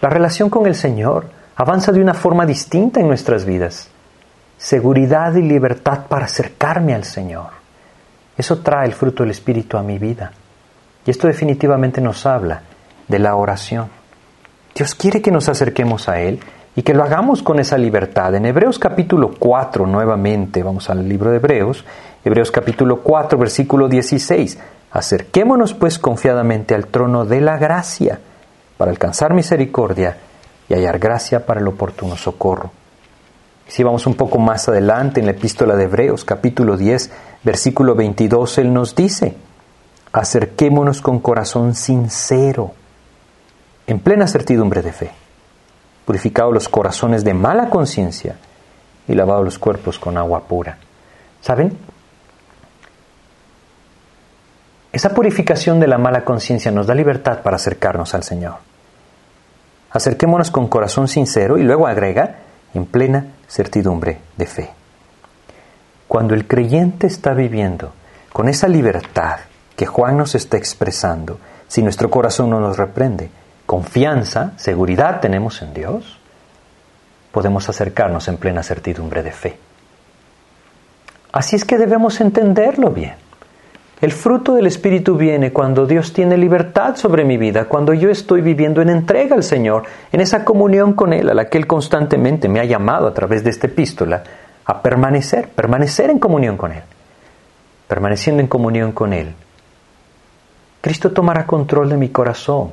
La 0.02 0.10
relación 0.10 0.50
con 0.50 0.66
el 0.66 0.74
Señor 0.74 1.24
avanza 1.56 1.90
de 1.90 2.02
una 2.02 2.12
forma 2.12 2.44
distinta 2.44 3.00
en 3.00 3.08
nuestras 3.08 3.46
vidas. 3.46 3.88
Seguridad 4.58 5.34
y 5.36 5.40
libertad 5.40 6.00
para 6.06 6.26
acercarme 6.26 6.94
al 6.94 7.04
Señor. 7.04 7.48
Eso 8.36 8.58
trae 8.58 8.88
el 8.88 8.92
fruto 8.92 9.22
del 9.22 9.30
Espíritu 9.30 9.78
a 9.78 9.82
mi 9.82 9.98
vida. 9.98 10.32
Y 11.06 11.10
esto 11.10 11.28
definitivamente 11.28 12.02
nos 12.02 12.26
habla 12.26 12.60
de 13.08 13.18
la 13.18 13.36
oración. 13.36 13.88
Dios 14.74 14.94
quiere 14.94 15.22
que 15.22 15.30
nos 15.30 15.48
acerquemos 15.48 16.10
a 16.10 16.20
Él 16.20 16.40
y 16.74 16.82
que 16.82 16.94
lo 16.94 17.04
hagamos 17.04 17.42
con 17.42 17.58
esa 17.58 17.76
libertad. 17.76 18.34
En 18.34 18.46
Hebreos 18.46 18.78
capítulo 18.78 19.32
4, 19.38 19.86
nuevamente, 19.86 20.62
vamos 20.62 20.88
al 20.88 21.06
libro 21.06 21.30
de 21.30 21.36
Hebreos, 21.36 21.84
Hebreos 22.24 22.50
capítulo 22.50 23.00
4, 23.02 23.38
versículo 23.38 23.88
16. 23.88 24.58
Acerquémonos 24.90 25.74
pues 25.74 25.98
confiadamente 25.98 26.74
al 26.74 26.86
trono 26.86 27.24
de 27.24 27.40
la 27.40 27.58
gracia 27.58 28.20
para 28.78 28.90
alcanzar 28.90 29.34
misericordia 29.34 30.16
y 30.68 30.74
hallar 30.74 30.98
gracia 30.98 31.44
para 31.44 31.60
el 31.60 31.68
oportuno 31.68 32.16
socorro. 32.16 32.70
Si 33.68 33.82
vamos 33.82 34.06
un 34.06 34.14
poco 34.14 34.38
más 34.38 34.68
adelante 34.68 35.20
en 35.20 35.26
la 35.26 35.32
epístola 35.32 35.76
de 35.76 35.84
Hebreos 35.84 36.24
capítulo 36.24 36.76
10, 36.76 37.10
versículo 37.42 37.94
22, 37.94 38.58
Él 38.58 38.72
nos 38.72 38.94
dice, 38.94 39.34
acerquémonos 40.12 41.00
con 41.00 41.20
corazón 41.20 41.74
sincero, 41.74 42.72
en 43.86 43.98
plena 43.98 44.26
certidumbre 44.26 44.82
de 44.82 44.92
fe 44.92 45.21
purificado 46.04 46.52
los 46.52 46.68
corazones 46.68 47.24
de 47.24 47.34
mala 47.34 47.70
conciencia 47.70 48.36
y 49.08 49.14
lavado 49.14 49.42
los 49.42 49.58
cuerpos 49.58 49.98
con 49.98 50.16
agua 50.16 50.44
pura. 50.44 50.78
¿Saben? 51.40 51.76
Esa 54.92 55.14
purificación 55.14 55.80
de 55.80 55.86
la 55.86 55.98
mala 55.98 56.24
conciencia 56.24 56.70
nos 56.70 56.86
da 56.86 56.94
libertad 56.94 57.40
para 57.42 57.56
acercarnos 57.56 58.14
al 58.14 58.22
Señor. 58.22 58.56
Acerquémonos 59.90 60.50
con 60.50 60.68
corazón 60.68 61.08
sincero 61.08 61.58
y 61.58 61.62
luego 61.62 61.86
agrega 61.86 62.36
en 62.74 62.86
plena 62.86 63.26
certidumbre 63.48 64.20
de 64.36 64.46
fe. 64.46 64.70
Cuando 66.08 66.34
el 66.34 66.46
creyente 66.46 67.06
está 67.06 67.32
viviendo 67.32 67.92
con 68.32 68.48
esa 68.48 68.68
libertad 68.68 69.40
que 69.76 69.86
Juan 69.86 70.18
nos 70.18 70.34
está 70.34 70.58
expresando, 70.58 71.38
si 71.68 71.82
nuestro 71.82 72.10
corazón 72.10 72.50
no 72.50 72.60
nos 72.60 72.76
reprende, 72.76 73.30
confianza, 73.66 74.52
seguridad 74.56 75.20
tenemos 75.20 75.62
en 75.62 75.74
Dios, 75.74 76.18
podemos 77.30 77.68
acercarnos 77.68 78.28
en 78.28 78.36
plena 78.36 78.62
certidumbre 78.62 79.22
de 79.22 79.32
fe. 79.32 79.58
Así 81.32 81.56
es 81.56 81.64
que 81.64 81.78
debemos 81.78 82.20
entenderlo 82.20 82.90
bien. 82.90 83.14
El 84.02 84.10
fruto 84.10 84.54
del 84.54 84.66
Espíritu 84.66 85.16
viene 85.16 85.52
cuando 85.52 85.86
Dios 85.86 86.12
tiene 86.12 86.36
libertad 86.36 86.96
sobre 86.96 87.24
mi 87.24 87.36
vida, 87.36 87.66
cuando 87.66 87.94
yo 87.94 88.10
estoy 88.10 88.42
viviendo 88.42 88.82
en 88.82 88.90
entrega 88.90 89.36
al 89.36 89.44
Señor, 89.44 89.84
en 90.10 90.20
esa 90.20 90.44
comunión 90.44 90.94
con 90.94 91.12
Él, 91.12 91.30
a 91.30 91.34
la 91.34 91.48
que 91.48 91.56
Él 91.56 91.68
constantemente 91.68 92.48
me 92.48 92.58
ha 92.58 92.64
llamado 92.64 93.06
a 93.06 93.14
través 93.14 93.44
de 93.44 93.50
esta 93.50 93.68
epístola 93.68 94.24
a 94.64 94.82
permanecer, 94.82 95.48
permanecer 95.50 96.10
en 96.10 96.18
comunión 96.18 96.56
con 96.56 96.72
Él. 96.72 96.82
Permaneciendo 97.86 98.42
en 98.42 98.48
comunión 98.48 98.90
con 98.90 99.12
Él, 99.12 99.34
Cristo 100.82 101.12
tomará 101.12 101.46
control 101.46 101.90
de 101.90 101.96
mi 101.96 102.08
corazón, 102.08 102.72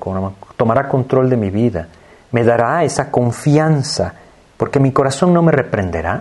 tomará 0.58 0.90
control 0.90 1.30
de 1.30 1.38
mi 1.38 1.52
vida, 1.52 1.88
me 2.32 2.44
dará 2.44 2.84
esa 2.84 3.12
confianza, 3.12 4.14
porque 4.58 4.80
mi 4.80 4.92
corazón 4.92 5.32
no 5.32 5.44
me 5.44 5.52
reprenderá 5.52 6.20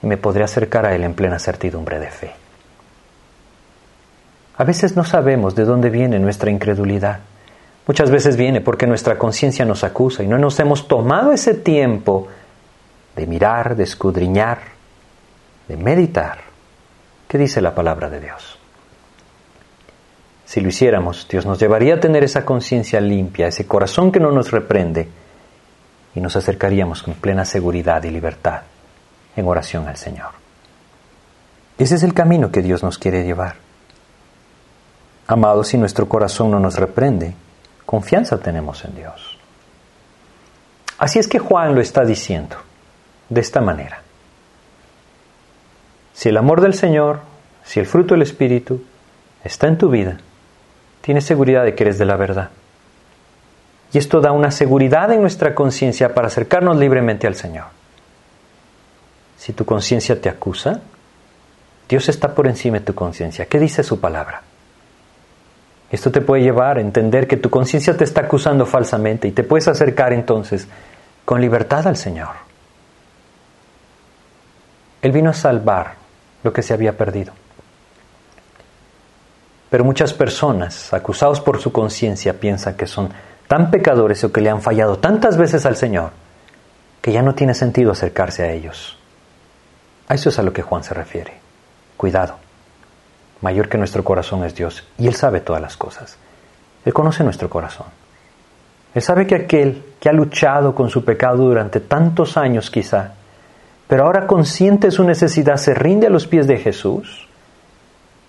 y 0.00 0.06
me 0.06 0.16
podré 0.16 0.44
acercar 0.44 0.86
a 0.86 0.94
Él 0.94 1.02
en 1.02 1.14
plena 1.14 1.40
certidumbre 1.40 1.98
de 1.98 2.06
fe. 2.06 2.32
A 4.58 4.62
veces 4.62 4.96
no 4.96 5.02
sabemos 5.02 5.56
de 5.56 5.64
dónde 5.64 5.90
viene 5.90 6.20
nuestra 6.20 6.52
incredulidad. 6.52 7.18
Muchas 7.88 8.12
veces 8.12 8.36
viene 8.36 8.60
porque 8.60 8.86
nuestra 8.86 9.18
conciencia 9.18 9.64
nos 9.64 9.82
acusa 9.82 10.22
y 10.22 10.28
no 10.28 10.38
nos 10.38 10.60
hemos 10.60 10.86
tomado 10.86 11.32
ese 11.32 11.54
tiempo 11.54 12.28
de 13.16 13.26
mirar, 13.26 13.74
de 13.74 13.82
escudriñar, 13.82 14.58
de 15.66 15.76
meditar. 15.76 16.38
¿Qué 17.26 17.38
dice 17.38 17.60
la 17.60 17.74
palabra 17.74 18.08
de 18.08 18.20
Dios? 18.20 18.57
Si 20.48 20.62
lo 20.62 20.70
hiciéramos, 20.70 21.28
Dios 21.28 21.44
nos 21.44 21.58
llevaría 21.58 21.96
a 21.96 22.00
tener 22.00 22.24
esa 22.24 22.46
conciencia 22.46 23.02
limpia, 23.02 23.48
ese 23.48 23.66
corazón 23.66 24.10
que 24.10 24.18
no 24.18 24.32
nos 24.32 24.50
reprende, 24.50 25.06
y 26.14 26.22
nos 26.22 26.36
acercaríamos 26.36 27.02
con 27.02 27.12
plena 27.12 27.44
seguridad 27.44 28.02
y 28.04 28.10
libertad 28.10 28.62
en 29.36 29.46
oración 29.46 29.86
al 29.86 29.98
Señor. 29.98 30.30
Ese 31.76 31.96
es 31.96 32.02
el 32.02 32.14
camino 32.14 32.50
que 32.50 32.62
Dios 32.62 32.82
nos 32.82 32.96
quiere 32.96 33.24
llevar. 33.24 33.56
Amados, 35.26 35.68
si 35.68 35.76
nuestro 35.76 36.08
corazón 36.08 36.50
no 36.50 36.58
nos 36.58 36.76
reprende, 36.76 37.34
confianza 37.84 38.38
tenemos 38.38 38.82
en 38.86 38.96
Dios. 38.96 39.36
Así 40.96 41.18
es 41.18 41.28
que 41.28 41.40
Juan 41.40 41.74
lo 41.74 41.82
está 41.82 42.06
diciendo 42.06 42.56
de 43.28 43.42
esta 43.42 43.60
manera. 43.60 44.00
Si 46.14 46.30
el 46.30 46.38
amor 46.38 46.62
del 46.62 46.72
Señor, 46.72 47.20
si 47.64 47.80
el 47.80 47.86
fruto 47.86 48.14
del 48.14 48.22
Espíritu 48.22 48.82
está 49.44 49.68
en 49.68 49.76
tu 49.76 49.90
vida, 49.90 50.20
tienes 51.08 51.24
seguridad 51.24 51.64
de 51.64 51.74
que 51.74 51.84
eres 51.84 51.96
de 51.96 52.04
la 52.04 52.18
verdad. 52.18 52.50
Y 53.94 53.96
esto 53.96 54.20
da 54.20 54.30
una 54.30 54.50
seguridad 54.50 55.10
en 55.10 55.22
nuestra 55.22 55.54
conciencia 55.54 56.12
para 56.12 56.26
acercarnos 56.26 56.76
libremente 56.76 57.26
al 57.26 57.34
Señor. 57.34 57.64
Si 59.38 59.54
tu 59.54 59.64
conciencia 59.64 60.20
te 60.20 60.28
acusa, 60.28 60.82
Dios 61.88 62.10
está 62.10 62.34
por 62.34 62.46
encima 62.46 62.80
de 62.80 62.84
tu 62.84 62.94
conciencia. 62.94 63.46
¿Qué 63.46 63.58
dice 63.58 63.82
su 63.82 63.98
palabra? 63.98 64.42
Esto 65.90 66.12
te 66.12 66.20
puede 66.20 66.42
llevar 66.42 66.76
a 66.76 66.82
entender 66.82 67.26
que 67.26 67.38
tu 67.38 67.48
conciencia 67.48 67.96
te 67.96 68.04
está 68.04 68.20
acusando 68.20 68.66
falsamente 68.66 69.28
y 69.28 69.32
te 69.32 69.44
puedes 69.44 69.66
acercar 69.66 70.12
entonces 70.12 70.68
con 71.24 71.40
libertad 71.40 71.86
al 71.86 71.96
Señor. 71.96 72.34
Él 75.00 75.12
vino 75.12 75.30
a 75.30 75.32
salvar 75.32 75.94
lo 76.42 76.52
que 76.52 76.60
se 76.60 76.74
había 76.74 76.98
perdido. 76.98 77.32
Pero 79.70 79.84
muchas 79.84 80.14
personas, 80.14 80.92
acusados 80.92 81.40
por 81.40 81.60
su 81.60 81.72
conciencia, 81.72 82.40
piensan 82.40 82.74
que 82.74 82.86
son 82.86 83.10
tan 83.46 83.70
pecadores 83.70 84.22
o 84.24 84.32
que 84.32 84.40
le 84.40 84.50
han 84.50 84.62
fallado 84.62 84.98
tantas 84.98 85.36
veces 85.36 85.66
al 85.66 85.76
Señor 85.76 86.10
que 87.00 87.12
ya 87.12 87.22
no 87.22 87.34
tiene 87.34 87.54
sentido 87.54 87.92
acercarse 87.92 88.42
a 88.42 88.52
ellos. 88.52 88.98
A 90.08 90.14
eso 90.14 90.30
es 90.30 90.38
a 90.38 90.42
lo 90.42 90.52
que 90.52 90.62
Juan 90.62 90.82
se 90.82 90.94
refiere. 90.94 91.34
Cuidado. 91.96 92.36
Mayor 93.40 93.68
que 93.68 93.78
nuestro 93.78 94.02
corazón 94.02 94.44
es 94.44 94.54
Dios 94.54 94.84
y 94.98 95.06
Él 95.06 95.14
sabe 95.14 95.40
todas 95.40 95.62
las 95.62 95.76
cosas. 95.76 96.18
Él 96.84 96.92
conoce 96.92 97.22
nuestro 97.22 97.48
corazón. 97.48 97.86
Él 98.94 99.02
sabe 99.02 99.26
que 99.26 99.36
aquel 99.36 99.84
que 100.00 100.08
ha 100.08 100.12
luchado 100.12 100.74
con 100.74 100.88
su 100.88 101.04
pecado 101.04 101.44
durante 101.44 101.80
tantos 101.80 102.36
años 102.36 102.70
quizá, 102.70 103.12
pero 103.86 104.04
ahora 104.04 104.26
consciente 104.26 104.88
de 104.88 104.90
su 104.90 105.04
necesidad 105.04 105.56
se 105.56 105.74
rinde 105.74 106.06
a 106.06 106.10
los 106.10 106.26
pies 106.26 106.46
de 106.46 106.58
Jesús, 106.58 107.27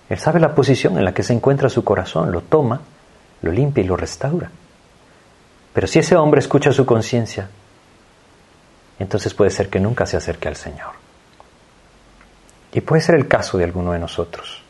Él 0.10 0.18
sabe 0.18 0.40
la 0.40 0.56
posición 0.56 0.98
en 0.98 1.06
la 1.06 1.14
que 1.14 1.24
se 1.24 1.34
encuentra 1.34 1.70
su 1.70 1.84
corazón, 1.84 2.32
lo 2.32 2.42
toma, 2.42 2.82
lo 3.42 3.52
limpia 3.52 3.84
y 3.84 3.88
lo 3.88 3.96
restaura. 3.96 4.50
Pero 5.72 5.88
si 5.88 6.00
ese 6.00 6.16
hombre 6.16 6.40
escucha 6.40 6.72
su 6.72 6.86
conciencia, 6.86 7.48
entonces 8.98 9.34
puede 9.34 9.52
ser 9.52 9.70
que 9.70 9.80
nunca 9.80 10.06
se 10.06 10.18
acerque 10.18 10.48
al 10.48 10.56
Señor. 10.56 10.94
Y 12.74 12.82
puede 12.82 13.02
ser 13.02 13.16
el 13.16 13.28
caso 13.28 13.58
de 13.58 13.64
alguno 13.64 13.92
de 13.92 14.00
nosotros. 14.00 14.64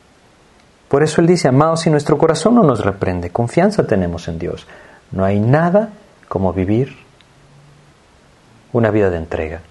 Por 0.87 1.03
eso 1.03 1.21
Él 1.21 1.27
dice, 1.27 1.47
amados, 1.47 1.81
si 1.81 1.89
nuestro 1.89 2.17
corazón 2.17 2.55
no 2.55 2.63
nos 2.63 2.83
reprende, 2.83 3.29
confianza 3.29 3.87
tenemos 3.87 4.27
en 4.27 4.39
Dios. 4.39 4.67
No 5.11 5.23
hay 5.23 5.39
nada 5.39 5.89
como 6.27 6.51
vivir 6.51 6.97
una 8.73 8.91
vida 8.91 9.09
de 9.09 9.17
entrega 9.17 9.61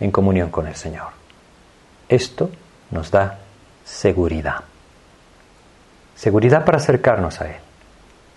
en 0.00 0.10
comunión 0.10 0.50
con 0.50 0.66
el 0.66 0.74
Señor. 0.74 1.08
Esto 2.08 2.50
nos 2.90 3.10
da 3.10 3.38
seguridad. 3.84 4.64
Seguridad 6.14 6.64
para 6.64 6.78
acercarnos 6.78 7.40
a 7.40 7.48
Él. 7.48 7.56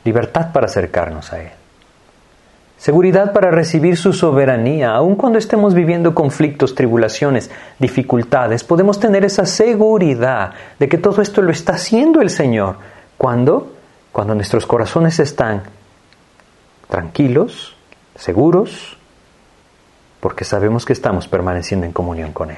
Libertad 0.03 0.51
para 0.51 0.65
acercarnos 0.65 1.31
a 1.33 1.41
Él. 1.41 1.51
Seguridad 2.77 3.33
para 3.33 3.49
recibir 3.49 3.97
su 3.97 4.13
soberanía. 4.13 4.91
Aun 4.91 5.15
cuando 5.15 5.39
estemos 5.39 5.73
viviendo 5.73 6.13
conflictos, 6.13 6.75
tribulaciones, 6.75 7.49
dificultades, 7.79 8.63
podemos 8.63 8.99
tener 8.99 9.25
esa 9.25 9.45
seguridad 9.45 10.53
de 10.77 10.87
que 10.87 10.99
todo 10.99 11.21
esto 11.21 11.41
lo 11.41 11.51
está 11.51 11.73
haciendo 11.73 12.21
el 12.21 12.29
Señor. 12.29 12.77
¿Cuándo? 13.17 13.73
Cuando 14.11 14.35
nuestros 14.35 14.67
corazones 14.67 15.19
están 15.19 15.63
tranquilos, 16.87 17.75
seguros, 18.15 18.97
porque 20.19 20.45
sabemos 20.45 20.85
que 20.85 20.93
estamos 20.93 21.27
permaneciendo 21.27 21.85
en 21.85 21.93
comunión 21.93 22.31
con 22.31 22.51
Él. 22.51 22.57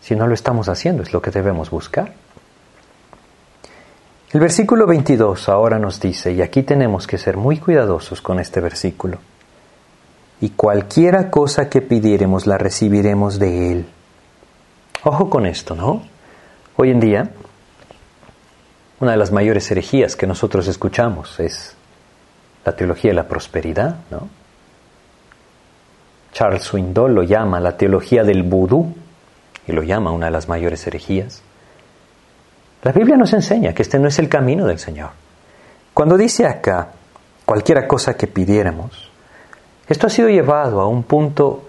Si 0.00 0.16
no 0.16 0.26
lo 0.26 0.34
estamos 0.34 0.68
haciendo, 0.68 1.02
es 1.02 1.12
lo 1.12 1.22
que 1.22 1.30
debemos 1.30 1.70
buscar. 1.70 2.12
El 4.32 4.38
versículo 4.38 4.86
22 4.86 5.48
ahora 5.48 5.80
nos 5.80 5.98
dice, 5.98 6.32
y 6.32 6.40
aquí 6.40 6.62
tenemos 6.62 7.08
que 7.08 7.18
ser 7.18 7.36
muy 7.36 7.58
cuidadosos 7.58 8.22
con 8.22 8.38
este 8.38 8.60
versículo, 8.60 9.18
y 10.40 10.50
cualquiera 10.50 11.30
cosa 11.30 11.68
que 11.68 11.82
pidiéremos 11.82 12.46
la 12.46 12.56
recibiremos 12.56 13.40
de 13.40 13.72
Él. 13.72 13.86
Ojo 15.02 15.28
con 15.28 15.46
esto, 15.46 15.74
¿no? 15.74 16.02
Hoy 16.76 16.90
en 16.90 17.00
día, 17.00 17.30
una 19.00 19.10
de 19.10 19.16
las 19.16 19.32
mayores 19.32 19.68
herejías 19.72 20.14
que 20.14 20.28
nosotros 20.28 20.68
escuchamos 20.68 21.40
es 21.40 21.74
la 22.64 22.76
teología 22.76 23.10
de 23.10 23.16
la 23.16 23.26
prosperidad, 23.26 23.96
¿no? 24.12 24.28
Charles 26.32 26.62
Swindoll 26.62 27.14
lo 27.14 27.24
llama 27.24 27.58
la 27.58 27.76
teología 27.76 28.22
del 28.22 28.44
vudú 28.44 28.94
y 29.66 29.72
lo 29.72 29.82
llama 29.82 30.12
una 30.12 30.26
de 30.26 30.32
las 30.32 30.48
mayores 30.48 30.86
herejías. 30.86 31.42
La 32.82 32.92
Biblia 32.92 33.16
nos 33.16 33.32
enseña 33.34 33.74
que 33.74 33.82
este 33.82 33.98
no 33.98 34.08
es 34.08 34.18
el 34.18 34.28
camino 34.28 34.66
del 34.66 34.78
Señor. 34.78 35.10
Cuando 35.92 36.16
dice 36.16 36.46
acá 36.46 36.88
cualquiera 37.44 37.86
cosa 37.86 38.14
que 38.14 38.26
pidiéramos, 38.26 39.10
esto 39.86 40.06
ha 40.06 40.10
sido 40.10 40.28
llevado 40.28 40.80
a 40.80 40.86
un 40.86 41.02
punto 41.02 41.64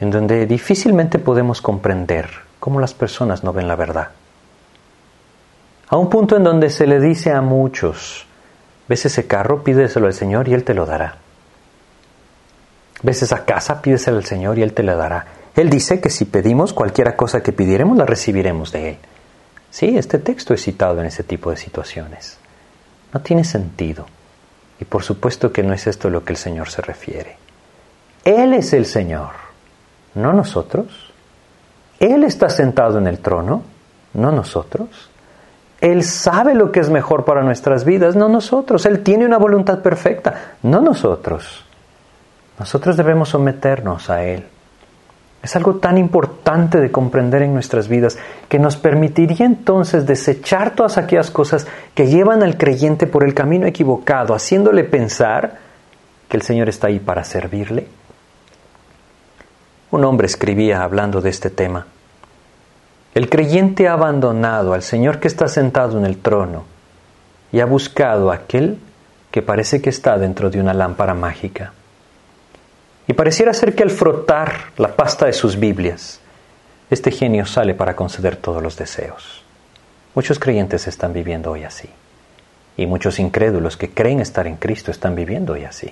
en 0.00 0.10
donde 0.10 0.46
difícilmente 0.46 1.18
podemos 1.18 1.60
comprender 1.60 2.28
cómo 2.58 2.80
las 2.80 2.94
personas 2.94 3.44
no 3.44 3.52
ven 3.52 3.68
la 3.68 3.76
verdad. 3.76 4.08
A 5.88 5.96
un 5.96 6.10
punto 6.10 6.36
en 6.36 6.44
donde 6.44 6.70
se 6.70 6.86
le 6.86 7.00
dice 7.00 7.32
a 7.32 7.40
muchos, 7.40 8.26
ves 8.88 9.06
ese 9.06 9.26
carro, 9.26 9.62
pídeselo 9.62 10.06
al 10.06 10.14
Señor 10.14 10.48
y 10.48 10.54
Él 10.54 10.64
te 10.64 10.74
lo 10.74 10.84
dará. 10.84 11.16
Ves 13.02 13.22
esa 13.22 13.44
casa, 13.44 13.80
pídeselo 13.80 14.16
al 14.16 14.24
Señor 14.24 14.58
y 14.58 14.62
Él 14.62 14.72
te 14.72 14.82
la 14.82 14.96
dará. 14.96 15.26
Él 15.54 15.70
dice 15.70 16.00
que 16.00 16.10
si 16.10 16.24
pedimos 16.24 16.72
cualquiera 16.72 17.16
cosa 17.16 17.42
que 17.42 17.52
pidiéramos, 17.52 17.96
la 17.96 18.06
recibiremos 18.06 18.72
de 18.72 18.90
Él. 18.90 18.98
Sí, 19.70 19.96
este 19.98 20.18
texto 20.18 20.54
es 20.54 20.62
citado 20.62 21.00
en 21.00 21.06
ese 21.06 21.22
tipo 21.22 21.50
de 21.50 21.56
situaciones. 21.56 22.38
No 23.12 23.20
tiene 23.20 23.44
sentido. 23.44 24.06
Y 24.80 24.84
por 24.84 25.02
supuesto 25.02 25.52
que 25.52 25.62
no 25.62 25.72
es 25.72 25.86
esto 25.86 26.08
lo 26.08 26.24
que 26.24 26.32
el 26.32 26.36
Señor 26.36 26.70
se 26.70 26.82
refiere. 26.82 27.36
Él 28.24 28.54
es 28.54 28.72
el 28.72 28.86
Señor, 28.86 29.30
no 30.14 30.32
nosotros. 30.32 31.12
Él 31.98 32.24
está 32.24 32.48
sentado 32.48 32.98
en 32.98 33.06
el 33.06 33.18
trono, 33.18 33.62
no 34.14 34.30
nosotros. 34.32 35.10
Él 35.80 36.02
sabe 36.04 36.54
lo 36.54 36.72
que 36.72 36.80
es 36.80 36.90
mejor 36.90 37.24
para 37.24 37.42
nuestras 37.42 37.84
vidas, 37.84 38.16
no 38.16 38.28
nosotros. 38.28 38.84
Él 38.86 39.02
tiene 39.02 39.24
una 39.24 39.38
voluntad 39.38 39.80
perfecta, 39.80 40.56
no 40.62 40.80
nosotros. 40.80 41.64
Nosotros 42.58 42.96
debemos 42.96 43.28
someternos 43.28 44.10
a 44.10 44.24
Él. 44.24 44.44
Es 45.42 45.54
algo 45.54 45.76
tan 45.76 45.98
importante 45.98 46.80
de 46.80 46.90
comprender 46.90 47.42
en 47.42 47.54
nuestras 47.54 47.88
vidas 47.88 48.18
que 48.48 48.58
nos 48.58 48.76
permitiría 48.76 49.46
entonces 49.46 50.06
desechar 50.06 50.74
todas 50.74 50.98
aquellas 50.98 51.30
cosas 51.30 51.66
que 51.94 52.08
llevan 52.08 52.42
al 52.42 52.56
creyente 52.58 53.06
por 53.06 53.24
el 53.24 53.34
camino 53.34 53.66
equivocado, 53.66 54.34
haciéndole 54.34 54.84
pensar 54.84 55.58
que 56.28 56.36
el 56.36 56.42
Señor 56.42 56.68
está 56.68 56.88
ahí 56.88 56.98
para 56.98 57.24
servirle. 57.24 57.86
Un 59.90 60.04
hombre 60.04 60.26
escribía 60.26 60.82
hablando 60.82 61.20
de 61.20 61.30
este 61.30 61.50
tema. 61.50 61.86
El 63.14 63.30
creyente 63.30 63.88
ha 63.88 63.94
abandonado 63.94 64.74
al 64.74 64.82
Señor 64.82 65.18
que 65.18 65.28
está 65.28 65.48
sentado 65.48 65.98
en 65.98 66.04
el 66.04 66.18
trono 66.18 66.64
y 67.52 67.60
ha 67.60 67.64
buscado 67.64 68.30
a 68.30 68.34
aquel 68.34 68.78
que 69.30 69.40
parece 69.40 69.80
que 69.80 69.90
está 69.90 70.18
dentro 70.18 70.50
de 70.50 70.60
una 70.60 70.74
lámpara 70.74 71.14
mágica. 71.14 71.72
Y 73.08 73.14
pareciera 73.14 73.54
ser 73.54 73.74
que 73.74 73.82
al 73.82 73.90
frotar 73.90 74.52
la 74.76 74.94
pasta 74.94 75.24
de 75.24 75.32
sus 75.32 75.58
Biblias, 75.58 76.20
este 76.90 77.10
genio 77.10 77.46
sale 77.46 77.74
para 77.74 77.96
conceder 77.96 78.36
todos 78.36 78.62
los 78.62 78.76
deseos. 78.76 79.42
Muchos 80.14 80.38
creyentes 80.38 80.86
están 80.86 81.14
viviendo 81.14 81.50
hoy 81.50 81.64
así. 81.64 81.88
Y 82.76 82.86
muchos 82.86 83.18
incrédulos 83.18 83.78
que 83.78 83.90
creen 83.90 84.20
estar 84.20 84.46
en 84.46 84.56
Cristo 84.56 84.90
están 84.90 85.14
viviendo 85.14 85.54
hoy 85.54 85.64
así. 85.64 85.90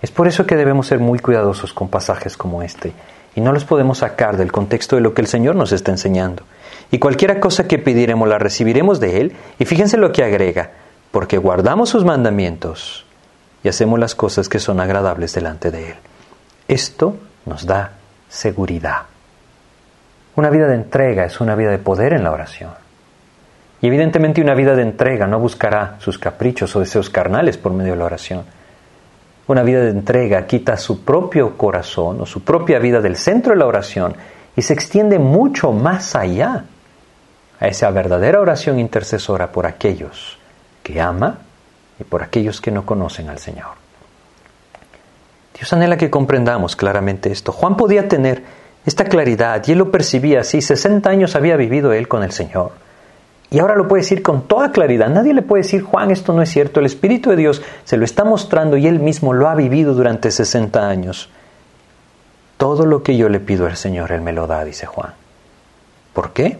Es 0.00 0.10
por 0.10 0.26
eso 0.26 0.46
que 0.46 0.56
debemos 0.56 0.86
ser 0.86 0.98
muy 0.98 1.18
cuidadosos 1.18 1.74
con 1.74 1.88
pasajes 1.88 2.38
como 2.38 2.62
este 2.62 2.94
y 3.36 3.42
no 3.42 3.52
los 3.52 3.66
podemos 3.66 3.98
sacar 3.98 4.38
del 4.38 4.50
contexto 4.50 4.96
de 4.96 5.02
lo 5.02 5.12
que 5.12 5.20
el 5.20 5.28
Señor 5.28 5.56
nos 5.56 5.72
está 5.72 5.90
enseñando. 5.90 6.42
Y 6.90 6.98
cualquiera 6.98 7.38
cosa 7.38 7.68
que 7.68 7.78
pidiéramos 7.78 8.28
la 8.28 8.38
recibiremos 8.38 8.98
de 8.98 9.20
Él. 9.20 9.36
Y 9.58 9.66
fíjense 9.66 9.98
lo 9.98 10.10
que 10.10 10.24
agrega, 10.24 10.70
porque 11.12 11.36
guardamos 11.36 11.90
sus 11.90 12.04
mandamientos 12.04 13.04
y 13.62 13.68
hacemos 13.68 13.98
las 13.98 14.14
cosas 14.14 14.48
que 14.48 14.58
son 14.58 14.80
agradables 14.80 15.34
delante 15.34 15.70
de 15.70 15.90
Él. 15.90 15.96
Esto 16.68 17.16
nos 17.46 17.66
da 17.66 17.92
seguridad. 18.28 19.02
Una 20.36 20.50
vida 20.50 20.66
de 20.68 20.76
entrega 20.76 21.24
es 21.24 21.40
una 21.40 21.54
vida 21.54 21.70
de 21.70 21.78
poder 21.78 22.12
en 22.12 22.24
la 22.24 22.32
oración. 22.32 22.70
Y 23.82 23.86
evidentemente 23.86 24.40
una 24.40 24.54
vida 24.54 24.74
de 24.74 24.82
entrega 24.82 25.26
no 25.26 25.38
buscará 25.40 25.96
sus 25.98 26.18
caprichos 26.18 26.74
o 26.76 26.80
deseos 26.80 27.10
carnales 27.10 27.56
por 27.56 27.72
medio 27.72 27.92
de 27.92 27.98
la 27.98 28.04
oración. 28.04 28.44
Una 29.46 29.62
vida 29.62 29.80
de 29.80 29.90
entrega 29.90 30.46
quita 30.46 30.76
su 30.76 31.04
propio 31.04 31.56
corazón 31.56 32.20
o 32.20 32.26
su 32.26 32.44
propia 32.44 32.78
vida 32.78 33.00
del 33.00 33.16
centro 33.16 33.52
de 33.52 33.58
la 33.58 33.66
oración 33.66 34.14
y 34.54 34.62
se 34.62 34.74
extiende 34.74 35.18
mucho 35.18 35.72
más 35.72 36.14
allá 36.14 36.64
a 37.58 37.66
esa 37.66 37.90
verdadera 37.90 38.40
oración 38.40 38.78
intercesora 38.78 39.50
por 39.50 39.66
aquellos 39.66 40.38
que 40.82 41.00
ama 41.00 41.38
y 42.00 42.04
por 42.04 42.22
aquellos 42.22 42.60
que 42.60 42.70
no 42.70 42.86
conocen 42.86 43.28
al 43.28 43.38
Señor. 43.38 43.68
Dios 45.54 45.72
anhela 45.72 45.96
que 45.96 46.10
comprendamos 46.10 46.74
claramente 46.74 47.30
esto. 47.30 47.52
Juan 47.52 47.76
podía 47.76 48.08
tener 48.08 48.42
esta 48.86 49.04
claridad 49.04 49.62
y 49.66 49.72
él 49.72 49.78
lo 49.78 49.90
percibía 49.90 50.40
así. 50.40 50.62
60 50.62 51.08
años 51.10 51.36
había 51.36 51.56
vivido 51.56 51.92
él 51.92 52.08
con 52.08 52.22
el 52.22 52.32
Señor. 52.32 52.72
Y 53.50 53.58
ahora 53.58 53.76
lo 53.76 53.88
puede 53.88 54.02
decir 54.02 54.22
con 54.22 54.48
toda 54.48 54.72
claridad. 54.72 55.08
Nadie 55.08 55.34
le 55.34 55.42
puede 55.42 55.64
decir, 55.64 55.82
Juan, 55.82 56.10
esto 56.10 56.32
no 56.32 56.40
es 56.40 56.50
cierto. 56.50 56.80
El 56.80 56.86
Espíritu 56.86 57.30
de 57.30 57.36
Dios 57.36 57.62
se 57.84 57.96
lo 57.96 58.04
está 58.04 58.24
mostrando 58.24 58.76
y 58.76 58.86
él 58.86 59.00
mismo 59.00 59.32
lo 59.32 59.48
ha 59.48 59.54
vivido 59.54 59.92
durante 59.92 60.30
60 60.30 60.88
años. 60.88 61.28
Todo 62.56 62.86
lo 62.86 63.02
que 63.02 63.16
yo 63.16 63.28
le 63.28 63.40
pido 63.40 63.66
al 63.66 63.76
Señor, 63.76 64.12
Él 64.12 64.20
me 64.20 64.32
lo 64.32 64.46
da, 64.46 64.64
dice 64.64 64.86
Juan. 64.86 65.14
¿Por 66.12 66.32
qué? 66.32 66.58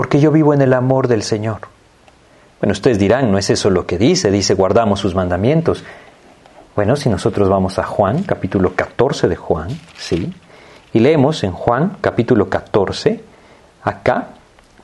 porque 0.00 0.18
yo 0.18 0.30
vivo 0.30 0.54
en 0.54 0.62
el 0.62 0.72
amor 0.72 1.08
del 1.08 1.22
Señor. 1.22 1.60
Bueno, 2.60 2.72
ustedes 2.72 2.98
dirán, 2.98 3.32
no 3.32 3.38
es 3.38 3.48
eso 3.48 3.70
lo 3.70 3.86
que 3.86 3.96
dice, 3.96 4.30
dice 4.30 4.54
guardamos 4.54 5.00
sus 5.00 5.14
mandamientos. 5.14 5.82
Bueno, 6.76 6.94
si 6.94 7.08
nosotros 7.08 7.48
vamos 7.48 7.78
a 7.78 7.84
Juan, 7.84 8.22
capítulo 8.22 8.74
14 8.74 9.28
de 9.28 9.36
Juan, 9.36 9.68
¿sí? 9.96 10.30
Y 10.92 10.98
leemos 10.98 11.42
en 11.42 11.52
Juan, 11.52 11.96
capítulo 12.02 12.50
14, 12.50 13.20
acá, 13.82 14.28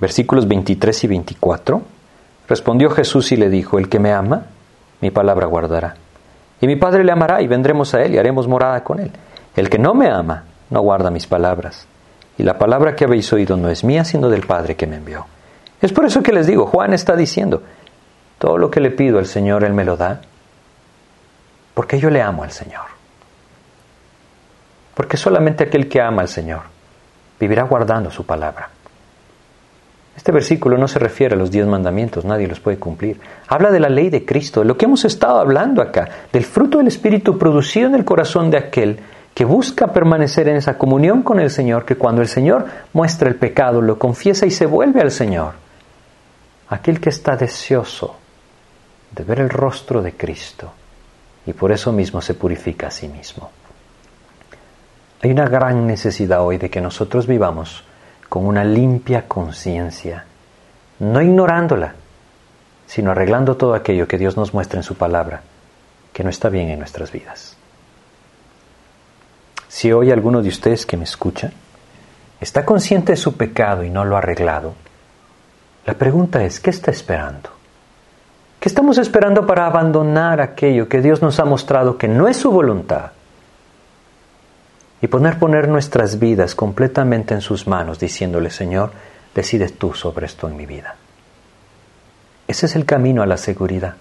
versículos 0.00 0.48
23 0.48 1.04
y 1.04 1.06
24, 1.06 1.82
respondió 2.48 2.88
Jesús 2.90 3.30
y 3.32 3.36
le 3.36 3.50
dijo, 3.50 3.78
el 3.78 3.90
que 3.90 3.98
me 3.98 4.12
ama, 4.12 4.46
mi 5.02 5.10
palabra 5.10 5.46
guardará. 5.46 5.96
Y 6.60 6.66
mi 6.66 6.76
Padre 6.76 7.04
le 7.04 7.12
amará 7.12 7.42
y 7.42 7.46
vendremos 7.46 7.92
a 7.94 8.02
él 8.02 8.14
y 8.14 8.18
haremos 8.18 8.48
morada 8.48 8.82
con 8.82 9.00
él. 9.00 9.10
El 9.54 9.68
que 9.68 9.78
no 9.78 9.92
me 9.92 10.08
ama, 10.08 10.44
no 10.70 10.80
guarda 10.80 11.10
mis 11.10 11.26
palabras. 11.26 11.86
Y 12.38 12.42
la 12.42 12.56
palabra 12.56 12.96
que 12.96 13.04
habéis 13.04 13.30
oído 13.34 13.56
no 13.58 13.68
es 13.68 13.84
mía, 13.84 14.04
sino 14.04 14.30
del 14.30 14.46
Padre 14.46 14.76
que 14.76 14.86
me 14.86 14.96
envió. 14.96 15.26
Es 15.86 15.92
por 15.92 16.04
eso 16.04 16.20
que 16.20 16.32
les 16.32 16.48
digo, 16.48 16.66
Juan 16.66 16.94
está 16.94 17.14
diciendo, 17.14 17.62
todo 18.38 18.58
lo 18.58 18.72
que 18.72 18.80
le 18.80 18.90
pido 18.90 19.20
al 19.20 19.26
Señor, 19.26 19.62
Él 19.62 19.72
me 19.72 19.84
lo 19.84 19.96
da, 19.96 20.20
porque 21.74 22.00
yo 22.00 22.10
le 22.10 22.20
amo 22.20 22.42
al 22.42 22.50
Señor. 22.50 22.86
Porque 24.96 25.16
solamente 25.16 25.62
aquel 25.62 25.88
que 25.88 26.00
ama 26.00 26.22
al 26.22 26.28
Señor 26.28 26.62
vivirá 27.38 27.62
guardando 27.62 28.10
su 28.10 28.26
palabra. 28.26 28.68
Este 30.16 30.32
versículo 30.32 30.76
no 30.76 30.88
se 30.88 30.98
refiere 30.98 31.36
a 31.36 31.38
los 31.38 31.52
diez 31.52 31.68
mandamientos, 31.68 32.24
nadie 32.24 32.48
los 32.48 32.58
puede 32.58 32.78
cumplir. 32.78 33.20
Habla 33.46 33.70
de 33.70 33.78
la 33.78 33.88
ley 33.88 34.10
de 34.10 34.24
Cristo, 34.24 34.62
de 34.62 34.66
lo 34.66 34.76
que 34.76 34.86
hemos 34.86 35.04
estado 35.04 35.38
hablando 35.38 35.82
acá, 35.82 36.08
del 36.32 36.44
fruto 36.44 36.78
del 36.78 36.88
Espíritu 36.88 37.38
producido 37.38 37.86
en 37.86 37.94
el 37.94 38.04
corazón 38.04 38.50
de 38.50 38.58
aquel 38.58 38.98
que 39.34 39.44
busca 39.44 39.92
permanecer 39.92 40.48
en 40.48 40.56
esa 40.56 40.76
comunión 40.76 41.22
con 41.22 41.38
el 41.38 41.50
Señor, 41.50 41.84
que 41.84 41.94
cuando 41.94 42.22
el 42.22 42.28
Señor 42.28 42.66
muestra 42.92 43.28
el 43.28 43.36
pecado, 43.36 43.80
lo 43.80 44.00
confiesa 44.00 44.46
y 44.46 44.50
se 44.50 44.66
vuelve 44.66 45.00
al 45.00 45.12
Señor. 45.12 45.65
Aquel 46.68 47.00
que 47.00 47.10
está 47.10 47.36
deseoso 47.36 48.16
de 49.12 49.24
ver 49.24 49.40
el 49.40 49.50
rostro 49.50 50.02
de 50.02 50.12
Cristo 50.12 50.72
y 51.46 51.52
por 51.52 51.72
eso 51.72 51.92
mismo 51.92 52.20
se 52.20 52.34
purifica 52.34 52.88
a 52.88 52.90
sí 52.90 53.08
mismo. 53.08 53.50
Hay 55.22 55.30
una 55.30 55.48
gran 55.48 55.86
necesidad 55.86 56.42
hoy 56.42 56.58
de 56.58 56.68
que 56.68 56.80
nosotros 56.80 57.26
vivamos 57.26 57.84
con 58.28 58.46
una 58.46 58.64
limpia 58.64 59.28
conciencia, 59.28 60.24
no 60.98 61.22
ignorándola, 61.22 61.94
sino 62.86 63.12
arreglando 63.12 63.56
todo 63.56 63.74
aquello 63.74 64.08
que 64.08 64.18
Dios 64.18 64.36
nos 64.36 64.52
muestra 64.52 64.80
en 64.80 64.84
su 64.84 64.96
palabra, 64.96 65.42
que 66.12 66.24
no 66.24 66.30
está 66.30 66.48
bien 66.48 66.68
en 66.70 66.78
nuestras 66.78 67.12
vidas. 67.12 67.56
Si 69.68 69.92
hoy 69.92 70.10
alguno 70.10 70.42
de 70.42 70.48
ustedes 70.48 70.86
que 70.86 70.96
me 70.96 71.04
escucha 71.04 71.52
está 72.40 72.64
consciente 72.64 73.12
de 73.12 73.16
su 73.16 73.36
pecado 73.36 73.84
y 73.84 73.90
no 73.90 74.04
lo 74.04 74.16
ha 74.16 74.18
arreglado, 74.18 74.74
la 75.86 75.94
pregunta 75.94 76.44
es, 76.44 76.60
¿qué 76.60 76.70
está 76.70 76.90
esperando? 76.90 77.50
¿Qué 78.60 78.68
estamos 78.68 78.98
esperando 78.98 79.46
para 79.46 79.66
abandonar 79.66 80.40
aquello 80.40 80.88
que 80.88 81.00
Dios 81.00 81.22
nos 81.22 81.38
ha 81.40 81.44
mostrado 81.44 81.96
que 81.96 82.08
no 82.08 82.28
es 82.28 82.36
su 82.36 82.50
voluntad? 82.50 83.12
y 85.00 85.08
poner 85.08 85.38
poner 85.38 85.68
nuestras 85.68 86.18
vidas 86.18 86.54
completamente 86.54 87.34
en 87.34 87.40
sus 87.40 87.66
manos, 87.66 87.98
diciéndole, 87.98 88.50
Señor, 88.50 88.92
decides 89.34 89.78
tú 89.78 89.92
sobre 89.94 90.26
esto 90.26 90.48
en 90.48 90.56
mi 90.56 90.66
vida. 90.66 90.96
Ese 92.48 92.66
es 92.66 92.76
el 92.76 92.84
camino 92.84 93.22
a 93.22 93.26
la 93.26 93.36
seguridad. 93.36 93.96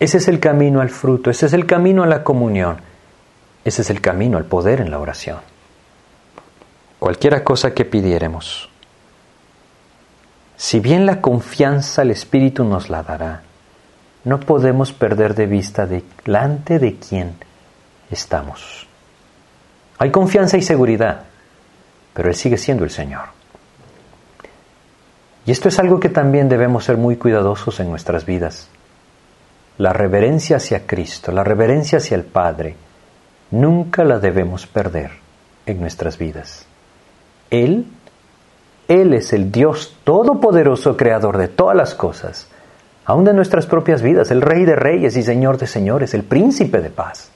Ese 0.00 0.18
es 0.18 0.28
el 0.28 0.40
camino 0.40 0.80
al 0.80 0.90
fruto. 0.90 1.30
Ese 1.30 1.46
es 1.46 1.52
el 1.52 1.66
camino 1.66 2.02
a 2.02 2.06
la 2.06 2.24
comunión. 2.24 2.78
Ese 3.64 3.82
es 3.82 3.90
el 3.90 4.00
camino 4.00 4.36
al 4.36 4.44
poder 4.44 4.80
en 4.80 4.90
la 4.90 4.98
oración. 4.98 5.38
Cualquiera 6.98 7.44
cosa 7.44 7.72
que 7.72 7.84
pidiéramos, 7.84 8.68
si 10.56 10.80
bien 10.80 11.06
la 11.06 11.20
confianza 11.20 12.02
el 12.02 12.10
Espíritu 12.10 12.64
nos 12.64 12.88
la 12.88 13.02
dará, 13.02 13.42
no 14.24 14.40
podemos 14.40 14.92
perder 14.92 15.34
de 15.34 15.46
vista 15.46 15.86
delante 15.86 16.78
de 16.78 16.96
quién 16.96 17.34
estamos. 18.10 18.86
Hay 19.98 20.10
confianza 20.10 20.56
y 20.56 20.62
seguridad, 20.62 21.24
pero 22.12 22.28
Él 22.28 22.34
sigue 22.34 22.58
siendo 22.58 22.84
el 22.84 22.90
Señor. 22.90 23.36
Y 25.46 25.52
esto 25.52 25.68
es 25.68 25.78
algo 25.78 26.00
que 26.00 26.08
también 26.08 26.48
debemos 26.48 26.84
ser 26.84 26.96
muy 26.96 27.16
cuidadosos 27.16 27.78
en 27.78 27.88
nuestras 27.88 28.26
vidas. 28.26 28.68
La 29.78 29.92
reverencia 29.92 30.56
hacia 30.56 30.86
Cristo, 30.86 31.30
la 31.30 31.44
reverencia 31.44 31.98
hacia 31.98 32.16
el 32.16 32.24
Padre, 32.24 32.76
nunca 33.50 34.04
la 34.04 34.18
debemos 34.18 34.66
perder 34.66 35.12
en 35.66 35.80
nuestras 35.80 36.18
vidas. 36.18 36.66
Él, 37.50 37.86
Él 38.88 39.14
es 39.14 39.32
el 39.32 39.50
Dios 39.50 39.96
todopoderoso, 40.04 40.96
creador 40.96 41.38
de 41.38 41.48
todas 41.48 41.76
las 41.76 41.94
cosas, 41.94 42.48
aun 43.04 43.24
de 43.24 43.32
nuestras 43.32 43.66
propias 43.66 44.02
vidas, 44.02 44.30
el 44.30 44.42
Rey 44.42 44.64
de 44.64 44.76
Reyes 44.76 45.16
y 45.16 45.22
Señor 45.22 45.58
de 45.58 45.66
Señores, 45.66 46.14
el 46.14 46.22
Príncipe 46.22 46.80
de 46.80 46.90
Paz. 46.90 47.30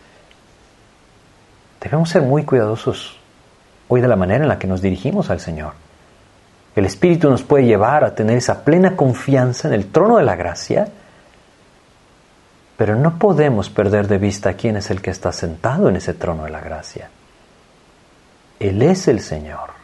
Debemos 1.81 2.11
ser 2.11 2.23
muy 2.23 2.45
cuidadosos 2.45 3.19
hoy 3.89 4.01
de 4.01 4.09
la 4.09 4.17
manera 4.17 4.45
en 4.45 4.49
la 4.49 4.59
que 4.59 4.67
nos 4.67 4.83
dirigimos 4.83 5.31
al 5.31 5.41
Señor. 5.41 5.73
El 6.77 6.87
Espíritu 6.87 7.29
nos 7.29 7.43
puede 7.43 7.65
llevar 7.65 8.05
a 8.05 8.15
tener 8.15 8.37
esa 8.37 8.65
plena 8.65 8.95
confianza 8.95 9.67
en 9.69 9.75
el 9.75 9.87
trono 9.87 10.19
de 10.19 10.25
la 10.25 10.37
gracia, 10.37 10.89
pero 12.77 12.95
no 12.95 13.19
podemos 13.19 13.69
perder 13.71 14.07
de 14.07 14.19
vista 14.19 14.55
quién 14.55 14.77
es 14.77 14.91
el 14.91 15.03
que 15.03 15.11
está 15.11 15.33
sentado 15.33 15.89
en 15.89 15.97
ese 15.97 16.15
trono 16.15 16.45
de 16.45 16.51
la 16.51 16.61
gracia. 16.61 17.11
Él 18.61 18.83
es 18.83 19.09
el 19.09 19.21
Señor. 19.21 19.80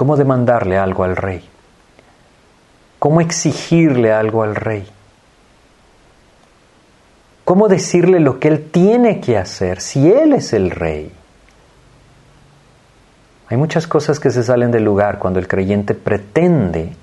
¿Cómo 0.00 0.16
demandarle 0.16 0.78
algo 0.78 1.04
al 1.04 1.14
Rey? 1.14 1.46
¿Cómo 2.98 3.20
exigirle 3.20 4.10
algo 4.10 4.42
al 4.42 4.56
Rey? 4.56 4.88
¿Cómo 7.44 7.68
decirle 7.68 8.18
lo 8.18 8.40
que 8.40 8.48
Él 8.48 8.70
tiene 8.70 9.20
que 9.20 9.36
hacer 9.36 9.82
si 9.82 10.10
Él 10.10 10.32
es 10.32 10.54
el 10.54 10.70
rey? 10.70 11.12
Hay 13.48 13.58
muchas 13.58 13.86
cosas 13.86 14.18
que 14.18 14.30
se 14.30 14.42
salen 14.42 14.70
del 14.70 14.84
lugar 14.84 15.18
cuando 15.18 15.38
el 15.38 15.46
creyente 15.46 15.92
pretende 15.92 16.94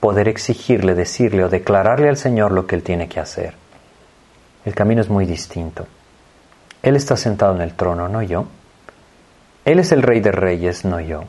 poder 0.00 0.26
exigirle, 0.26 0.96
decirle 0.96 1.44
o 1.44 1.48
declararle 1.48 2.08
al 2.08 2.16
Señor 2.16 2.50
lo 2.50 2.66
que 2.66 2.74
Él 2.74 2.82
tiene 2.82 3.08
que 3.08 3.20
hacer. 3.20 3.54
El 4.64 4.74
camino 4.74 5.00
es 5.00 5.10
muy 5.10 5.26
distinto. 5.26 5.86
Él 6.82 6.96
está 6.96 7.16
sentado 7.16 7.54
en 7.54 7.60
el 7.60 7.74
trono, 7.74 8.08
no 8.08 8.20
yo. 8.20 8.46
Él 9.64 9.78
es 9.78 9.92
el 9.92 10.02
rey 10.02 10.18
de 10.18 10.32
reyes, 10.32 10.84
no 10.84 10.98
yo. 10.98 11.22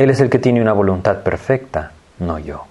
Él 0.00 0.08
es 0.08 0.20
el 0.20 0.30
que 0.30 0.38
tiene 0.38 0.62
una 0.62 0.72
voluntad 0.72 1.18
perfecta, 1.18 1.92
no 2.20 2.38
yo. 2.38 2.64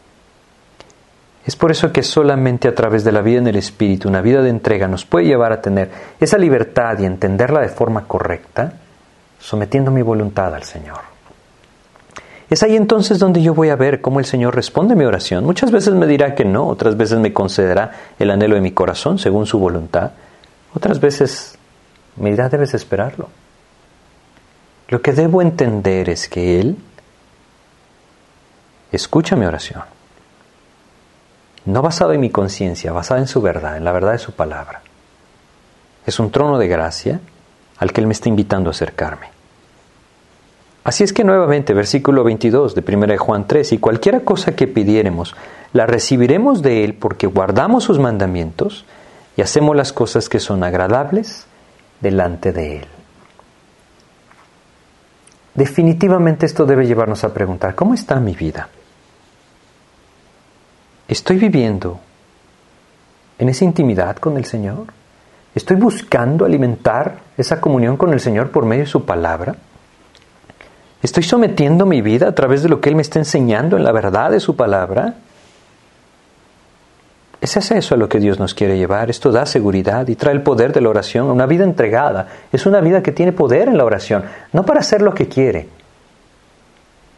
Es 1.45 1.55
por 1.55 1.69
eso 1.69 1.91
que 1.91 2.01
solamente 2.01 2.67
a 2.67 2.73
través 2.73 3.03
de 3.03 3.11
la 3.11 3.21
vida 3.21 3.37
en 3.37 3.45
el 3.45 3.55
Espíritu, 3.55 4.09
una 4.09 4.21
vida 4.21 4.41
de 4.41 4.49
entrega, 4.49 4.87
nos 4.87 5.05
puede 5.05 5.27
llevar 5.27 5.53
a 5.53 5.61
tener 5.61 5.91
esa 6.19 6.39
libertad 6.39 6.97
y 6.97 7.05
entenderla 7.05 7.61
de 7.61 7.69
forma 7.69 8.05
correcta, 8.05 8.73
sometiendo 9.39 9.91
mi 9.91 10.01
voluntad 10.01 10.55
al 10.55 10.63
Señor. 10.63 11.01
Es 12.49 12.63
ahí 12.63 12.75
entonces 12.75 13.19
donde 13.19 13.43
yo 13.43 13.53
voy 13.53 13.69
a 13.69 13.75
ver 13.75 14.01
cómo 14.01 14.17
el 14.17 14.25
Señor 14.25 14.55
responde 14.55 14.95
a 14.95 14.97
mi 14.97 15.05
oración. 15.05 15.45
Muchas 15.45 15.69
veces 15.69 15.93
me 15.93 16.07
dirá 16.07 16.33
que 16.33 16.45
no, 16.45 16.65
otras 16.65 16.97
veces 16.97 17.19
me 17.19 17.31
concederá 17.31 17.91
el 18.17 18.31
anhelo 18.31 18.55
de 18.55 18.61
mi 18.61 18.71
corazón 18.71 19.19
según 19.19 19.45
su 19.45 19.59
voluntad, 19.59 20.13
otras 20.73 20.99
veces 20.99 21.59
me 22.15 22.31
dirá 22.31 22.49
debes 22.49 22.73
esperarlo. 22.73 23.29
Lo 24.87 25.03
que 25.03 25.13
debo 25.13 25.43
entender 25.43 26.09
es 26.09 26.27
que 26.27 26.59
Él 26.59 26.75
escucha 28.91 29.35
mi 29.35 29.45
oración 29.45 29.83
no 31.65 31.81
basado 31.81 32.13
en 32.13 32.21
mi 32.21 32.29
conciencia, 32.29 32.91
basado 32.91 33.19
en 33.19 33.27
su 33.27 33.41
verdad, 33.41 33.77
en 33.77 33.83
la 33.83 33.91
verdad 33.91 34.13
de 34.13 34.19
su 34.19 34.31
palabra. 34.31 34.81
Es 36.05 36.19
un 36.19 36.31
trono 36.31 36.57
de 36.57 36.67
gracia 36.67 37.19
al 37.77 37.91
que 37.91 38.01
Él 38.01 38.07
me 38.07 38.13
está 38.13 38.29
invitando 38.29 38.69
a 38.69 38.71
acercarme. 38.71 39.27
Así 40.83 41.03
es 41.03 41.13
que 41.13 41.23
nuevamente, 41.23 41.73
versículo 41.73 42.23
22 42.23 42.73
de 42.73 42.95
1 42.95 43.17
Juan 43.17 43.45
3, 43.45 43.73
y 43.73 43.77
cualquiera 43.77 44.21
cosa 44.21 44.55
que 44.55 44.67
pidiéremos, 44.67 45.35
la 45.73 45.85
recibiremos 45.85 46.61
de 46.61 46.83
Él 46.83 46.95
porque 46.95 47.27
guardamos 47.27 47.83
sus 47.83 47.99
mandamientos 47.99 48.85
y 49.37 49.41
hacemos 49.41 49.75
las 49.75 49.93
cosas 49.93 50.29
que 50.29 50.39
son 50.39 50.63
agradables 50.63 51.45
delante 52.01 52.51
de 52.51 52.77
Él. 52.77 52.87
Definitivamente 55.53 56.45
esto 56.45 56.65
debe 56.65 56.87
llevarnos 56.87 57.23
a 57.23 57.33
preguntar, 57.33 57.75
¿cómo 57.75 57.93
está 57.93 58.19
mi 58.19 58.33
vida? 58.33 58.69
¿Estoy 61.09 61.37
viviendo 61.37 61.99
en 63.39 63.49
esa 63.49 63.65
intimidad 63.65 64.17
con 64.17 64.37
el 64.37 64.45
Señor? 64.45 64.85
¿Estoy 65.55 65.75
buscando 65.75 66.45
alimentar 66.45 67.17
esa 67.35 67.59
comunión 67.59 67.97
con 67.97 68.13
el 68.13 68.19
Señor 68.19 68.51
por 68.51 68.63
medio 68.63 68.83
de 68.83 68.89
su 68.91 69.03
palabra? 69.05 69.55
¿Estoy 71.01 71.23
sometiendo 71.23 71.87
mi 71.87 72.03
vida 72.03 72.27
a 72.27 72.35
través 72.35 72.61
de 72.61 72.69
lo 72.69 72.79
que 72.79 72.89
Él 72.89 72.95
me 72.95 73.01
está 73.01 73.17
enseñando 73.17 73.75
en 73.75 73.83
la 73.83 73.91
verdad 73.91 74.29
de 74.29 74.39
su 74.39 74.55
palabra? 74.55 75.15
¿Es 77.41 77.57
eso 77.57 77.95
a 77.95 77.97
lo 77.97 78.07
que 78.07 78.19
Dios 78.19 78.37
nos 78.37 78.53
quiere 78.53 78.77
llevar? 78.77 79.09
Esto 79.09 79.31
da 79.31 79.47
seguridad 79.47 80.07
y 80.09 80.15
trae 80.15 80.35
el 80.35 80.43
poder 80.43 80.73
de 80.73 80.81
la 80.81 80.89
oración. 80.89 81.25
Una 81.31 81.47
vida 81.47 81.63
entregada 81.63 82.27
es 82.51 82.67
una 82.67 82.81
vida 82.81 83.01
que 83.01 83.13
tiene 83.13 83.31
poder 83.31 83.67
en 83.67 83.79
la 83.79 83.85
oración, 83.85 84.25
no 84.53 84.63
para 84.63 84.81
hacer 84.81 85.01
lo 85.01 85.15
que 85.15 85.27
quiere, 85.27 85.69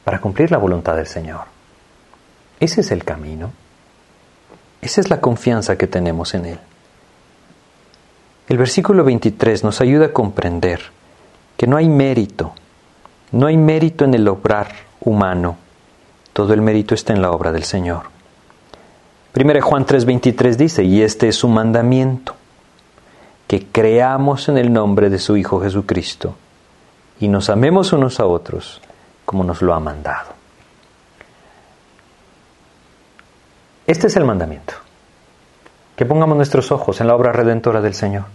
para 0.06 0.22
cumplir 0.22 0.50
la 0.50 0.60
voluntad 0.60 0.96
del 0.96 1.08
Señor. 1.08 1.42
Ese 2.58 2.80
es 2.80 2.92
el 2.92 3.04
camino. 3.04 3.52
Esa 4.82 5.02
es 5.02 5.10
la 5.10 5.22
confianza 5.22 5.78
que 5.78 5.88
tenemos 5.88 6.34
en 6.34 6.46
Él. 6.46 6.60
El 8.50 8.58
versículo 8.58 9.04
23 9.04 9.64
nos 9.64 9.80
ayuda 9.80 10.08
a 10.08 10.14
comprender 10.14 10.82
que 11.56 11.68
no 11.68 11.78
hay 11.78 11.88
mérito, 11.88 12.54
no 13.32 13.48
hay 13.48 13.58
mérito 13.58 14.04
en 14.04 14.14
el 14.14 14.28
obrar 14.28 14.74
humano, 15.00 15.58
todo 16.34 16.54
el 16.54 16.62
mérito 16.62 16.96
está 16.96 17.14
en 17.14 17.22
la 17.22 17.32
obra 17.32 17.52
del 17.52 17.64
Señor. 17.64 18.04
1 19.36 19.62
Juan 19.62 19.86
3:23 19.86 20.56
dice, 20.58 20.84
y 20.84 21.02
este 21.02 21.30
es 21.30 21.36
su 21.36 21.48
mandamiento, 21.48 22.36
que 23.48 23.68
creamos 23.68 24.50
en 24.50 24.58
el 24.58 24.74
nombre 24.74 25.10
de 25.10 25.20
su 25.20 25.38
Hijo 25.38 25.62
Jesucristo 25.62 26.36
y 27.20 27.28
nos 27.28 27.50
amemos 27.50 27.94
unos 27.94 28.20
a 28.20 28.26
otros 28.26 28.82
como 29.26 29.44
nos 29.44 29.62
lo 29.62 29.74
ha 29.74 29.80
mandado. 29.80 30.41
Este 33.88 34.08
es 34.08 34.16
el 34.16 34.26
mandamiento, 34.26 34.74
que 35.96 36.06
pongamos 36.06 36.38
nuestros 36.38 36.72
ojos 36.72 37.02
en 37.02 37.08
la 37.08 37.16
obra 37.16 37.32
redentora 37.32 37.82
del 37.82 37.96
Señor. 37.96 38.26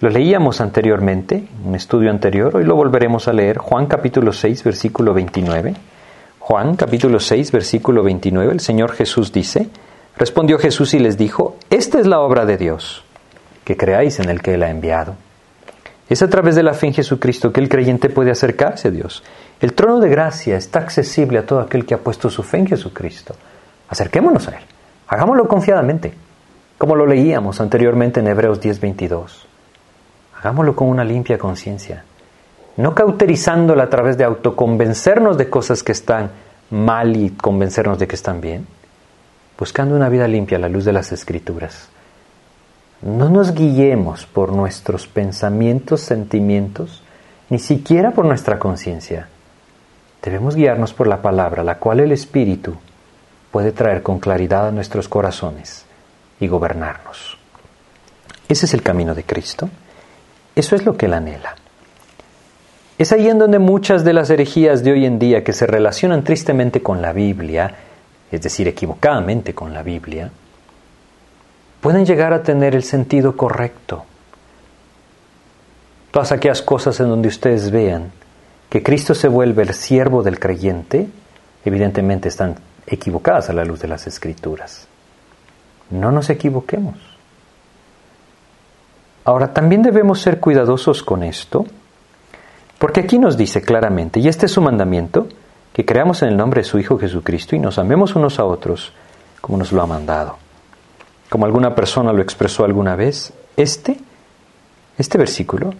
Lo 0.00 0.10
leíamos 0.10 0.60
anteriormente, 0.60 1.36
en 1.36 1.68
un 1.68 1.76
estudio 1.76 2.10
anterior, 2.10 2.56
hoy 2.56 2.64
lo 2.64 2.74
volveremos 2.74 3.28
a 3.28 3.32
leer, 3.32 3.58
Juan 3.58 3.86
capítulo 3.86 4.32
6, 4.32 4.64
versículo 4.64 5.14
29. 5.14 5.74
Juan 6.40 6.74
capítulo 6.74 7.20
6, 7.20 7.52
versículo 7.52 8.02
29, 8.02 8.52
el 8.52 8.60
Señor 8.60 8.92
Jesús 8.92 9.32
dice, 9.32 9.68
respondió 10.16 10.58
Jesús 10.58 10.94
y 10.94 10.98
les 10.98 11.16
dijo, 11.16 11.56
esta 11.70 12.00
es 12.00 12.06
la 12.08 12.18
obra 12.18 12.44
de 12.44 12.56
Dios, 12.56 13.04
que 13.62 13.76
creáis 13.76 14.18
en 14.18 14.28
el 14.30 14.42
que 14.42 14.54
Él 14.54 14.64
ha 14.64 14.70
enviado. 14.70 15.14
Es 16.08 16.22
a 16.22 16.28
través 16.28 16.56
de 16.56 16.64
la 16.64 16.74
fe 16.74 16.88
en 16.88 16.94
Jesucristo 16.94 17.52
que 17.52 17.60
el 17.60 17.68
creyente 17.68 18.10
puede 18.10 18.32
acercarse 18.32 18.88
a 18.88 18.90
Dios. 18.90 19.22
El 19.60 19.74
trono 19.74 20.00
de 20.00 20.08
gracia 20.08 20.56
está 20.56 20.80
accesible 20.80 21.38
a 21.38 21.46
todo 21.46 21.60
aquel 21.60 21.86
que 21.86 21.94
ha 21.94 21.98
puesto 21.98 22.28
su 22.28 22.42
fe 22.42 22.58
en 22.58 22.66
Jesucristo. 22.66 23.36
Acerquémonos 23.88 24.48
a 24.48 24.52
Él, 24.56 24.64
hagámoslo 25.08 25.46
confiadamente, 25.46 26.14
como 26.78 26.96
lo 26.96 27.06
leíamos 27.06 27.60
anteriormente 27.60 28.20
en 28.20 28.28
Hebreos 28.28 28.60
10:22. 28.60 29.46
Hagámoslo 30.38 30.74
con 30.74 30.88
una 30.88 31.04
limpia 31.04 31.38
conciencia 31.38 32.04
no 32.76 32.94
cauterizándola 32.94 33.84
a 33.84 33.90
través 33.90 34.18
de 34.18 34.24
autoconvencernos 34.24 35.38
de 35.38 35.48
cosas 35.48 35.82
que 35.82 35.92
están 35.92 36.30
mal 36.70 37.16
y 37.16 37.30
convencernos 37.30 37.98
de 37.98 38.08
que 38.08 38.16
están 38.16 38.40
bien, 38.40 38.66
buscando 39.58 39.94
una 39.94 40.08
vida 40.08 40.26
limpia 40.26 40.58
a 40.58 40.60
la 40.60 40.68
luz 40.68 40.84
de 40.84 40.92
las 40.92 41.12
escrituras. 41.12 41.88
No 43.02 43.28
nos 43.28 43.54
guiemos 43.54 44.26
por 44.26 44.52
nuestros 44.52 45.06
pensamientos, 45.06 46.00
sentimientos, 46.00 47.02
ni 47.50 47.58
siquiera 47.58 48.12
por 48.12 48.24
nuestra 48.24 48.58
conciencia. 48.58 49.28
Debemos 50.22 50.56
guiarnos 50.56 50.94
por 50.94 51.06
la 51.06 51.20
palabra, 51.20 51.62
la 51.62 51.78
cual 51.78 52.00
el 52.00 52.12
Espíritu 52.12 52.74
puede 53.54 53.70
traer 53.70 54.02
con 54.02 54.18
claridad 54.18 54.66
a 54.66 54.72
nuestros 54.72 55.08
corazones 55.08 55.84
y 56.40 56.48
gobernarnos. 56.48 57.38
Ese 58.48 58.66
es 58.66 58.74
el 58.74 58.82
camino 58.82 59.14
de 59.14 59.22
Cristo. 59.22 59.70
Eso 60.56 60.74
es 60.74 60.84
lo 60.84 60.96
que 60.96 61.06
Él 61.06 61.14
anhela. 61.14 61.54
Es 62.98 63.12
ahí 63.12 63.28
en 63.28 63.38
donde 63.38 63.60
muchas 63.60 64.02
de 64.02 64.12
las 64.12 64.28
herejías 64.30 64.82
de 64.82 64.90
hoy 64.90 65.06
en 65.06 65.20
día 65.20 65.44
que 65.44 65.52
se 65.52 65.68
relacionan 65.68 66.24
tristemente 66.24 66.82
con 66.82 67.00
la 67.00 67.12
Biblia, 67.12 67.76
es 68.32 68.42
decir, 68.42 68.66
equivocadamente 68.66 69.54
con 69.54 69.72
la 69.72 69.84
Biblia, 69.84 70.32
pueden 71.80 72.04
llegar 72.04 72.32
a 72.32 72.42
tener 72.42 72.74
el 72.74 72.82
sentido 72.82 73.36
correcto. 73.36 74.04
Todas 76.10 76.32
aquellas 76.32 76.60
cosas 76.60 76.98
en 76.98 77.08
donde 77.08 77.28
ustedes 77.28 77.70
vean 77.70 78.10
que 78.68 78.82
Cristo 78.82 79.14
se 79.14 79.28
vuelve 79.28 79.62
el 79.62 79.74
siervo 79.74 80.24
del 80.24 80.40
creyente, 80.40 81.06
evidentemente 81.64 82.28
están 82.28 82.56
equivocadas 82.86 83.50
a 83.50 83.52
la 83.52 83.64
luz 83.64 83.80
de 83.80 83.88
las 83.88 84.06
escrituras. 84.06 84.86
No 85.90 86.10
nos 86.12 86.30
equivoquemos. 86.30 86.96
Ahora, 89.24 89.52
también 89.52 89.82
debemos 89.82 90.20
ser 90.20 90.38
cuidadosos 90.38 91.02
con 91.02 91.22
esto, 91.22 91.64
porque 92.78 93.00
aquí 93.00 93.18
nos 93.18 93.36
dice 93.36 93.62
claramente, 93.62 94.20
y 94.20 94.28
este 94.28 94.46
es 94.46 94.52
su 94.52 94.60
mandamiento, 94.60 95.28
que 95.72 95.84
creamos 95.84 96.22
en 96.22 96.28
el 96.28 96.36
nombre 96.36 96.60
de 96.60 96.68
su 96.68 96.78
Hijo 96.78 96.98
Jesucristo 96.98 97.56
y 97.56 97.58
nos 97.58 97.78
amemos 97.78 98.14
unos 98.14 98.38
a 98.38 98.44
otros 98.44 98.92
como 99.40 99.58
nos 99.58 99.72
lo 99.72 99.82
ha 99.82 99.86
mandado. 99.86 100.38
Como 101.28 101.44
alguna 101.44 101.74
persona 101.74 102.12
lo 102.12 102.22
expresó 102.22 102.64
alguna 102.64 102.96
vez, 102.96 103.32
este, 103.56 103.98
este 104.96 105.18
versículo 105.18 105.74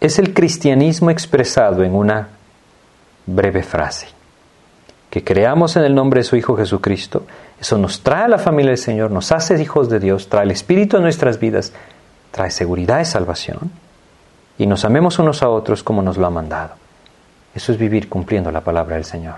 es 0.00 0.18
el 0.18 0.34
cristianismo 0.34 1.08
expresado 1.10 1.84
en 1.84 1.94
una 1.94 2.28
breve 3.24 3.62
frase. 3.62 4.08
Que 5.14 5.22
creamos 5.22 5.76
en 5.76 5.84
el 5.84 5.94
nombre 5.94 6.18
de 6.18 6.24
su 6.24 6.34
Hijo 6.34 6.56
Jesucristo, 6.56 7.22
eso 7.60 7.78
nos 7.78 8.00
trae 8.00 8.24
a 8.24 8.28
la 8.28 8.38
familia 8.38 8.70
del 8.70 8.78
Señor, 8.78 9.12
nos 9.12 9.30
hace 9.30 9.62
hijos 9.62 9.88
de 9.88 10.00
Dios, 10.00 10.28
trae 10.28 10.42
el 10.42 10.50
Espíritu 10.50 10.96
a 10.96 11.00
nuestras 11.00 11.38
vidas, 11.38 11.72
trae 12.32 12.50
seguridad 12.50 12.98
y 12.98 13.04
salvación 13.04 13.70
y 14.58 14.66
nos 14.66 14.84
amemos 14.84 15.20
unos 15.20 15.44
a 15.44 15.48
otros 15.50 15.84
como 15.84 16.02
nos 16.02 16.16
lo 16.16 16.26
ha 16.26 16.30
mandado. 16.30 16.74
Eso 17.54 17.70
es 17.70 17.78
vivir 17.78 18.08
cumpliendo 18.08 18.50
la 18.50 18.62
palabra 18.62 18.96
del 18.96 19.04
Señor. 19.04 19.36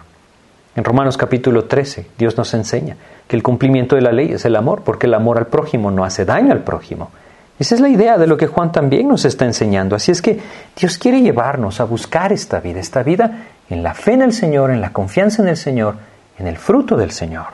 En 0.77 0.83
Romanos 0.83 1.18
capítulo 1.18 1.66
13, 1.66 2.07
Dios 2.16 2.39
nos 2.39 2.55
enseña 2.55 2.97
que 3.29 3.37
el 3.37 3.43
cumplimiento 3.43 3.97
de 3.97 4.01
la 4.01 4.12
ley 4.12 4.33
es 4.33 4.47
el 4.47 4.57
amor, 4.57 4.81
porque 4.83 5.07
el 5.07 5.12
amor 5.12 5.37
al 5.37 5.49
prójimo 5.49 5.91
no 5.91 6.07
hace 6.07 6.24
daño 6.24 6.53
al 6.53 6.64
prójimo. 6.64 7.11
Esa 7.59 7.74
es 7.74 7.83
la 7.83 7.91
idea 7.91 8.16
de 8.16 8.27
lo 8.27 8.39
que 8.39 8.47
Juan 8.47 8.72
también 8.72 9.09
nos 9.09 9.27
está 9.27 9.45
enseñando. 9.45 9.95
Así 9.95 10.11
es 10.11 10.22
que 10.22 10.41
Dios 10.74 10.97
quiere 10.97 11.20
llevarnos 11.20 11.81
a 11.81 11.85
buscar 11.85 12.33
esta 12.33 12.61
vida, 12.61 12.81
esta 12.81 13.03
vida 13.03 13.45
en 13.69 13.83
la 13.83 13.95
fe 13.95 14.12
en 14.12 14.23
el 14.23 14.33
Señor, 14.33 14.71
en 14.71 14.81
la 14.81 14.93
confianza 14.93 15.43
en 15.43 15.49
el 15.49 15.57
Señor, 15.57 15.97
en 16.39 16.47
el 16.47 16.57
fruto 16.57 16.97
del 16.97 17.11
Señor. 17.11 17.47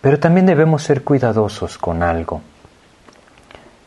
Pero 0.00 0.18
también 0.18 0.46
debemos 0.46 0.82
ser 0.82 1.02
cuidadosos 1.02 1.78
con 1.78 2.02
algo 2.02 2.40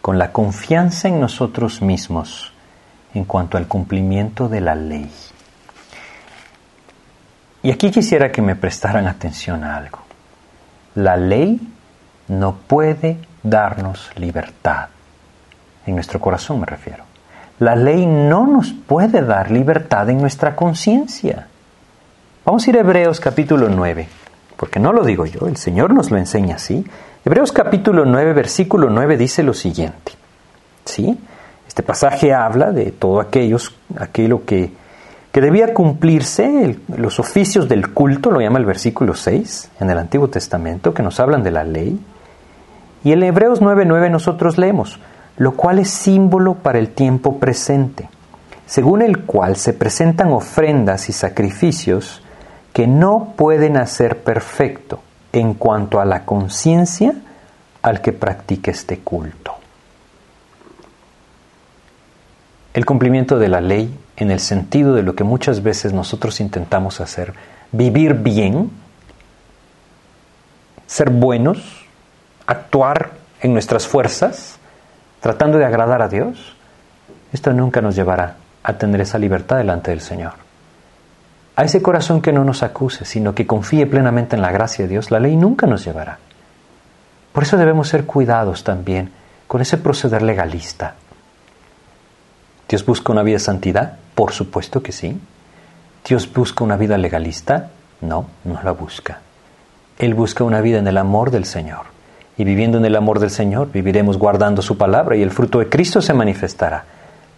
con 0.02 0.18
la 0.18 0.32
confianza 0.32 1.08
en 1.08 1.20
nosotros 1.20 1.82
mismos 1.82 2.52
en 3.14 3.26
cuanto 3.26 3.58
al 3.58 3.68
cumplimiento 3.68 4.50
de 4.50 4.62
la 4.62 4.74
ley. 4.74 5.12
Y 7.64 7.72
aquí 7.72 7.92
quisiera 7.92 8.32
que 8.32 8.42
me 8.42 8.56
prestaran 8.56 9.08
atención 9.08 9.64
a 9.64 9.78
algo. 9.78 10.00
La 10.96 11.16
ley 11.16 11.60
no 12.28 12.56
puede 12.56 13.20
darnos 13.44 14.10
libertad. 14.16 14.90
En 15.86 15.96
nuestro 15.96 16.20
corazón 16.20 16.60
me 16.60 16.66
refiero. 16.66 17.11
La 17.62 17.76
ley 17.76 18.08
no 18.08 18.48
nos 18.48 18.74
puede 18.74 19.22
dar 19.22 19.52
libertad 19.52 20.10
en 20.10 20.18
nuestra 20.18 20.56
conciencia. 20.56 21.46
Vamos 22.44 22.66
a 22.66 22.70
ir 22.72 22.76
a 22.76 22.80
Hebreos 22.80 23.20
capítulo 23.20 23.70
9, 23.70 24.08
porque 24.58 24.80
no 24.80 24.92
lo 24.92 25.04
digo 25.04 25.28
yo, 25.28 25.46
el 25.46 25.58
Señor 25.58 25.94
nos 25.94 26.10
lo 26.10 26.18
enseña 26.18 26.56
así. 26.56 26.84
Hebreos 27.24 27.52
capítulo 27.52 28.04
9, 28.04 28.34
versículo 28.34 28.90
9 28.90 29.16
dice 29.16 29.44
lo 29.44 29.54
siguiente. 29.54 30.14
¿Sí? 30.86 31.16
Este 31.68 31.84
pasaje 31.84 32.34
habla 32.34 32.72
de 32.72 32.90
todo 32.90 33.22
aquellos, 33.22 33.76
aquello 33.96 34.44
que, 34.44 34.72
que 35.32 35.40
debía 35.40 35.72
cumplirse, 35.76 36.80
los 36.98 37.20
oficios 37.20 37.70
del 37.70 37.94
culto, 37.94 38.32
lo 38.32 38.42
llama 38.42 38.58
el 38.58 38.66
versículo 38.66 39.14
6 39.14 39.70
en 39.80 39.92
el 39.92 40.00
Antiguo 40.00 40.30
Testamento, 40.30 40.96
que 40.96 41.04
nos 41.04 41.20
hablan 41.20 41.44
de 41.44 41.52
la 41.52 41.64
ley. 41.64 42.00
Y 43.04 43.12
en 43.12 43.22
Hebreos 43.22 43.62
9:9 43.62 44.10
nosotros 44.10 44.58
leemos, 44.58 45.00
lo 45.42 45.54
cual 45.54 45.80
es 45.80 45.90
símbolo 45.90 46.54
para 46.54 46.78
el 46.78 46.90
tiempo 46.90 47.40
presente, 47.40 48.08
según 48.68 49.02
el 49.02 49.24
cual 49.26 49.56
se 49.56 49.74
presentan 49.74 50.32
ofrendas 50.32 51.10
y 51.10 51.14
sacrificios 51.14 52.22
que 52.74 52.86
no 52.86 53.34
pueden 53.36 53.76
hacer 53.76 54.20
perfecto 54.20 55.02
en 55.34 55.56
cuanto 55.56 56.00
a 56.00 56.06
la 56.06 56.26
conciencia 56.26 57.16
al 57.82 58.02
que 58.02 58.14
practique 58.14 58.70
este 58.70 59.00
culto. 59.00 59.56
El 62.76 62.86
cumplimiento 62.86 63.40
de 63.40 63.48
la 63.48 63.62
ley 63.62 63.98
en 64.18 64.30
el 64.30 64.40
sentido 64.40 64.94
de 64.94 65.02
lo 65.02 65.16
que 65.16 65.24
muchas 65.24 65.64
veces 65.64 65.92
nosotros 65.92 66.40
intentamos 66.40 67.02
hacer, 67.02 67.34
vivir 67.72 68.14
bien, 68.14 68.70
ser 70.86 71.10
buenos, 71.10 71.88
actuar 72.46 73.14
en 73.42 73.54
nuestras 73.54 73.88
fuerzas, 73.88 74.60
tratando 75.22 75.58
de 75.58 75.66
agradar 75.66 76.02
a 76.02 76.10
Dios, 76.10 76.56
esto 77.32 77.54
nunca 77.54 77.80
nos 77.80 77.96
llevará 77.96 78.36
a 78.64 78.74
tener 78.74 79.00
esa 79.00 79.18
libertad 79.18 79.58
delante 79.58 79.92
del 79.92 80.02
Señor 80.02 80.34
a 81.56 81.64
ese 81.64 81.82
corazón 81.82 82.22
que 82.22 82.32
no 82.32 82.44
nos 82.44 82.64
acuse, 82.64 83.06
sino 83.06 83.36
que 83.36 83.46
confíe 83.46 83.86
plenamente 83.86 84.36
en 84.36 84.42
la 84.42 84.52
gracia 84.52 84.86
de 84.86 84.90
Dios, 84.90 85.12
la 85.12 85.20
ley 85.20 85.36
nunca 85.36 85.68
nos 85.68 85.86
llevará. 85.86 86.18
Por 87.32 87.44
eso 87.44 87.58
debemos 87.58 87.88
ser 87.88 88.06
cuidados 88.06 88.64
también 88.64 89.12
con 89.48 89.62
ese 89.62 89.78
proceder 89.78 90.22
legalista. 90.22 90.96
¿Dios 92.68 92.86
busca 92.86 93.12
una 93.12 93.24
vida 93.24 93.36
de 93.36 93.40
santidad? 93.40 93.98
Por 94.16 94.32
supuesto 94.32 94.82
que 94.82 94.92
sí. 94.92 95.20
¿Dios 96.08 96.32
busca 96.34 96.64
una 96.64 96.78
vida 96.78 96.98
legalista? 96.98 97.70
No, 98.02 98.28
no 98.44 98.62
la 98.64 98.72
busca. 98.72 99.20
Él 100.00 100.14
busca 100.14 100.44
una 100.44 100.62
vida 100.62 100.80
en 100.80 100.88
el 100.88 100.98
amor 100.98 101.32
del 101.32 101.46
Señor. 101.46 101.86
Y 102.38 102.44
viviendo 102.44 102.78
en 102.78 102.86
el 102.86 102.96
amor 102.96 103.20
del 103.20 103.30
Señor, 103.30 103.72
viviremos 103.72 104.18
guardando 104.18 104.62
su 104.62 104.78
palabra 104.78 105.16
y 105.16 105.22
el 105.22 105.32
fruto 105.32 105.60
de 105.60 105.70
Cristo 105.70 106.02
se 106.02 106.14
manifestará. 106.14 106.86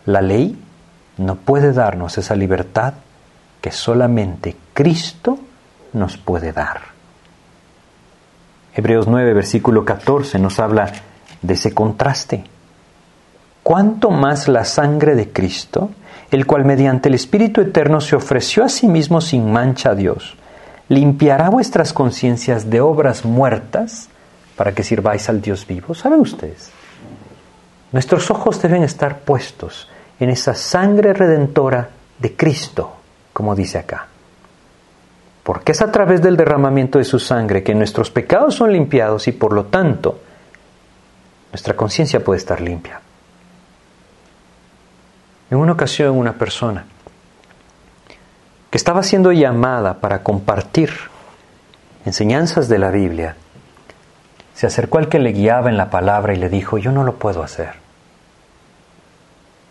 La 0.05 0.21
ley 0.21 0.57
no 1.17 1.35
puede 1.35 1.73
darnos 1.73 2.17
esa 2.17 2.35
libertad 2.35 2.93
que 3.61 3.71
solamente 3.71 4.55
Cristo 4.73 5.39
nos 5.93 6.17
puede 6.17 6.51
dar. 6.51 6.81
Hebreos 8.75 9.07
9, 9.07 9.33
versículo 9.33 9.85
14 9.85 10.39
nos 10.39 10.59
habla 10.59 10.91
de 11.41 11.53
ese 11.53 11.73
contraste. 11.73 12.43
¿Cuánto 13.61 14.09
más 14.09 14.47
la 14.47 14.65
sangre 14.65 15.15
de 15.15 15.31
Cristo, 15.31 15.91
el 16.31 16.45
cual 16.45 16.65
mediante 16.65 17.09
el 17.09 17.15
Espíritu 17.15 17.61
Eterno 17.61 18.01
se 18.01 18.15
ofreció 18.15 18.63
a 18.63 18.69
sí 18.69 18.87
mismo 18.87 19.21
sin 19.21 19.51
mancha 19.51 19.91
a 19.91 19.95
Dios, 19.95 20.35
limpiará 20.89 21.49
vuestras 21.49 21.93
conciencias 21.93 22.69
de 22.69 22.81
obras 22.81 23.23
muertas 23.23 24.09
para 24.55 24.73
que 24.73 24.83
sirváis 24.83 25.29
al 25.29 25.41
Dios 25.41 25.65
vivo? 25.65 25.93
¿Saben 25.93 26.19
ustedes? 26.19 26.71
Nuestros 27.91 28.31
ojos 28.31 28.61
deben 28.61 28.83
estar 28.83 29.19
puestos 29.19 29.89
en 30.19 30.29
esa 30.29 30.55
sangre 30.55 31.13
redentora 31.13 31.89
de 32.19 32.35
Cristo, 32.35 32.93
como 33.31 33.55
dice 33.55 33.79
acá. 33.79 34.07
Porque 35.43 35.73
es 35.73 35.81
a 35.81 35.91
través 35.91 36.21
del 36.21 36.37
derramamiento 36.37 36.97
de 36.97 37.05
su 37.05 37.19
sangre 37.19 37.63
que 37.63 37.75
nuestros 37.75 38.09
pecados 38.09 38.55
son 38.55 38.71
limpiados 38.71 39.27
y 39.27 39.31
por 39.33 39.53
lo 39.53 39.65
tanto 39.65 40.19
nuestra 41.51 41.75
conciencia 41.75 42.23
puede 42.23 42.39
estar 42.39 42.61
limpia. 42.61 43.01
En 45.51 45.57
una 45.57 45.73
ocasión 45.73 46.17
una 46.17 46.33
persona 46.33 46.85
que 48.71 48.77
estaba 48.77 49.03
siendo 49.03 49.31
llamada 49.31 49.99
para 49.99 50.23
compartir 50.23 50.89
enseñanzas 52.05 52.67
de 52.69 52.79
la 52.79 52.89
Biblia, 52.89 53.35
se 54.53 54.67
acercó 54.67 54.99
al 54.99 55.09
que 55.09 55.19
le 55.19 55.31
guiaba 55.31 55.69
en 55.69 55.77
la 55.77 55.89
palabra 55.89 56.33
y 56.33 56.37
le 56.37 56.49
dijo, 56.49 56.77
yo 56.77 56.91
no 56.91 57.03
lo 57.03 57.15
puedo 57.15 57.43
hacer. 57.43 57.73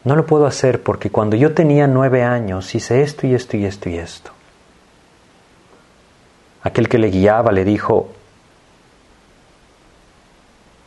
No 0.05 0.16
lo 0.16 0.26
puedo 0.26 0.47
hacer 0.47 0.83
porque 0.83 1.11
cuando 1.11 1.37
yo 1.37 1.55
tenía 1.55 1.87
nueve 1.87 2.24
años 2.24 2.74
hice 2.74 3.03
esto 3.03 3.26
y 3.26 3.35
esto 3.35 3.57
y 3.57 3.64
esto 3.64 3.89
y 3.89 3.99
esto. 3.99 4.33
Aquel 6.62 6.89
que 6.89 6.99
le 6.99 7.11
guiaba 7.11 7.53
le 7.53 7.64
dijo, 7.64 8.09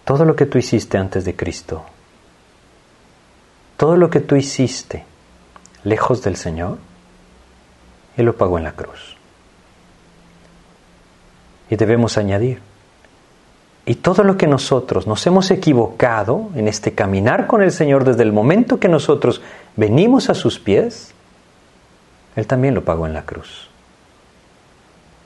todo 0.04 0.26
lo 0.26 0.36
que 0.36 0.46
tú 0.46 0.58
hiciste 0.58 0.98
antes 0.98 1.24
de 1.24 1.36
Cristo, 1.36 1.86
todo 3.78 3.96
lo 3.96 4.10
que 4.10 4.20
tú 4.20 4.36
hiciste 4.36 5.06
lejos 5.84 6.22
del 6.22 6.36
Señor, 6.36 6.78
Él 8.18 8.26
lo 8.26 8.36
pagó 8.36 8.58
en 8.58 8.66
la 8.66 8.74
cruz. 8.74 9.16
Y 11.70 11.76
debemos 11.76 12.18
añadir, 12.18 12.62
y 13.86 13.96
todo 13.96 14.24
lo 14.24 14.36
que 14.36 14.48
nosotros 14.48 15.06
nos 15.06 15.26
hemos 15.28 15.52
equivocado 15.52 16.50
en 16.56 16.68
este 16.68 16.94
caminar 16.94 17.46
con 17.46 17.62
el 17.62 17.72
Señor 17.72 18.04
desde 18.04 18.24
el 18.24 18.34
momento 18.34 18.80
que 18.80 18.88
nosotros 18.88 19.42
venimos 19.76 20.30
a 20.30 20.34
sus 20.34 20.60
pies, 20.60 21.14
Él 22.36 22.48
también 22.48 22.74
lo 22.74 22.84
pagó 22.84 23.06
en 23.06 23.14
la 23.14 23.24
cruz. 23.24 23.70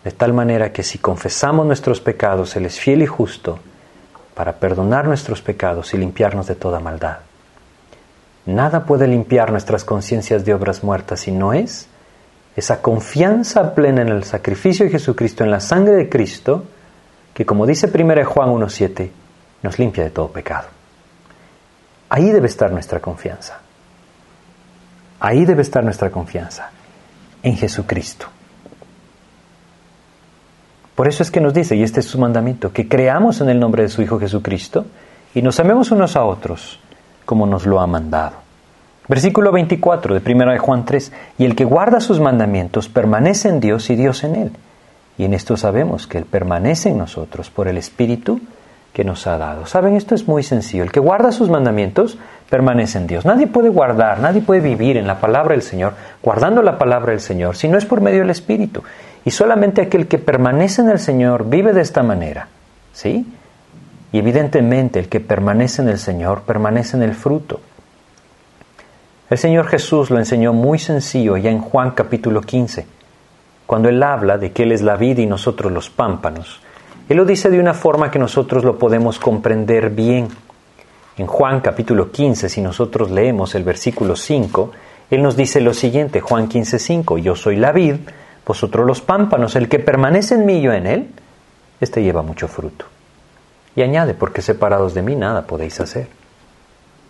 De 0.04 0.12
tal 0.12 0.34
manera 0.34 0.74
que 0.74 0.84
si 0.84 0.98
confesamos 0.98 1.66
nuestros 1.66 2.02
pecados, 2.02 2.56
Él 2.56 2.66
es 2.66 2.80
fiel 2.80 3.02
y 3.02 3.06
justo 3.06 3.60
para 4.34 4.54
perdonar 4.54 5.08
nuestros 5.08 5.42
pecados 5.42 5.94
y 5.94 5.98
limpiarnos 5.98 6.48
de 6.48 6.56
toda 6.56 6.80
maldad. 6.80 7.20
Nada 8.46 8.86
puede 8.86 9.08
limpiar 9.08 9.52
nuestras 9.52 9.84
conciencias 9.86 10.44
de 10.44 10.54
obras 10.54 10.84
muertas 10.84 11.22
si 11.22 11.32
no 11.32 11.54
es 11.54 11.88
esa 12.56 12.82
confianza 12.82 13.74
plena 13.74 14.02
en 14.02 14.10
el 14.10 14.24
sacrificio 14.24 14.86
de 14.86 14.92
Jesucristo, 14.92 15.44
en 15.44 15.52
la 15.52 15.60
sangre 15.62 15.96
de 15.96 16.10
Cristo, 16.10 16.66
que 17.40 17.46
como 17.46 17.66
dice 17.66 17.88
1 17.88 18.26
Juan 18.26 18.50
1.7, 18.50 19.10
nos 19.64 19.80
limpia 19.80 20.04
de 20.04 20.10
todo 20.10 20.28
pecado. 20.28 20.68
Ahí 22.10 22.32
debe 22.32 22.48
estar 22.48 22.70
nuestra 22.70 23.00
confianza. 23.00 23.62
Ahí 25.22 25.46
debe 25.46 25.62
estar 25.62 25.82
nuestra 25.82 26.10
confianza, 26.10 26.70
en 27.42 27.56
Jesucristo. 27.56 28.26
Por 30.96 31.08
eso 31.08 31.24
es 31.24 31.32
que 31.32 31.40
nos 31.40 31.54
dice, 31.54 31.78
y 31.78 31.84
este 31.84 32.02
es 32.02 32.08
su 32.08 32.20
mandamiento, 32.20 32.74
que 32.74 32.90
creamos 32.90 33.40
en 33.40 33.48
el 33.48 33.58
nombre 33.58 33.84
de 33.84 33.90
su 33.90 34.02
Hijo 34.02 34.20
Jesucristo 34.20 34.88
y 35.34 35.42
nos 35.42 35.62
amemos 35.62 35.92
unos 35.92 36.18
a 36.18 36.26
otros 36.26 36.82
como 37.24 37.46
nos 37.46 37.66
lo 37.66 37.80
ha 37.80 37.88
mandado. 37.88 38.36
Versículo 39.08 39.54
24 39.54 40.20
de 40.20 40.34
1 40.34 40.52
de 40.52 40.58
Juan 40.58 40.84
3, 40.84 41.14
y 41.38 41.46
el 41.46 41.56
que 41.56 41.64
guarda 41.64 42.02
sus 42.02 42.20
mandamientos 42.20 42.90
permanece 42.90 43.48
en 43.48 43.62
Dios 43.62 43.90
y 43.90 43.96
Dios 43.96 44.26
en 44.26 44.36
él. 44.36 44.52
Y 45.20 45.26
en 45.26 45.34
esto 45.34 45.58
sabemos 45.58 46.08
que 46.08 46.18
Él 46.18 46.24
permanece 46.24 46.90
en 46.90 46.98
nosotros 46.98 47.50
por 47.50 47.68
el 47.68 47.78
Espíritu 47.78 48.40
que 48.94 49.04
nos 49.04 49.28
ha 49.28 49.38
dado. 49.38 49.66
Saben, 49.66 49.98
esto 49.98 50.16
es 50.16 50.30
muy 50.30 50.44
sencillo. 50.44 50.82
El 50.82 50.94
que 50.94 51.02
guarda 51.02 51.34
sus 51.34 51.50
mandamientos 51.50 52.18
permanece 52.50 53.00
en 53.00 53.08
Dios. 53.08 53.26
Nadie 53.26 53.46
puede 53.46 53.68
guardar, 53.68 54.22
nadie 54.22 54.40
puede 54.40 54.62
vivir 54.62 54.96
en 54.96 55.08
la 55.08 55.20
palabra 55.20 55.52
del 55.52 55.62
Señor, 55.62 55.94
guardando 56.24 56.62
la 56.62 56.78
palabra 56.78 57.12
del 57.12 57.20
Señor, 57.20 57.58
si 57.58 57.68
no 57.68 57.78
es 57.78 57.86
por 57.86 58.00
medio 58.00 58.20
del 58.20 58.30
Espíritu. 58.30 58.82
Y 59.26 59.32
solamente 59.32 59.82
aquel 59.82 60.08
que 60.08 60.20
permanece 60.20 60.84
en 60.84 60.90
el 60.90 61.00
Señor 61.00 61.50
vive 61.50 61.74
de 61.74 61.82
esta 61.82 62.02
manera. 62.02 62.48
¿Sí? 62.94 63.28
Y 64.14 64.20
evidentemente 64.20 65.00
el 65.00 65.10
que 65.10 65.20
permanece 65.20 65.82
en 65.82 65.90
el 65.90 66.00
Señor 66.00 66.44
permanece 66.44 66.96
en 66.96 67.04
el 67.04 67.14
fruto. 67.14 67.60
El 69.30 69.38
Señor 69.38 69.68
Jesús 69.68 70.12
lo 70.12 70.18
enseñó 70.18 70.54
muy 70.54 70.80
sencillo 70.80 71.36
ya 71.36 71.52
en 71.52 71.60
Juan 71.60 71.92
capítulo 71.92 72.40
15, 72.40 72.88
cuando 73.70 73.88
Él 73.88 74.02
habla 74.02 74.40
de 74.40 74.52
que 74.52 74.64
Él 74.64 74.72
es 74.72 74.82
la 74.82 74.96
vida 74.96 75.22
y 75.22 75.28
nosotros 75.28 75.72
los 75.72 75.92
pámpanos. 75.92 76.60
Él 77.08 77.18
lo 77.18 77.24
dice 77.24 77.52
de 77.52 77.60
una 77.60 77.76
forma 77.76 78.10
que 78.10 78.18
nosotros 78.18 78.64
lo 78.64 78.80
podemos 78.80 79.20
comprender 79.20 79.92
bien. 79.92 80.28
En 81.18 81.28
Juan 81.28 81.60
capítulo 81.60 82.12
15, 82.12 82.50
si 82.50 82.62
nosotros 82.62 83.12
leemos 83.12 83.54
el 83.54 83.64
versículo 83.64 84.16
5, 84.16 84.72
Él 85.12 85.22
nos 85.22 85.38
dice 85.38 85.62
lo 85.62 85.76
siguiente, 85.76 86.20
Juan 86.20 86.48
15, 86.48 86.80
5, 86.80 87.20
yo 87.20 87.36
soy 87.36 87.58
la 87.58 87.72
vid, 87.72 87.98
vosotros 88.44 88.88
los 88.88 89.02
pámpanos, 89.02 89.56
el 89.56 89.70
que 89.70 89.78
permanece 89.78 90.34
en 90.34 90.48
mí 90.48 90.58
y 90.58 90.62
yo 90.62 90.74
en 90.74 90.88
él, 90.88 91.08
este 91.80 92.02
lleva 92.02 92.24
mucho 92.24 92.48
fruto. 92.48 92.86
Y 93.76 93.84
añade, 93.84 94.16
porque 94.16 94.42
separados 94.42 94.96
de 94.96 95.04
mí 95.04 95.16
nada 95.16 95.46
podéis 95.46 95.80
hacer. 95.80 96.08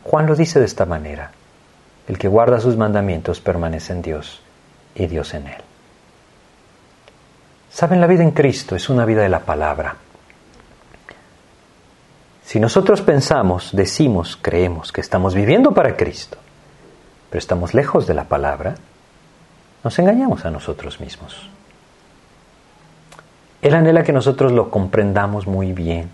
Juan 0.04 0.28
lo 0.28 0.36
dice 0.36 0.60
de 0.60 0.66
esta 0.66 0.86
manera, 0.86 1.32
el 2.10 2.18
que 2.18 2.28
guarda 2.28 2.60
sus 2.60 2.76
mandamientos 2.76 3.40
permanece 3.40 3.94
en 3.94 4.02
Dios 4.02 4.42
y 4.94 5.08
Dios 5.08 5.34
en 5.34 5.48
él. 5.48 5.69
Saben, 7.70 8.02
la 8.02 8.08
vida 8.08 8.24
en 8.24 8.32
Cristo 8.32 8.76
es 8.76 8.90
una 8.90 9.06
vida 9.06 9.22
de 9.22 9.30
la 9.30 9.42
palabra. 9.42 9.96
Si 12.44 12.60
nosotros 12.60 13.02
pensamos, 13.02 13.70
decimos, 13.74 14.38
creemos 14.42 14.92
que 14.92 15.02
estamos 15.02 15.36
viviendo 15.36 15.72
para 15.72 15.96
Cristo, 15.96 16.38
pero 17.30 17.38
estamos 17.40 17.76
lejos 17.76 18.08
de 18.08 18.16
la 18.16 18.24
palabra, 18.24 18.76
nos 19.84 20.00
engañamos 20.00 20.46
a 20.46 20.50
nosotros 20.50 21.00
mismos. 21.00 21.48
Él 23.62 23.76
anhela 23.76 24.04
que 24.04 24.14
nosotros 24.14 24.52
lo 24.52 24.72
comprendamos 24.72 25.46
muy 25.46 25.74
bien. 25.74 26.10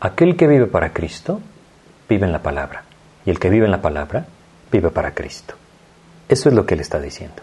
Aquel 0.00 0.36
que 0.36 0.46
vive 0.46 0.66
para 0.66 0.92
Cristo 0.92 1.40
vive 2.08 2.26
en 2.26 2.32
la 2.32 2.42
palabra. 2.42 2.84
Y 3.24 3.30
el 3.30 3.38
que 3.38 3.50
vive 3.50 3.64
en 3.64 3.70
la 3.70 3.82
palabra 3.82 4.26
vive 4.70 4.90
para 4.90 5.12
Cristo. 5.12 5.54
Eso 6.28 6.48
es 6.48 6.54
lo 6.54 6.66
que 6.66 6.74
él 6.74 6.80
está 6.80 7.00
diciendo. 7.00 7.42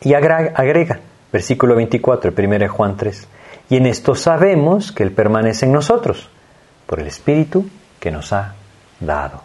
Y 0.00 0.14
agrega, 0.14 1.00
versículo 1.32 1.74
24, 1.74 2.32
1 2.36 2.68
Juan 2.68 2.96
3, 2.96 3.28
y 3.70 3.76
en 3.76 3.86
esto 3.86 4.14
sabemos 4.14 4.92
que 4.92 5.02
Él 5.02 5.12
permanece 5.12 5.66
en 5.66 5.72
nosotros, 5.72 6.28
por 6.86 7.00
el 7.00 7.06
Espíritu 7.06 7.68
que 7.98 8.10
nos 8.10 8.32
ha 8.32 8.54
dado. 9.00 9.42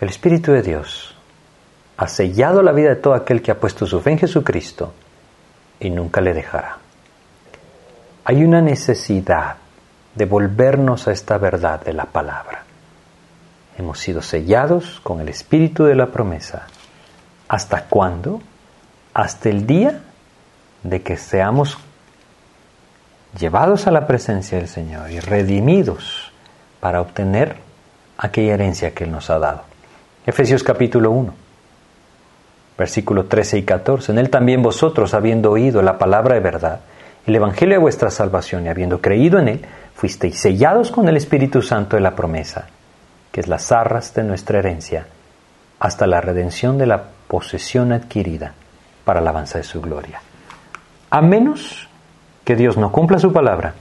El 0.00 0.08
Espíritu 0.08 0.52
de 0.52 0.62
Dios 0.62 1.14
ha 1.96 2.08
sellado 2.08 2.62
la 2.62 2.72
vida 2.72 2.90
de 2.90 2.96
todo 2.96 3.14
aquel 3.14 3.42
que 3.42 3.50
ha 3.50 3.58
puesto 3.58 3.86
su 3.86 4.00
fe 4.00 4.12
en 4.12 4.18
Jesucristo 4.18 4.92
y 5.80 5.90
nunca 5.90 6.20
le 6.20 6.34
dejará. 6.34 6.78
Hay 8.24 8.42
una 8.42 8.60
necesidad 8.60 9.56
de 10.14 10.24
volvernos 10.26 11.08
a 11.08 11.12
esta 11.12 11.38
verdad 11.38 11.82
de 11.84 11.92
la 11.92 12.04
palabra. 12.04 12.62
Hemos 13.76 13.98
sido 13.98 14.22
sellados 14.22 15.00
con 15.02 15.20
el 15.20 15.28
espíritu 15.28 15.84
de 15.84 15.96
la 15.96 16.06
promesa. 16.06 16.66
¿Hasta 17.48 17.84
cuándo? 17.86 18.40
Hasta 19.12 19.48
el 19.48 19.66
día 19.66 20.00
de 20.84 21.02
que 21.02 21.16
seamos 21.16 21.76
llevados 23.38 23.88
a 23.88 23.90
la 23.90 24.06
presencia 24.06 24.58
del 24.58 24.68
Señor 24.68 25.10
y 25.10 25.18
redimidos 25.18 26.32
para 26.78 27.00
obtener 27.00 27.56
aquella 28.16 28.54
herencia 28.54 28.94
que 28.94 29.04
Él 29.04 29.10
nos 29.10 29.28
ha 29.30 29.38
dado. 29.40 29.62
Efesios 30.24 30.62
capítulo 30.62 31.10
1 31.10 31.44
versículos 32.76 33.28
13 33.28 33.58
y 33.58 33.62
14. 33.62 34.12
En 34.12 34.18
él 34.18 34.30
también 34.30 34.62
vosotros, 34.62 35.14
habiendo 35.14 35.50
oído 35.50 35.82
la 35.82 35.98
palabra 35.98 36.34
de 36.34 36.40
verdad, 36.40 36.80
el 37.26 37.36
evangelio 37.36 37.76
de 37.76 37.80
vuestra 37.80 38.10
salvación 38.10 38.66
y 38.66 38.68
habiendo 38.68 39.00
creído 39.00 39.38
en 39.38 39.48
él, 39.48 39.64
fuisteis 39.94 40.38
sellados 40.38 40.90
con 40.90 41.08
el 41.08 41.16
Espíritu 41.16 41.62
Santo 41.62 41.96
de 41.96 42.02
la 42.02 42.14
promesa, 42.14 42.66
que 43.32 43.40
es 43.40 43.48
las 43.48 43.72
arras 43.72 44.14
de 44.14 44.24
nuestra 44.24 44.58
herencia, 44.58 45.06
hasta 45.78 46.06
la 46.06 46.20
redención 46.20 46.78
de 46.78 46.86
la 46.86 47.02
posesión 47.28 47.92
adquirida 47.92 48.54
para 49.04 49.20
la 49.20 49.30
alabanza 49.30 49.58
de 49.58 49.64
su 49.64 49.80
gloria. 49.80 50.20
A 51.14 51.20
menos 51.20 51.88
que 52.44 52.56
Dios 52.56 52.76
no 52.76 52.90
cumpla 52.90 53.20
su 53.20 53.32
palabra, 53.32 53.72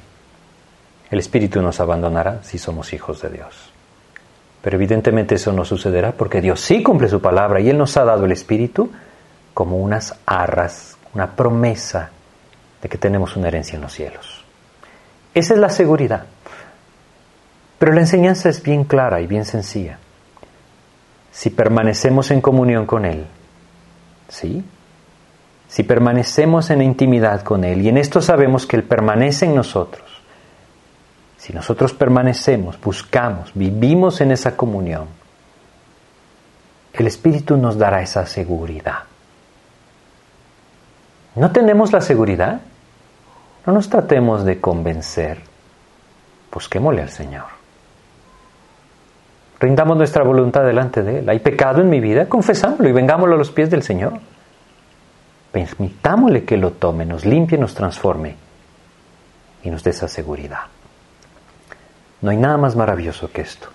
el 1.10 1.18
Espíritu 1.18 1.64
nos 1.64 1.80
abandonará 1.80 2.44
si 2.44 2.60
somos 2.60 2.94
hijos 2.94 3.24
de 3.24 3.30
Dios. 3.32 3.72
Pero 4.62 4.76
evidentemente 4.76 5.34
eso 5.34 5.52
no 5.52 5.66
sucederá 5.66 6.12
porque 6.12 6.42
Dios 6.42 6.62
sí 6.62 6.84
cumple 6.84 7.10
su 7.10 7.20
palabra 7.24 7.60
y 7.60 7.72
Él 7.72 7.78
nos 7.80 7.98
ha 7.98 8.06
dado 8.06 8.26
el 8.26 8.34
Espíritu 8.34 8.92
como 9.56 9.78
unas 9.78 10.14
arras, 10.28 10.96
una 11.16 11.36
promesa 11.36 12.12
de 12.80 12.88
que 12.88 13.00
tenemos 13.00 13.36
una 13.36 13.48
herencia 13.48 13.78
en 13.78 13.82
los 13.82 13.94
cielos. 13.94 14.46
Esa 15.34 15.56
es 15.56 15.60
la 15.60 15.70
seguridad. 15.70 16.28
Pero 17.80 17.94
la 17.94 18.02
enseñanza 18.02 18.48
es 18.48 18.62
bien 18.62 18.84
clara 18.84 19.22
y 19.22 19.26
bien 19.26 19.46
sencilla. 19.46 19.98
Si 21.32 21.50
permanecemos 21.50 22.30
en 22.30 22.42
comunión 22.42 22.86
con 22.86 23.06
Él, 23.06 23.26
¿sí? 24.30 24.64
Si 25.74 25.82
permanecemos 25.82 26.70
en 26.70 26.84
intimidad 26.84 27.42
con 27.42 27.64
Él, 27.64 27.82
y 27.82 27.90
en 27.90 27.98
esto 27.98 28.22
sabemos 28.22 28.68
que 28.68 28.76
Él 28.76 28.84
permanece 28.84 29.46
en 29.46 29.56
nosotros, 29.56 30.04
si 31.36 31.52
nosotros 31.52 31.94
permanecemos, 31.94 32.80
buscamos, 32.80 33.50
vivimos 33.56 34.22
en 34.22 34.32
esa 34.34 34.56
comunión, 34.56 35.08
el 36.94 37.08
Espíritu 37.08 37.58
nos 37.58 37.76
dará 37.76 38.04
esa 38.04 38.28
seguridad. 38.28 39.00
¿No 41.38 41.52
tenemos 41.52 41.92
la 41.92 42.02
seguridad? 42.02 42.62
No 43.66 43.74
nos 43.74 43.90
tratemos 43.90 44.46
de 44.46 44.62
convencer. 44.62 45.40
Busquémosle 46.52 47.02
al 47.02 47.10
Señor. 47.10 47.46
Rindamos 49.60 49.98
nuestra 49.98 50.24
voluntad 50.24 50.64
delante 50.66 51.02
de 51.02 51.18
Él. 51.18 51.30
¿Hay 51.30 51.40
pecado 51.40 51.82
en 51.82 51.90
mi 51.90 52.00
vida? 52.00 52.30
Confesámoslo 52.30 52.88
y 52.88 52.92
vengámoslo 52.92 53.34
a 53.34 53.40
los 53.40 53.50
pies 53.50 53.72
del 53.72 53.82
Señor. 53.82 54.20
Permitámosle 55.54 56.46
que 56.46 56.58
lo 56.58 56.72
tome, 56.72 57.06
nos 57.06 57.26
limpie, 57.26 57.60
nos 57.60 57.76
transforme 57.76 58.36
y 59.64 59.70
nos 59.70 59.84
dé 59.84 59.92
esa 59.92 60.08
seguridad. 60.08 60.62
No 62.22 62.32
hay 62.32 62.38
nada 62.38 62.58
más 62.58 62.76
maravilloso 62.76 63.32
que 63.32 63.42
esto. 63.42 63.68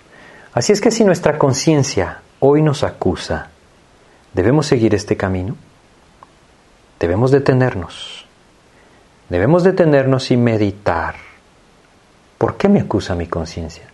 Así 0.53 0.73
es 0.73 0.81
que 0.81 0.91
si 0.91 1.05
nuestra 1.05 1.39
conciencia 1.39 2.19
hoy 2.41 2.61
nos 2.61 2.83
acusa, 2.83 3.47
¿debemos 4.33 4.65
seguir 4.65 4.93
este 4.93 5.15
camino? 5.15 5.55
Debemos 6.99 7.31
detenernos. 7.31 8.25
Debemos 9.29 9.63
detenernos 9.63 10.31
y 10.31 10.35
meditar. 10.35 11.15
¿Por 12.37 12.57
qué 12.57 12.67
me 12.67 12.81
acusa 12.81 13.15
mi 13.15 13.27
conciencia? 13.27 13.85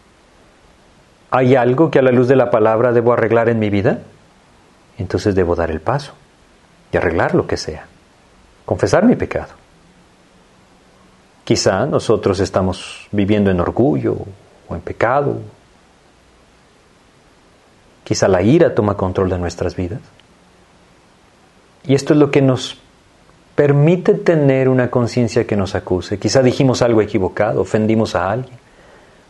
¿Hay 1.29 1.55
algo 1.55 1.91
que 1.91 1.99
a 1.99 2.01
la 2.01 2.11
luz 2.11 2.27
de 2.27 2.35
la 2.35 2.49
palabra 2.49 2.93
debo 2.93 3.13
arreglar 3.13 3.47
en 3.47 3.59
mi 3.59 3.69
vida? 3.69 3.99
Entonces 4.97 5.35
debo 5.35 5.55
dar 5.55 5.69
el 5.69 5.81
paso 5.81 6.15
arreglar 6.97 7.35
lo 7.35 7.47
que 7.47 7.57
sea. 7.57 7.85
Confesar 8.65 9.05
mi 9.05 9.15
pecado. 9.15 9.53
Quizá 11.43 11.85
nosotros 11.85 12.39
estamos 12.39 13.07
viviendo 13.11 13.51
en 13.51 13.59
orgullo 13.59 14.17
o 14.67 14.75
en 14.75 14.81
pecado. 14.81 15.37
Quizá 18.03 18.27
la 18.27 18.41
ira 18.41 18.73
toma 18.73 18.97
control 18.97 19.29
de 19.29 19.37
nuestras 19.37 19.75
vidas. 19.75 20.01
Y 21.85 21.93
esto 21.93 22.13
es 22.13 22.19
lo 22.19 22.31
que 22.31 22.41
nos 22.41 22.79
permite 23.53 24.15
tener 24.15 24.69
una 24.69 24.89
conciencia 24.89 25.45
que 25.45 25.55
nos 25.55 25.75
acuse. 25.75 26.19
Quizá 26.19 26.41
dijimos 26.41 26.81
algo 26.81 27.01
equivocado, 27.01 27.61
ofendimos 27.61 28.15
a 28.15 28.31
alguien, 28.31 28.57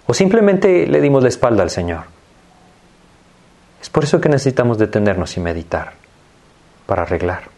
o 0.07 0.13
simplemente 0.13 0.87
le 0.87 1.01
dimos 1.01 1.21
la 1.21 1.29
espalda 1.29 1.63
al 1.63 1.69
Señor. 1.69 2.05
Es 3.81 3.89
por 3.89 4.03
eso 4.03 4.19
que 4.19 4.29
necesitamos 4.29 4.77
detenernos 4.77 5.35
y 5.37 5.41
meditar 5.41 5.93
para 6.87 7.03
arreglar. 7.03 7.54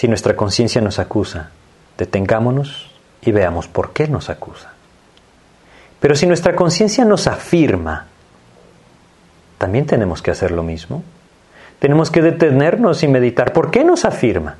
Si 0.00 0.08
nuestra 0.08 0.34
conciencia 0.34 0.80
nos 0.80 0.98
acusa, 0.98 1.50
detengámonos 1.98 2.90
y 3.20 3.32
veamos 3.32 3.68
por 3.68 3.92
qué 3.92 4.08
nos 4.08 4.30
acusa. 4.30 4.72
Pero 6.00 6.14
si 6.14 6.26
nuestra 6.26 6.56
conciencia 6.56 7.04
nos 7.04 7.26
afirma, 7.26 8.06
también 9.58 9.84
tenemos 9.84 10.22
que 10.22 10.30
hacer 10.30 10.52
lo 10.52 10.62
mismo. 10.62 11.02
Tenemos 11.80 12.10
que 12.10 12.22
detenernos 12.22 13.02
y 13.02 13.08
meditar. 13.08 13.52
¿Por 13.52 13.70
qué 13.70 13.84
nos 13.84 14.06
afirma? 14.06 14.56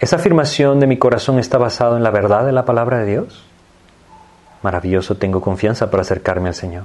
¿Esa 0.00 0.16
afirmación 0.16 0.80
de 0.80 0.88
mi 0.88 0.98
corazón 0.98 1.38
está 1.38 1.56
basada 1.58 1.96
en 1.96 2.02
la 2.02 2.10
verdad 2.10 2.44
de 2.44 2.50
la 2.50 2.64
palabra 2.64 2.98
de 2.98 3.12
Dios? 3.12 3.44
Maravilloso, 4.60 5.18
tengo 5.18 5.40
confianza 5.40 5.88
para 5.88 6.00
acercarme 6.00 6.48
al 6.48 6.56
Señor. 6.56 6.82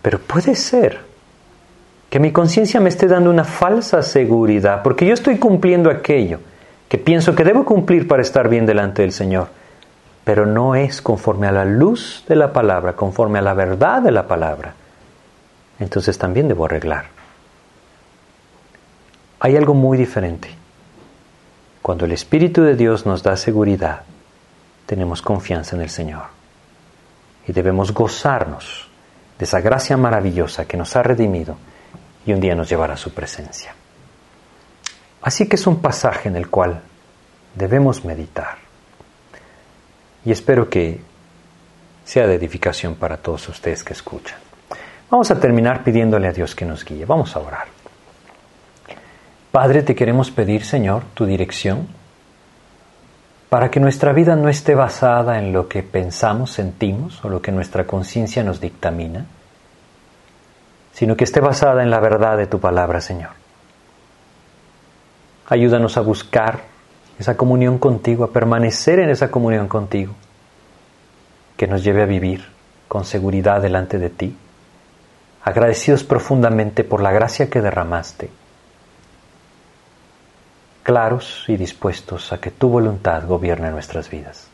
Pero 0.00 0.18
puede 0.18 0.54
ser 0.54 1.15
que 2.16 2.20
mi 2.20 2.32
conciencia 2.32 2.80
me 2.80 2.88
esté 2.88 3.08
dando 3.08 3.28
una 3.28 3.44
falsa 3.44 4.02
seguridad, 4.02 4.82
porque 4.82 5.04
yo 5.04 5.12
estoy 5.12 5.36
cumpliendo 5.36 5.90
aquello 5.90 6.40
que 6.88 6.96
pienso 6.96 7.34
que 7.34 7.44
debo 7.44 7.66
cumplir 7.66 8.08
para 8.08 8.22
estar 8.22 8.48
bien 8.48 8.64
delante 8.64 9.02
del 9.02 9.12
Señor 9.12 9.48
pero 10.24 10.46
no 10.46 10.74
es 10.74 11.02
conforme 11.02 11.46
a 11.46 11.52
la 11.52 11.66
luz 11.66 12.24
de 12.26 12.34
la 12.34 12.54
palabra, 12.54 12.94
conforme 12.94 13.38
a 13.38 13.42
la 13.42 13.52
verdad 13.52 14.00
de 14.00 14.12
la 14.12 14.26
palabra, 14.26 14.72
entonces 15.78 16.16
también 16.16 16.48
debo 16.48 16.64
arreglar. 16.64 17.04
Hay 19.40 19.54
algo 19.54 19.74
muy 19.74 19.98
diferente. 19.98 20.48
Cuando 21.82 22.06
el 22.06 22.12
Espíritu 22.12 22.62
de 22.62 22.76
Dios 22.76 23.04
nos 23.04 23.22
da 23.22 23.36
seguridad, 23.36 24.04
tenemos 24.86 25.20
confianza 25.20 25.76
en 25.76 25.82
el 25.82 25.90
Señor 25.90 26.24
y 27.46 27.52
debemos 27.52 27.92
gozarnos 27.92 28.88
de 29.38 29.44
esa 29.44 29.60
gracia 29.60 29.98
maravillosa 29.98 30.64
que 30.64 30.78
nos 30.78 30.96
ha 30.96 31.02
redimido 31.02 31.58
y 32.26 32.32
un 32.32 32.40
día 32.40 32.54
nos 32.54 32.68
llevará 32.68 32.94
a 32.94 32.98
su 32.98 33.14
presencia. 33.14 33.74
Así 35.22 35.48
que 35.48 35.56
es 35.56 35.66
un 35.66 35.80
pasaje 35.80 36.28
en 36.28 36.36
el 36.36 36.48
cual 36.48 36.82
debemos 37.54 38.04
meditar 38.04 38.58
y 40.24 40.32
espero 40.32 40.68
que 40.68 41.00
sea 42.04 42.26
de 42.26 42.34
edificación 42.34 42.96
para 42.96 43.16
todos 43.16 43.48
ustedes 43.48 43.82
que 43.82 43.92
escuchan. 43.92 44.38
Vamos 45.08 45.30
a 45.30 45.38
terminar 45.38 45.84
pidiéndole 45.84 46.26
a 46.28 46.32
Dios 46.32 46.54
que 46.54 46.64
nos 46.64 46.84
guíe. 46.84 47.04
Vamos 47.04 47.34
a 47.36 47.38
orar. 47.38 47.66
Padre, 49.52 49.82
te 49.82 49.94
queremos 49.94 50.30
pedir, 50.30 50.64
Señor, 50.64 51.04
tu 51.14 51.26
dirección 51.26 51.88
para 53.48 53.70
que 53.70 53.80
nuestra 53.80 54.12
vida 54.12 54.34
no 54.34 54.48
esté 54.48 54.74
basada 54.74 55.38
en 55.38 55.52
lo 55.52 55.68
que 55.68 55.82
pensamos, 55.82 56.50
sentimos 56.50 57.24
o 57.24 57.28
lo 57.28 57.40
que 57.40 57.52
nuestra 57.52 57.86
conciencia 57.86 58.42
nos 58.42 58.60
dictamina, 58.60 59.26
sino 60.96 61.14
que 61.14 61.24
esté 61.24 61.40
basada 61.40 61.82
en 61.82 61.90
la 61.90 62.00
verdad 62.00 62.38
de 62.38 62.46
tu 62.46 62.58
palabra, 62.58 63.02
Señor. 63.02 63.32
Ayúdanos 65.46 65.98
a 65.98 66.00
buscar 66.00 66.62
esa 67.18 67.36
comunión 67.36 67.76
contigo, 67.76 68.24
a 68.24 68.32
permanecer 68.32 69.00
en 69.00 69.10
esa 69.10 69.30
comunión 69.30 69.68
contigo, 69.68 70.14
que 71.58 71.66
nos 71.66 71.84
lleve 71.84 72.02
a 72.02 72.06
vivir 72.06 72.46
con 72.88 73.04
seguridad 73.04 73.60
delante 73.60 73.98
de 73.98 74.08
ti, 74.08 74.38
agradecidos 75.42 76.02
profundamente 76.02 76.82
por 76.82 77.02
la 77.02 77.12
gracia 77.12 77.50
que 77.50 77.60
derramaste, 77.60 78.30
claros 80.82 81.44
y 81.46 81.58
dispuestos 81.58 82.32
a 82.32 82.40
que 82.40 82.50
tu 82.50 82.70
voluntad 82.70 83.26
gobierne 83.26 83.70
nuestras 83.70 84.08
vidas. 84.08 84.48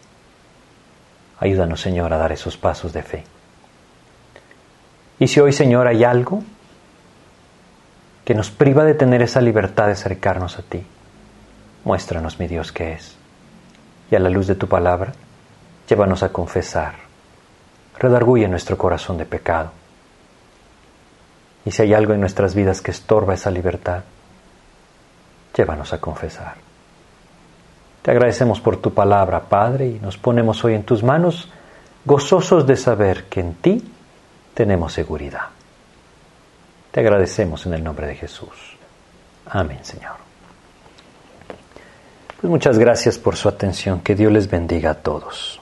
Ayúdanos, 1.38 1.80
Señor, 1.80 2.12
a 2.12 2.18
dar 2.18 2.32
esos 2.32 2.57
pasos 2.57 2.93
de 2.93 3.03
fe. 3.05 3.32
Y 5.23 5.29
si 5.29 5.39
hoy, 5.39 5.53
Señor, 5.53 5.87
hay 5.87 6.03
algo 6.03 6.43
que 8.25 8.35
nos 8.35 8.51
priva 8.51 8.83
de 8.83 8.95
tener 8.95 9.23
esa 9.23 9.41
libertad 9.41 9.87
de 9.87 9.93
acercarnos 9.93 10.59
a 10.59 10.62
ti, 10.62 10.85
Muéstranos, 11.85 12.41
mi 12.41 12.49
Dios, 12.49 12.73
qué 12.73 12.95
es. 12.95 13.16
Y 14.11 14.16
a 14.16 14.18
la 14.18 14.29
luz 14.29 14.49
de 14.49 14.57
tu 14.57 14.66
palabra, 14.66 15.12
llévanos 15.89 16.25
a 16.25 16.33
confesar. 16.33 16.95
Redarguye 18.01 18.49
nuestro 18.49 18.77
corazón 18.77 19.16
de 19.16 19.25
pecado. 19.25 19.70
Y 21.64 21.70
si 21.70 21.83
hay 21.83 21.95
algo 21.95 22.14
en 22.14 22.20
nuestras 22.20 22.57
vidas 22.57 22.83
que 22.83 22.91
estorba 22.91 23.35
esa 23.35 23.53
libertad, 23.53 24.03
llévanos 25.57 25.93
a 25.93 26.01
confesar. 26.01 26.55
Te 28.03 28.11
agradecemos 28.11 28.61
por 28.61 28.79
tu 28.79 28.93
palabra, 28.93 29.43
Padre, 29.43 29.87
y 29.87 30.01
nos 30.01 30.18
ponemos 30.18 30.64
hoy 30.64 30.75
en 30.75 30.83
tus 30.83 31.05
manos, 31.05 31.49
gozosos 32.05 32.66
de 32.66 32.75
saber 32.75 33.27
que 33.27 33.39
en 33.39 33.55
ti 33.55 33.91
tenemos 34.55 34.93
seguridad. 34.93 35.49
Te 36.91 37.01
agradecemos 37.01 37.65
en 37.67 37.75
el 37.75 37.83
nombre 37.83 38.07
de 38.07 38.17
Jesús. 38.17 38.77
Amén, 39.47 39.81
Señor. 39.83 40.17
Pues 42.41 42.51
muchas 42.51 42.79
gracias 42.79 43.19
por 43.19 43.37
su 43.37 43.49
atención. 43.49 44.01
Que 44.01 44.15
Dios 44.15 44.33
les 44.33 44.51
bendiga 44.51 44.91
a 44.91 44.95
todos. 44.95 45.62